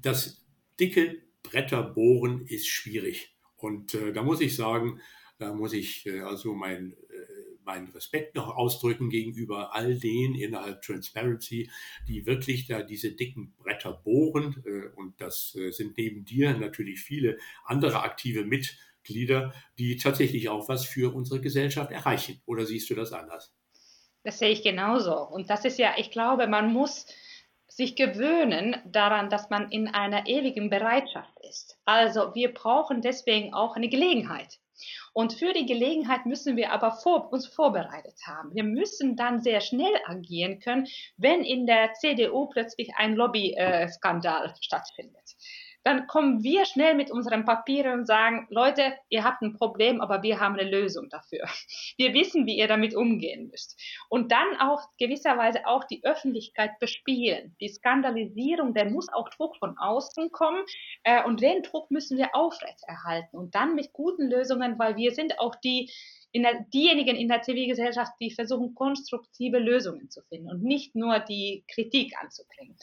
das 0.02 0.44
dicke 0.78 1.22
Bretterbohren 1.42 2.46
ist 2.46 2.66
schwierig. 2.66 3.36
Und 3.56 3.94
äh, 3.94 4.12
da 4.12 4.22
muss 4.22 4.40
ich 4.40 4.54
sagen, 4.56 5.00
da 5.38 5.54
muss 5.54 5.72
ich 5.72 6.06
äh, 6.06 6.20
also 6.20 6.54
mein, 6.54 6.92
äh, 6.92 7.05
meinen 7.66 7.88
Respekt 7.88 8.34
noch 8.34 8.56
ausdrücken 8.56 9.10
gegenüber 9.10 9.74
all 9.74 9.98
denen 9.98 10.34
innerhalb 10.34 10.82
Transparency, 10.82 11.70
die 12.08 12.24
wirklich 12.24 12.66
da 12.66 12.82
diese 12.82 13.12
dicken 13.12 13.52
Bretter 13.58 13.92
bohren. 13.92 14.62
Äh, 14.64 14.94
und 14.96 15.20
das 15.20 15.54
äh, 15.56 15.70
sind 15.70 15.98
neben 15.98 16.24
dir 16.24 16.54
natürlich 16.54 17.00
viele 17.00 17.38
andere 17.64 18.02
aktive 18.02 18.44
mit 18.44 18.78
Mitglieder, 19.06 19.52
die 19.78 19.96
tatsächlich 19.96 20.48
auch 20.48 20.68
was 20.68 20.84
für 20.84 21.14
unsere 21.14 21.40
Gesellschaft 21.40 21.92
erreichen. 21.92 22.40
Oder 22.46 22.66
siehst 22.66 22.90
du 22.90 22.94
das 22.94 23.12
anders? 23.12 23.54
Das 24.24 24.38
sehe 24.38 24.50
ich 24.50 24.62
genauso. 24.62 25.16
Und 25.16 25.50
das 25.50 25.64
ist 25.64 25.78
ja, 25.78 25.94
ich 25.96 26.10
glaube, 26.10 26.48
man 26.48 26.72
muss 26.72 27.06
sich 27.68 27.94
gewöhnen 27.94 28.76
daran, 28.86 29.30
dass 29.30 29.50
man 29.50 29.70
in 29.70 29.88
einer 29.88 30.26
ewigen 30.26 30.70
Bereitschaft 30.70 31.32
ist. 31.48 31.78
Also 31.84 32.34
wir 32.34 32.52
brauchen 32.52 33.02
deswegen 33.02 33.54
auch 33.54 33.76
eine 33.76 33.88
Gelegenheit. 33.88 34.58
Und 35.12 35.32
für 35.32 35.52
die 35.52 35.66
Gelegenheit 35.66 36.26
müssen 36.26 36.56
wir 36.56 36.72
aber 36.72 36.92
vor, 36.92 37.32
uns 37.32 37.46
vorbereitet 37.46 38.18
haben. 38.26 38.54
Wir 38.54 38.64
müssen 38.64 39.16
dann 39.16 39.40
sehr 39.40 39.60
schnell 39.60 39.94
agieren 40.06 40.60
können, 40.60 40.86
wenn 41.16 41.42
in 41.42 41.66
der 41.66 41.94
CDU 41.94 42.46
plötzlich 42.46 42.90
ein 42.96 43.14
Lobby-Skandal 43.14 44.54
stattfindet 44.60 45.25
dann 45.86 46.08
kommen 46.08 46.42
wir 46.42 46.64
schnell 46.64 46.96
mit 46.96 47.12
unseren 47.12 47.44
Papieren 47.44 48.00
und 48.00 48.06
sagen, 48.06 48.48
Leute, 48.50 48.94
ihr 49.08 49.22
habt 49.22 49.40
ein 49.42 49.52
Problem, 49.52 50.00
aber 50.00 50.20
wir 50.24 50.40
haben 50.40 50.58
eine 50.58 50.68
Lösung 50.68 51.08
dafür. 51.10 51.46
Wir 51.96 52.12
wissen, 52.12 52.44
wie 52.44 52.58
ihr 52.58 52.66
damit 52.66 52.96
umgehen 52.96 53.46
müsst. 53.48 53.80
Und 54.08 54.32
dann 54.32 54.58
auch 54.58 54.82
gewisserweise 54.98 55.64
auch 55.64 55.84
die 55.84 56.04
Öffentlichkeit 56.04 56.72
bespielen. 56.80 57.54
Die 57.60 57.68
Skandalisierung, 57.68 58.74
der 58.74 58.90
muss 58.90 59.08
auch 59.12 59.28
Druck 59.28 59.56
von 59.58 59.78
außen 59.78 60.32
kommen 60.32 60.64
äh, 61.04 61.22
und 61.22 61.40
den 61.40 61.62
Druck 61.62 61.88
müssen 61.92 62.18
wir 62.18 62.34
aufrechterhalten 62.34 63.36
und 63.36 63.54
dann 63.54 63.76
mit 63.76 63.92
guten 63.92 64.28
Lösungen, 64.28 64.80
weil 64.80 64.96
wir 64.96 65.12
sind 65.12 65.38
auch 65.38 65.54
die, 65.54 65.92
in 66.32 66.42
der, 66.42 66.66
diejenigen 66.74 67.16
in 67.16 67.28
der 67.28 67.42
Zivilgesellschaft, 67.42 68.12
die 68.20 68.32
versuchen, 68.32 68.74
konstruktive 68.74 69.58
Lösungen 69.58 70.10
zu 70.10 70.20
finden 70.22 70.50
und 70.50 70.62
nicht 70.62 70.96
nur 70.96 71.20
die 71.20 71.64
Kritik 71.68 72.14
anzubringen. 72.20 72.76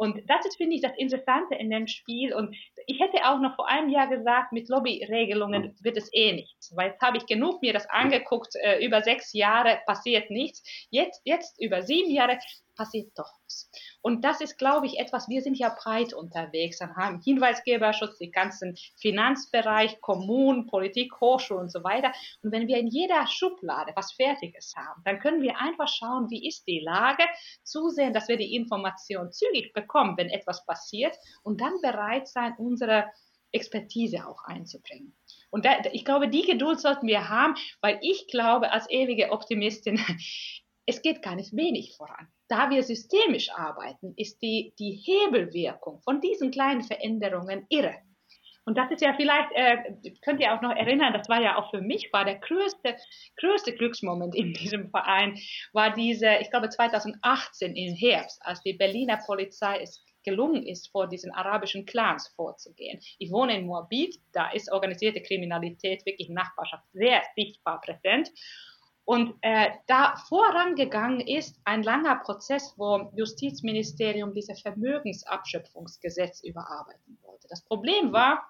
Und 0.00 0.22
das 0.30 0.46
ist, 0.46 0.56
finde 0.56 0.76
ich, 0.76 0.80
das 0.80 0.96
Interessante 0.96 1.56
in 1.56 1.68
dem 1.68 1.86
Spiel. 1.86 2.32
Und 2.32 2.56
ich 2.86 2.98
hätte 3.00 3.18
auch 3.28 3.38
noch 3.38 3.54
vor 3.54 3.68
einem 3.68 3.90
Jahr 3.90 4.08
gesagt, 4.08 4.50
mit 4.50 4.70
Lobbyregelungen 4.70 5.76
wird 5.82 5.98
es 5.98 6.08
eh 6.14 6.32
nichts, 6.32 6.74
weil 6.74 6.92
jetzt 6.92 7.02
habe 7.02 7.18
ich 7.18 7.26
genug 7.26 7.60
mir 7.60 7.74
das 7.74 7.86
angeguckt, 7.90 8.54
äh, 8.62 8.82
über 8.82 9.02
sechs 9.02 9.34
Jahre 9.34 9.82
passiert 9.84 10.30
nichts. 10.30 10.62
Jetzt, 10.88 11.20
jetzt 11.26 11.60
über 11.60 11.82
sieben 11.82 12.10
Jahre 12.10 12.38
passiert 12.80 13.12
doch 13.14 13.30
was. 13.44 13.70
Und 14.00 14.24
das 14.24 14.40
ist, 14.40 14.56
glaube 14.56 14.86
ich, 14.86 14.98
etwas, 14.98 15.28
wir 15.28 15.42
sind 15.42 15.58
ja 15.58 15.76
breit 15.82 16.14
unterwegs, 16.14 16.78
dann 16.78 16.96
haben 16.96 17.20
Hinweisgeberschutz, 17.20 18.16
den 18.16 18.32
ganzen 18.32 18.74
Finanzbereich, 18.96 20.00
Kommunen, 20.00 20.66
Politik, 20.66 21.12
Hochschulen 21.20 21.64
und 21.64 21.72
so 21.72 21.84
weiter. 21.84 22.10
Und 22.42 22.52
wenn 22.52 22.68
wir 22.68 22.78
in 22.78 22.86
jeder 22.86 23.26
Schublade 23.26 23.92
was 23.96 24.12
Fertiges 24.12 24.72
haben, 24.76 25.02
dann 25.04 25.18
können 25.18 25.42
wir 25.42 25.58
einfach 25.58 25.88
schauen, 25.88 26.30
wie 26.30 26.48
ist 26.48 26.66
die 26.66 26.80
Lage, 26.80 27.24
zusehen, 27.62 28.14
dass 28.14 28.28
wir 28.28 28.38
die 28.38 28.54
Information 28.56 29.30
zügig 29.30 29.74
bekommen, 29.74 29.89
wenn 30.16 30.28
etwas 30.28 30.64
passiert 30.66 31.16
und 31.42 31.60
dann 31.60 31.80
bereit 31.82 32.28
sein, 32.28 32.54
unsere 32.58 33.06
Expertise 33.52 34.26
auch 34.26 34.44
einzubringen. 34.44 35.16
Und 35.50 35.64
da, 35.64 35.72
ich 35.92 36.04
glaube, 36.04 36.28
die 36.28 36.42
Geduld 36.42 36.80
sollten 36.80 37.06
wir 37.06 37.28
haben, 37.28 37.54
weil 37.80 37.98
ich 38.02 38.28
glaube, 38.28 38.70
als 38.72 38.88
ewige 38.90 39.30
Optimistin, 39.30 39.98
es 40.86 41.02
geht 41.02 41.22
gar 41.22 41.34
nicht 41.34 41.54
wenig 41.54 41.96
voran. 41.96 42.28
Da 42.48 42.70
wir 42.70 42.82
systemisch 42.82 43.50
arbeiten, 43.50 44.14
ist 44.16 44.40
die, 44.42 44.74
die 44.78 44.92
Hebelwirkung 44.92 46.00
von 46.00 46.20
diesen 46.20 46.50
kleinen 46.50 46.82
Veränderungen 46.82 47.66
irre. 47.68 47.94
Und 48.70 48.78
das 48.78 48.88
ist 48.92 49.02
ja 49.02 49.14
vielleicht, 49.14 49.50
äh, 49.50 50.12
könnt 50.24 50.38
ihr 50.38 50.54
auch 50.54 50.62
noch 50.62 50.70
erinnern, 50.70 51.12
das 51.12 51.28
war 51.28 51.42
ja 51.42 51.58
auch 51.58 51.72
für 51.72 51.80
mich, 51.80 52.12
war 52.12 52.24
der 52.24 52.36
größte, 52.36 52.94
größte 53.36 53.74
Glücksmoment 53.74 54.32
in 54.32 54.52
diesem 54.54 54.90
Verein, 54.90 55.36
war 55.72 55.92
diese, 55.92 56.36
ich 56.36 56.50
glaube 56.50 56.68
2018 56.68 57.74
im 57.74 57.96
Herbst, 57.96 58.40
als 58.44 58.62
die 58.62 58.74
Berliner 58.74 59.18
Polizei 59.26 59.80
es 59.82 60.04
gelungen 60.22 60.64
ist, 60.64 60.86
vor 60.92 61.08
diesen 61.08 61.32
arabischen 61.32 61.84
Clans 61.84 62.28
vorzugehen. 62.36 63.00
Ich 63.18 63.32
wohne 63.32 63.56
in 63.56 63.66
Moabit, 63.66 64.20
da 64.30 64.52
ist 64.52 64.70
organisierte 64.70 65.20
Kriminalität 65.20 66.06
wirklich 66.06 66.28
in 66.28 66.36
Nachbarschaft 66.36 66.84
sehr 66.92 67.22
sichtbar 67.34 67.80
präsent. 67.80 68.30
Und 69.04 69.34
äh, 69.40 69.70
da 69.88 70.14
vorangegangen 70.28 71.18
ist 71.18 71.60
ein 71.64 71.82
langer 71.82 72.20
Prozess, 72.20 72.72
wo 72.76 73.10
Justizministerium 73.16 74.32
dieses 74.32 74.60
Vermögensabschöpfungsgesetz 74.62 76.44
überarbeiten 76.44 77.18
wollte. 77.22 77.48
Das 77.48 77.64
Problem 77.64 78.12
war, 78.12 78.46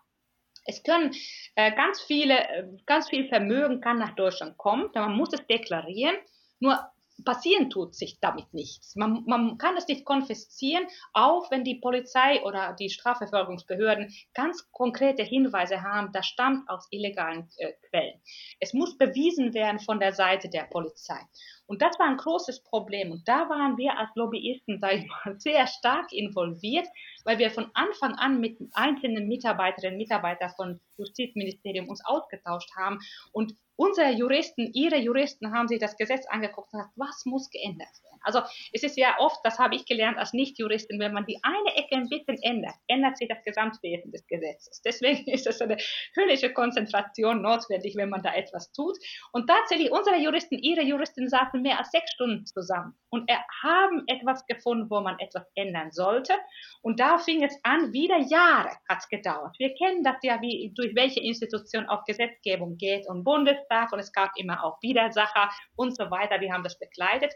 es 0.64 0.82
können 0.82 1.12
äh, 1.54 1.72
ganz 1.74 2.00
viele, 2.02 2.38
äh, 2.38 2.64
ganz 2.86 3.08
viel 3.08 3.28
Vermögen 3.28 3.80
kann 3.80 3.98
nach 3.98 4.14
Deutschland 4.14 4.56
kommen, 4.56 4.90
man 4.94 5.16
muss 5.16 5.32
es 5.32 5.46
deklarieren. 5.46 6.16
Nur 6.58 6.78
passieren 7.24 7.70
tut 7.70 7.94
sich 7.94 8.18
damit 8.20 8.52
nichts. 8.52 8.96
Man, 8.96 9.24
man 9.26 9.58
kann 9.58 9.76
es 9.76 9.86
nicht 9.88 10.04
konfiszieren, 10.04 10.86
auch 11.12 11.50
wenn 11.50 11.64
die 11.64 11.76
Polizei 11.76 12.42
oder 12.44 12.74
die 12.78 12.90
Strafverfolgungsbehörden 12.90 14.12
ganz 14.34 14.70
konkrete 14.72 15.22
Hinweise 15.22 15.82
haben, 15.82 16.12
das 16.12 16.26
stammt 16.26 16.68
aus 16.68 16.86
illegalen 16.90 17.48
äh, 17.58 17.72
Quellen. 17.88 18.20
Es 18.58 18.72
muss 18.72 18.96
bewiesen 18.96 19.54
werden 19.54 19.80
von 19.80 20.00
der 20.00 20.12
Seite 20.12 20.48
der 20.48 20.64
Polizei. 20.64 21.20
Und 21.66 21.82
das 21.82 21.98
war 21.98 22.06
ein 22.06 22.16
großes 22.16 22.64
Problem. 22.64 23.12
Und 23.12 23.28
da 23.28 23.48
waren 23.48 23.76
wir 23.76 23.96
als 23.96 24.10
Lobbyisten, 24.14 24.78
sag 24.80 24.94
ich 24.94 25.06
mal, 25.06 25.34
sehr 25.38 25.66
stark 25.66 26.12
involviert, 26.12 26.86
weil 27.24 27.38
wir 27.38 27.50
von 27.50 27.70
Anfang 27.74 28.14
an 28.14 28.40
mit 28.40 28.58
einzelnen 28.72 29.28
Mitarbeiterinnen 29.28 29.94
und 29.94 29.98
Mitarbeitern 29.98 30.52
von 30.56 30.80
Justizministerium 30.96 31.88
uns 31.88 32.04
ausgetauscht 32.04 32.70
haben 32.76 32.98
und 33.32 33.54
unsere 33.80 34.10
Juristen, 34.10 34.70
ihre 34.74 34.98
Juristen 34.98 35.52
haben 35.54 35.66
sich 35.66 35.78
das 35.78 35.96
Gesetz 35.96 36.26
angeguckt 36.28 36.70
und 36.72 36.80
gesagt, 36.80 36.94
was 36.96 37.24
muss 37.24 37.48
geändert 37.48 37.88
werden? 38.02 38.10
Also 38.22 38.40
es 38.74 38.82
ist 38.82 38.98
ja 38.98 39.16
oft, 39.18 39.40
das 39.42 39.58
habe 39.58 39.74
ich 39.74 39.86
gelernt 39.86 40.18
als 40.18 40.34
Nicht-Juristin, 40.34 41.00
wenn 41.00 41.14
man 41.14 41.24
die 41.24 41.38
eine 41.42 41.76
Ecke 41.76 41.96
ein 41.96 42.10
bisschen 42.10 42.36
ändert, 42.42 42.74
ändert 42.88 43.16
sich 43.16 43.28
das 43.28 43.42
Gesamtwesen 43.42 44.12
des 44.12 44.26
Gesetzes. 44.26 44.82
Deswegen 44.82 45.24
ist 45.30 45.46
es 45.46 45.62
eine 45.62 45.78
höllische 46.14 46.52
Konzentration 46.52 47.40
notwendig, 47.40 47.96
wenn 47.96 48.10
man 48.10 48.22
da 48.22 48.34
etwas 48.34 48.70
tut. 48.72 48.98
Und 49.32 49.46
tatsächlich, 49.46 49.90
unsere 49.90 50.18
Juristen, 50.18 50.58
ihre 50.58 50.82
Juristen 50.82 51.28
saßen 51.28 51.62
mehr 51.62 51.78
als 51.78 51.90
sechs 51.90 52.10
Stunden 52.12 52.44
zusammen 52.44 52.94
und 53.08 53.30
haben 53.62 54.04
etwas 54.06 54.44
gefunden, 54.46 54.90
wo 54.90 55.00
man 55.00 55.18
etwas 55.18 55.46
ändern 55.54 55.90
sollte. 55.92 56.34
Und 56.82 57.00
da 57.00 57.09
fing 57.18 57.42
es 57.42 57.58
an, 57.62 57.92
wieder 57.92 58.18
Jahre 58.18 58.70
hat 58.88 58.98
es 58.98 59.08
gedauert. 59.08 59.56
Wir 59.58 59.74
kennen 59.74 60.02
das 60.02 60.16
ja, 60.22 60.40
wie 60.40 60.72
durch 60.74 60.94
welche 60.94 61.20
Institution 61.20 61.86
auch 61.86 62.04
Gesetzgebung 62.04 62.76
geht 62.76 63.08
und 63.08 63.24
Bundes 63.24 63.50
Bundestag 63.50 63.92
und 63.92 63.98
es 63.98 64.12
gab 64.12 64.30
immer 64.36 64.64
auch 64.64 64.80
Widersacher 64.82 65.50
und 65.76 65.96
so 65.96 66.10
weiter. 66.10 66.40
Wir 66.40 66.52
haben 66.52 66.64
das 66.64 66.78
begleitet. 66.78 67.32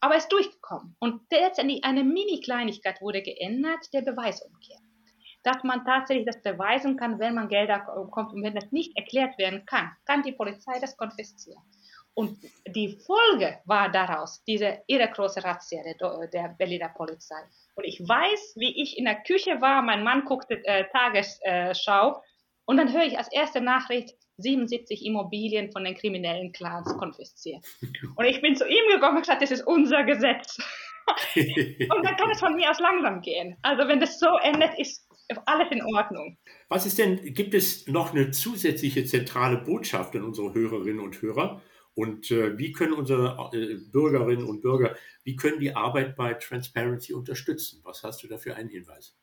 Aber 0.00 0.16
es 0.16 0.24
ist 0.24 0.32
durchgekommen. 0.32 0.96
Und 0.98 1.22
letztendlich 1.30 1.82
eine 1.84 2.04
Mini-Kleinigkeit 2.04 3.00
wurde 3.00 3.22
geändert, 3.22 3.92
der 3.92 4.02
Beweisumkehr. 4.02 4.78
Dass 5.42 5.62
man 5.62 5.84
tatsächlich 5.84 6.26
das 6.26 6.42
beweisen 6.42 6.96
kann, 6.96 7.18
wenn 7.18 7.34
man 7.34 7.48
Gelder 7.48 7.80
bekommt 7.80 8.32
und 8.32 8.42
wenn 8.42 8.54
das 8.54 8.70
nicht 8.70 8.96
erklärt 8.96 9.38
werden 9.38 9.64
kann, 9.66 9.90
kann 10.04 10.22
die 10.22 10.32
Polizei 10.32 10.78
das 10.80 10.96
konfiszieren. 10.96 11.62
Und 12.14 12.38
die 12.68 12.96
Folge 13.04 13.58
war 13.64 13.90
daraus 13.90 14.42
diese 14.44 14.82
irre 14.86 15.08
große 15.08 15.42
Razzia 15.42 15.82
der, 15.82 16.28
der 16.28 16.54
Berliner 16.56 16.88
Polizei. 16.90 17.40
Und 17.74 17.84
ich 17.84 18.00
weiß, 18.00 18.54
wie 18.56 18.80
ich 18.82 18.96
in 18.96 19.04
der 19.04 19.22
Küche 19.22 19.60
war, 19.60 19.82
mein 19.82 20.04
Mann 20.04 20.24
guckte 20.24 20.64
äh, 20.64 20.84
Tagesschau 20.92 22.22
und 22.66 22.76
dann 22.76 22.92
höre 22.92 23.04
ich 23.04 23.18
als 23.18 23.30
erste 23.32 23.60
Nachricht, 23.60 24.14
77 24.38 25.04
Immobilien 25.04 25.70
von 25.70 25.84
den 25.84 25.94
kriminellen 25.94 26.52
Clans 26.52 26.92
konfisziert. 26.98 27.64
Und 28.16 28.24
ich 28.24 28.40
bin 28.40 28.56
zu 28.56 28.66
ihm 28.66 28.92
gekommen 28.92 29.18
und 29.18 29.22
gesagt, 29.22 29.42
das 29.42 29.52
ist 29.52 29.64
unser 29.64 30.02
Gesetz. 30.02 30.58
und 31.36 32.02
dann 32.02 32.16
kann 32.16 32.30
es 32.30 32.40
von 32.40 32.56
mir 32.56 32.70
aus 32.70 32.80
langsam 32.80 33.20
gehen. 33.20 33.56
Also 33.62 33.86
wenn 33.86 34.00
das 34.00 34.18
so 34.18 34.38
endet, 34.42 34.78
ist 34.78 35.06
alles 35.44 35.70
in 35.70 35.82
Ordnung. 35.82 36.38
Was 36.68 36.86
ist 36.86 36.98
denn, 36.98 37.34
gibt 37.34 37.54
es 37.54 37.86
noch 37.86 38.12
eine 38.12 38.30
zusätzliche 38.30 39.04
zentrale 39.04 39.58
Botschaft 39.58 40.16
an 40.16 40.24
unsere 40.24 40.54
Hörerinnen 40.54 41.00
und 41.00 41.20
Hörer? 41.20 41.60
Und 41.94 42.30
äh, 42.30 42.58
wie 42.58 42.72
können 42.72 42.92
unsere 42.92 43.50
äh, 43.52 43.76
Bürgerinnen 43.76 44.44
und 44.44 44.62
Bürger, 44.62 44.96
wie 45.22 45.36
können 45.36 45.60
die 45.60 45.74
Arbeit 45.74 46.16
bei 46.16 46.34
Transparency 46.34 47.12
unterstützen? 47.12 47.80
Was 47.84 48.02
hast 48.02 48.22
du 48.22 48.28
da 48.28 48.38
für 48.38 48.56
einen 48.56 48.68
Hinweis? 48.68 49.14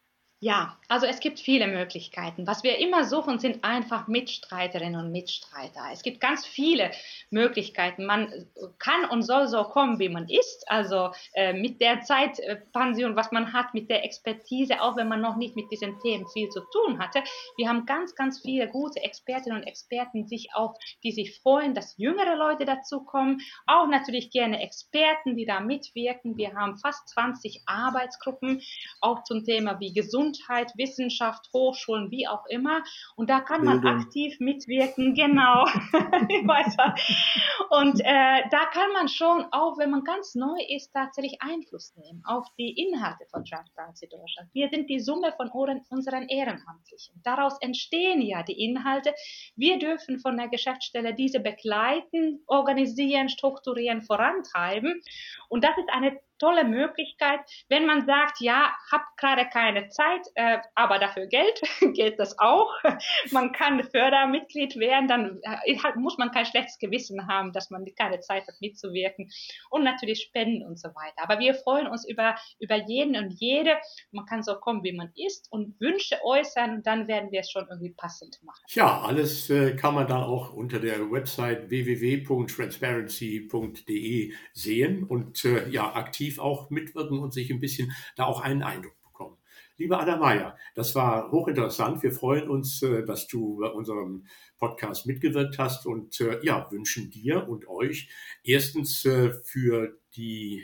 Ja, 0.43 0.75
also 0.87 1.05
es 1.05 1.19
gibt 1.19 1.39
viele 1.39 1.67
Möglichkeiten. 1.67 2.47
Was 2.47 2.63
wir 2.63 2.79
immer 2.79 3.05
suchen, 3.05 3.37
sind 3.37 3.63
einfach 3.63 4.07
Mitstreiterinnen 4.07 4.99
und 4.99 5.11
Mitstreiter. 5.11 5.81
Es 5.93 6.01
gibt 6.01 6.19
ganz 6.19 6.47
viele 6.47 6.89
Möglichkeiten. 7.29 8.07
Man 8.07 8.47
kann 8.79 9.05
und 9.11 9.21
soll 9.21 9.47
so 9.47 9.63
kommen, 9.65 9.99
wie 9.99 10.09
man 10.09 10.27
ist. 10.27 10.63
Also 10.65 11.11
äh, 11.35 11.53
mit 11.53 11.79
der 11.79 12.01
Zeitpension, 12.01 13.15
was 13.15 13.31
man 13.31 13.53
hat, 13.53 13.75
mit 13.75 13.91
der 13.91 14.03
Expertise, 14.03 14.81
auch 14.81 14.95
wenn 14.95 15.07
man 15.07 15.21
noch 15.21 15.35
nicht 15.35 15.55
mit 15.55 15.69
diesen 15.69 15.99
Themen 15.99 16.27
viel 16.27 16.49
zu 16.49 16.61
tun 16.71 16.97
hatte. 16.97 17.21
Wir 17.55 17.69
haben 17.69 17.85
ganz, 17.85 18.15
ganz 18.15 18.41
viele 18.41 18.67
gute 18.67 18.99
Expertinnen 18.99 19.59
und 19.59 19.67
Experten, 19.67 20.25
sich 20.25 20.55
auch, 20.55 20.73
die 21.03 21.11
sich 21.11 21.39
freuen, 21.39 21.75
dass 21.75 21.99
jüngere 21.99 22.35
Leute 22.35 22.65
dazukommen. 22.65 23.41
Auch 23.67 23.85
natürlich 23.85 24.31
gerne 24.31 24.59
Experten, 24.59 25.35
die 25.35 25.45
da 25.45 25.59
mitwirken. 25.59 26.35
Wir 26.35 26.55
haben 26.55 26.79
fast 26.79 27.09
20 27.09 27.61
Arbeitsgruppen, 27.67 28.63
auch 29.01 29.23
zum 29.23 29.45
Thema 29.45 29.79
wie 29.79 29.93
Gesundheit 29.93 30.30
Gesundheit, 30.31 30.71
Wissenschaft, 30.75 31.49
Hochschulen, 31.53 32.11
wie 32.11 32.27
auch 32.27 32.45
immer. 32.47 32.83
Und 33.15 33.29
da 33.29 33.39
kann 33.39 33.63
man 33.63 33.81
Bildung. 33.81 34.01
aktiv 34.01 34.39
mitwirken, 34.39 35.13
genau. 35.15 35.63
und 37.69 37.99
äh, 37.99 38.41
da 38.49 38.65
kann 38.71 38.91
man 38.93 39.07
schon, 39.07 39.45
auch 39.51 39.77
wenn 39.77 39.91
man 39.91 40.03
ganz 40.03 40.35
neu 40.35 40.57
ist, 40.69 40.91
tatsächlich 40.93 41.37
Einfluss 41.41 41.95
nehmen 41.95 42.23
auf 42.25 42.47
die 42.57 42.71
Inhalte 42.71 43.25
von 43.29 43.45
Transparency 43.45 44.07
Deutschland. 44.07 44.49
Wir 44.53 44.69
sind 44.69 44.89
die 44.89 44.99
Summe 44.99 45.33
von 45.35 45.49
unseren 45.89 46.27
Ehrenamtlichen. 46.27 47.21
Daraus 47.23 47.57
entstehen 47.61 48.21
ja 48.21 48.43
die 48.43 48.63
Inhalte. 48.63 49.13
Wir 49.55 49.79
dürfen 49.79 50.19
von 50.19 50.37
der 50.37 50.47
Geschäftsstelle 50.47 51.13
diese 51.13 51.39
begleiten, 51.39 52.43
organisieren, 52.47 53.29
strukturieren, 53.29 54.01
vorantreiben. 54.01 55.01
Und 55.49 55.63
das 55.63 55.77
ist 55.77 55.89
eine 55.91 56.19
tolle 56.41 56.65
Möglichkeit, 56.65 57.39
wenn 57.69 57.85
man 57.85 58.05
sagt, 58.05 58.41
ja, 58.41 58.73
habe 58.91 59.05
gerade 59.17 59.47
keine 59.47 59.87
Zeit, 59.89 60.25
äh, 60.33 60.57
aber 60.73 60.97
dafür 60.97 61.27
Geld, 61.27 61.61
geht 61.93 62.17
das 62.19 62.39
auch. 62.39 62.73
man 63.31 63.51
kann 63.51 63.83
Fördermitglied 63.83 64.77
werden, 64.77 65.07
dann 65.07 65.39
äh, 65.43 65.75
muss 65.95 66.17
man 66.17 66.31
kein 66.31 66.47
schlechtes 66.47 66.79
Gewissen 66.79 67.27
haben, 67.27 67.53
dass 67.53 67.69
man 67.69 67.85
keine 67.95 68.21
Zeit 68.21 68.47
hat 68.47 68.55
mitzuwirken 68.59 69.29
und 69.69 69.83
natürlich 69.83 70.23
spenden 70.23 70.65
und 70.65 70.79
so 70.79 70.89
weiter. 70.89 71.17
Aber 71.17 71.37
wir 71.39 71.53
freuen 71.53 71.85
uns 71.87 72.09
über, 72.09 72.33
über 72.59 72.77
jeden 72.87 73.15
und 73.15 73.39
jede. 73.39 73.77
Man 74.11 74.25
kann 74.25 74.41
so 74.41 74.55
kommen, 74.55 74.83
wie 74.83 74.93
man 74.93 75.11
ist 75.15 75.47
und 75.51 75.79
Wünsche 75.79 76.17
äußern 76.23 76.77
und 76.77 76.87
dann 76.87 77.07
werden 77.07 77.31
wir 77.31 77.41
es 77.41 77.51
schon 77.51 77.67
irgendwie 77.69 77.93
passend 77.93 78.41
machen. 78.43 78.63
Ja, 78.69 79.01
alles 79.01 79.51
äh, 79.51 79.75
kann 79.75 79.93
man 79.93 80.07
dann 80.07 80.23
auch 80.23 80.53
unter 80.53 80.79
der 80.79 81.11
Website 81.11 81.69
www.transparency.de 81.69 84.33
sehen 84.53 85.03
und 85.03 85.45
äh, 85.45 85.69
ja, 85.69 85.93
aktiv 85.93 86.30
aktiv 86.31 86.39
auch 86.39 86.69
mitwirken 86.69 87.19
und 87.19 87.33
sich 87.33 87.51
ein 87.51 87.59
bisschen 87.59 87.91
da 88.15 88.25
auch 88.25 88.41
einen 88.41 88.63
Eindruck 88.63 88.99
bekommen. 89.01 89.37
Liebe 89.77 89.97
Anna 89.97 90.17
Meyer, 90.17 90.57
das 90.75 90.93
war 90.95 91.31
hochinteressant. 91.31 92.03
Wir 92.03 92.11
freuen 92.11 92.49
uns, 92.49 92.83
äh, 92.83 93.03
dass 93.03 93.27
du 93.27 93.57
bei 93.57 93.67
unserem 93.67 94.25
Podcast 94.59 95.07
mitgewirkt 95.07 95.57
hast 95.57 95.87
und 95.87 96.19
äh, 96.21 96.39
ja, 96.43 96.67
wünschen 96.71 97.09
dir 97.09 97.49
und 97.49 97.67
euch 97.67 98.09
erstens 98.43 99.05
äh, 99.05 99.31
für 99.31 99.97
die, 100.13 100.61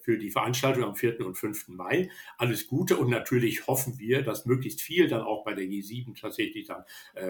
für 0.00 0.16
die 0.16 0.30
Veranstaltung 0.30 0.82
am 0.82 0.96
4. 0.96 1.20
und 1.26 1.34
5. 1.34 1.68
Mai 1.68 2.08
alles 2.38 2.66
Gute 2.68 2.96
und 2.96 3.10
natürlich 3.10 3.66
hoffen 3.66 3.98
wir, 3.98 4.22
dass 4.22 4.46
möglichst 4.46 4.80
viel 4.80 5.08
dann 5.08 5.20
auch 5.20 5.44
bei 5.44 5.52
der 5.52 5.66
G7 5.66 6.18
tatsächlich 6.18 6.68
dann 6.68 6.84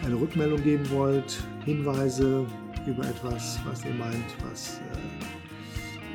eine 0.05 0.21
Rückmeldung 0.21 0.63
geben 0.63 0.89
wollt, 0.91 1.43
Hinweise 1.65 2.47
über 2.87 3.05
etwas, 3.05 3.59
was 3.65 3.85
ihr 3.85 3.95
meint, 3.95 4.25
was 4.49 4.81
äh, 4.81 4.85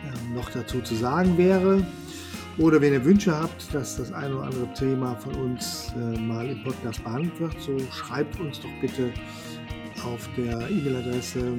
äh, 0.08 0.36
noch 0.36 0.50
dazu 0.50 0.80
zu 0.82 0.96
sagen 0.96 1.38
wäre, 1.38 1.86
oder 2.58 2.82
wenn 2.82 2.94
ihr 2.94 3.04
Wünsche 3.04 3.36
habt, 3.36 3.74
dass 3.74 3.98
das 3.98 4.14
ein 4.14 4.32
oder 4.34 4.44
andere 4.44 4.72
Thema 4.74 5.16
von 5.16 5.34
uns 5.36 5.92
äh, 5.96 6.20
mal 6.20 6.48
im 6.48 6.64
Podcast 6.64 7.04
behandelt 7.04 7.40
wird, 7.40 7.60
so 7.60 7.76
schreibt 7.92 8.40
uns 8.40 8.60
doch 8.60 8.70
bitte 8.80 9.12
auf 10.06 10.30
der 10.38 10.70
E-Mail-Adresse 10.70 11.58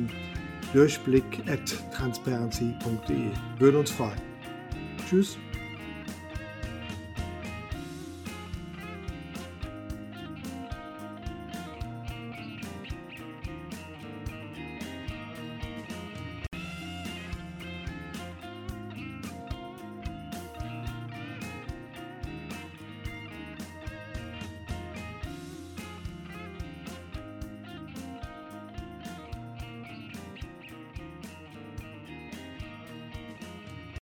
durchblick.transparency.de. 0.73 3.31
Würde 3.59 3.79
uns 3.79 3.91
freuen. 3.91 4.23
Tschüss. 5.09 5.37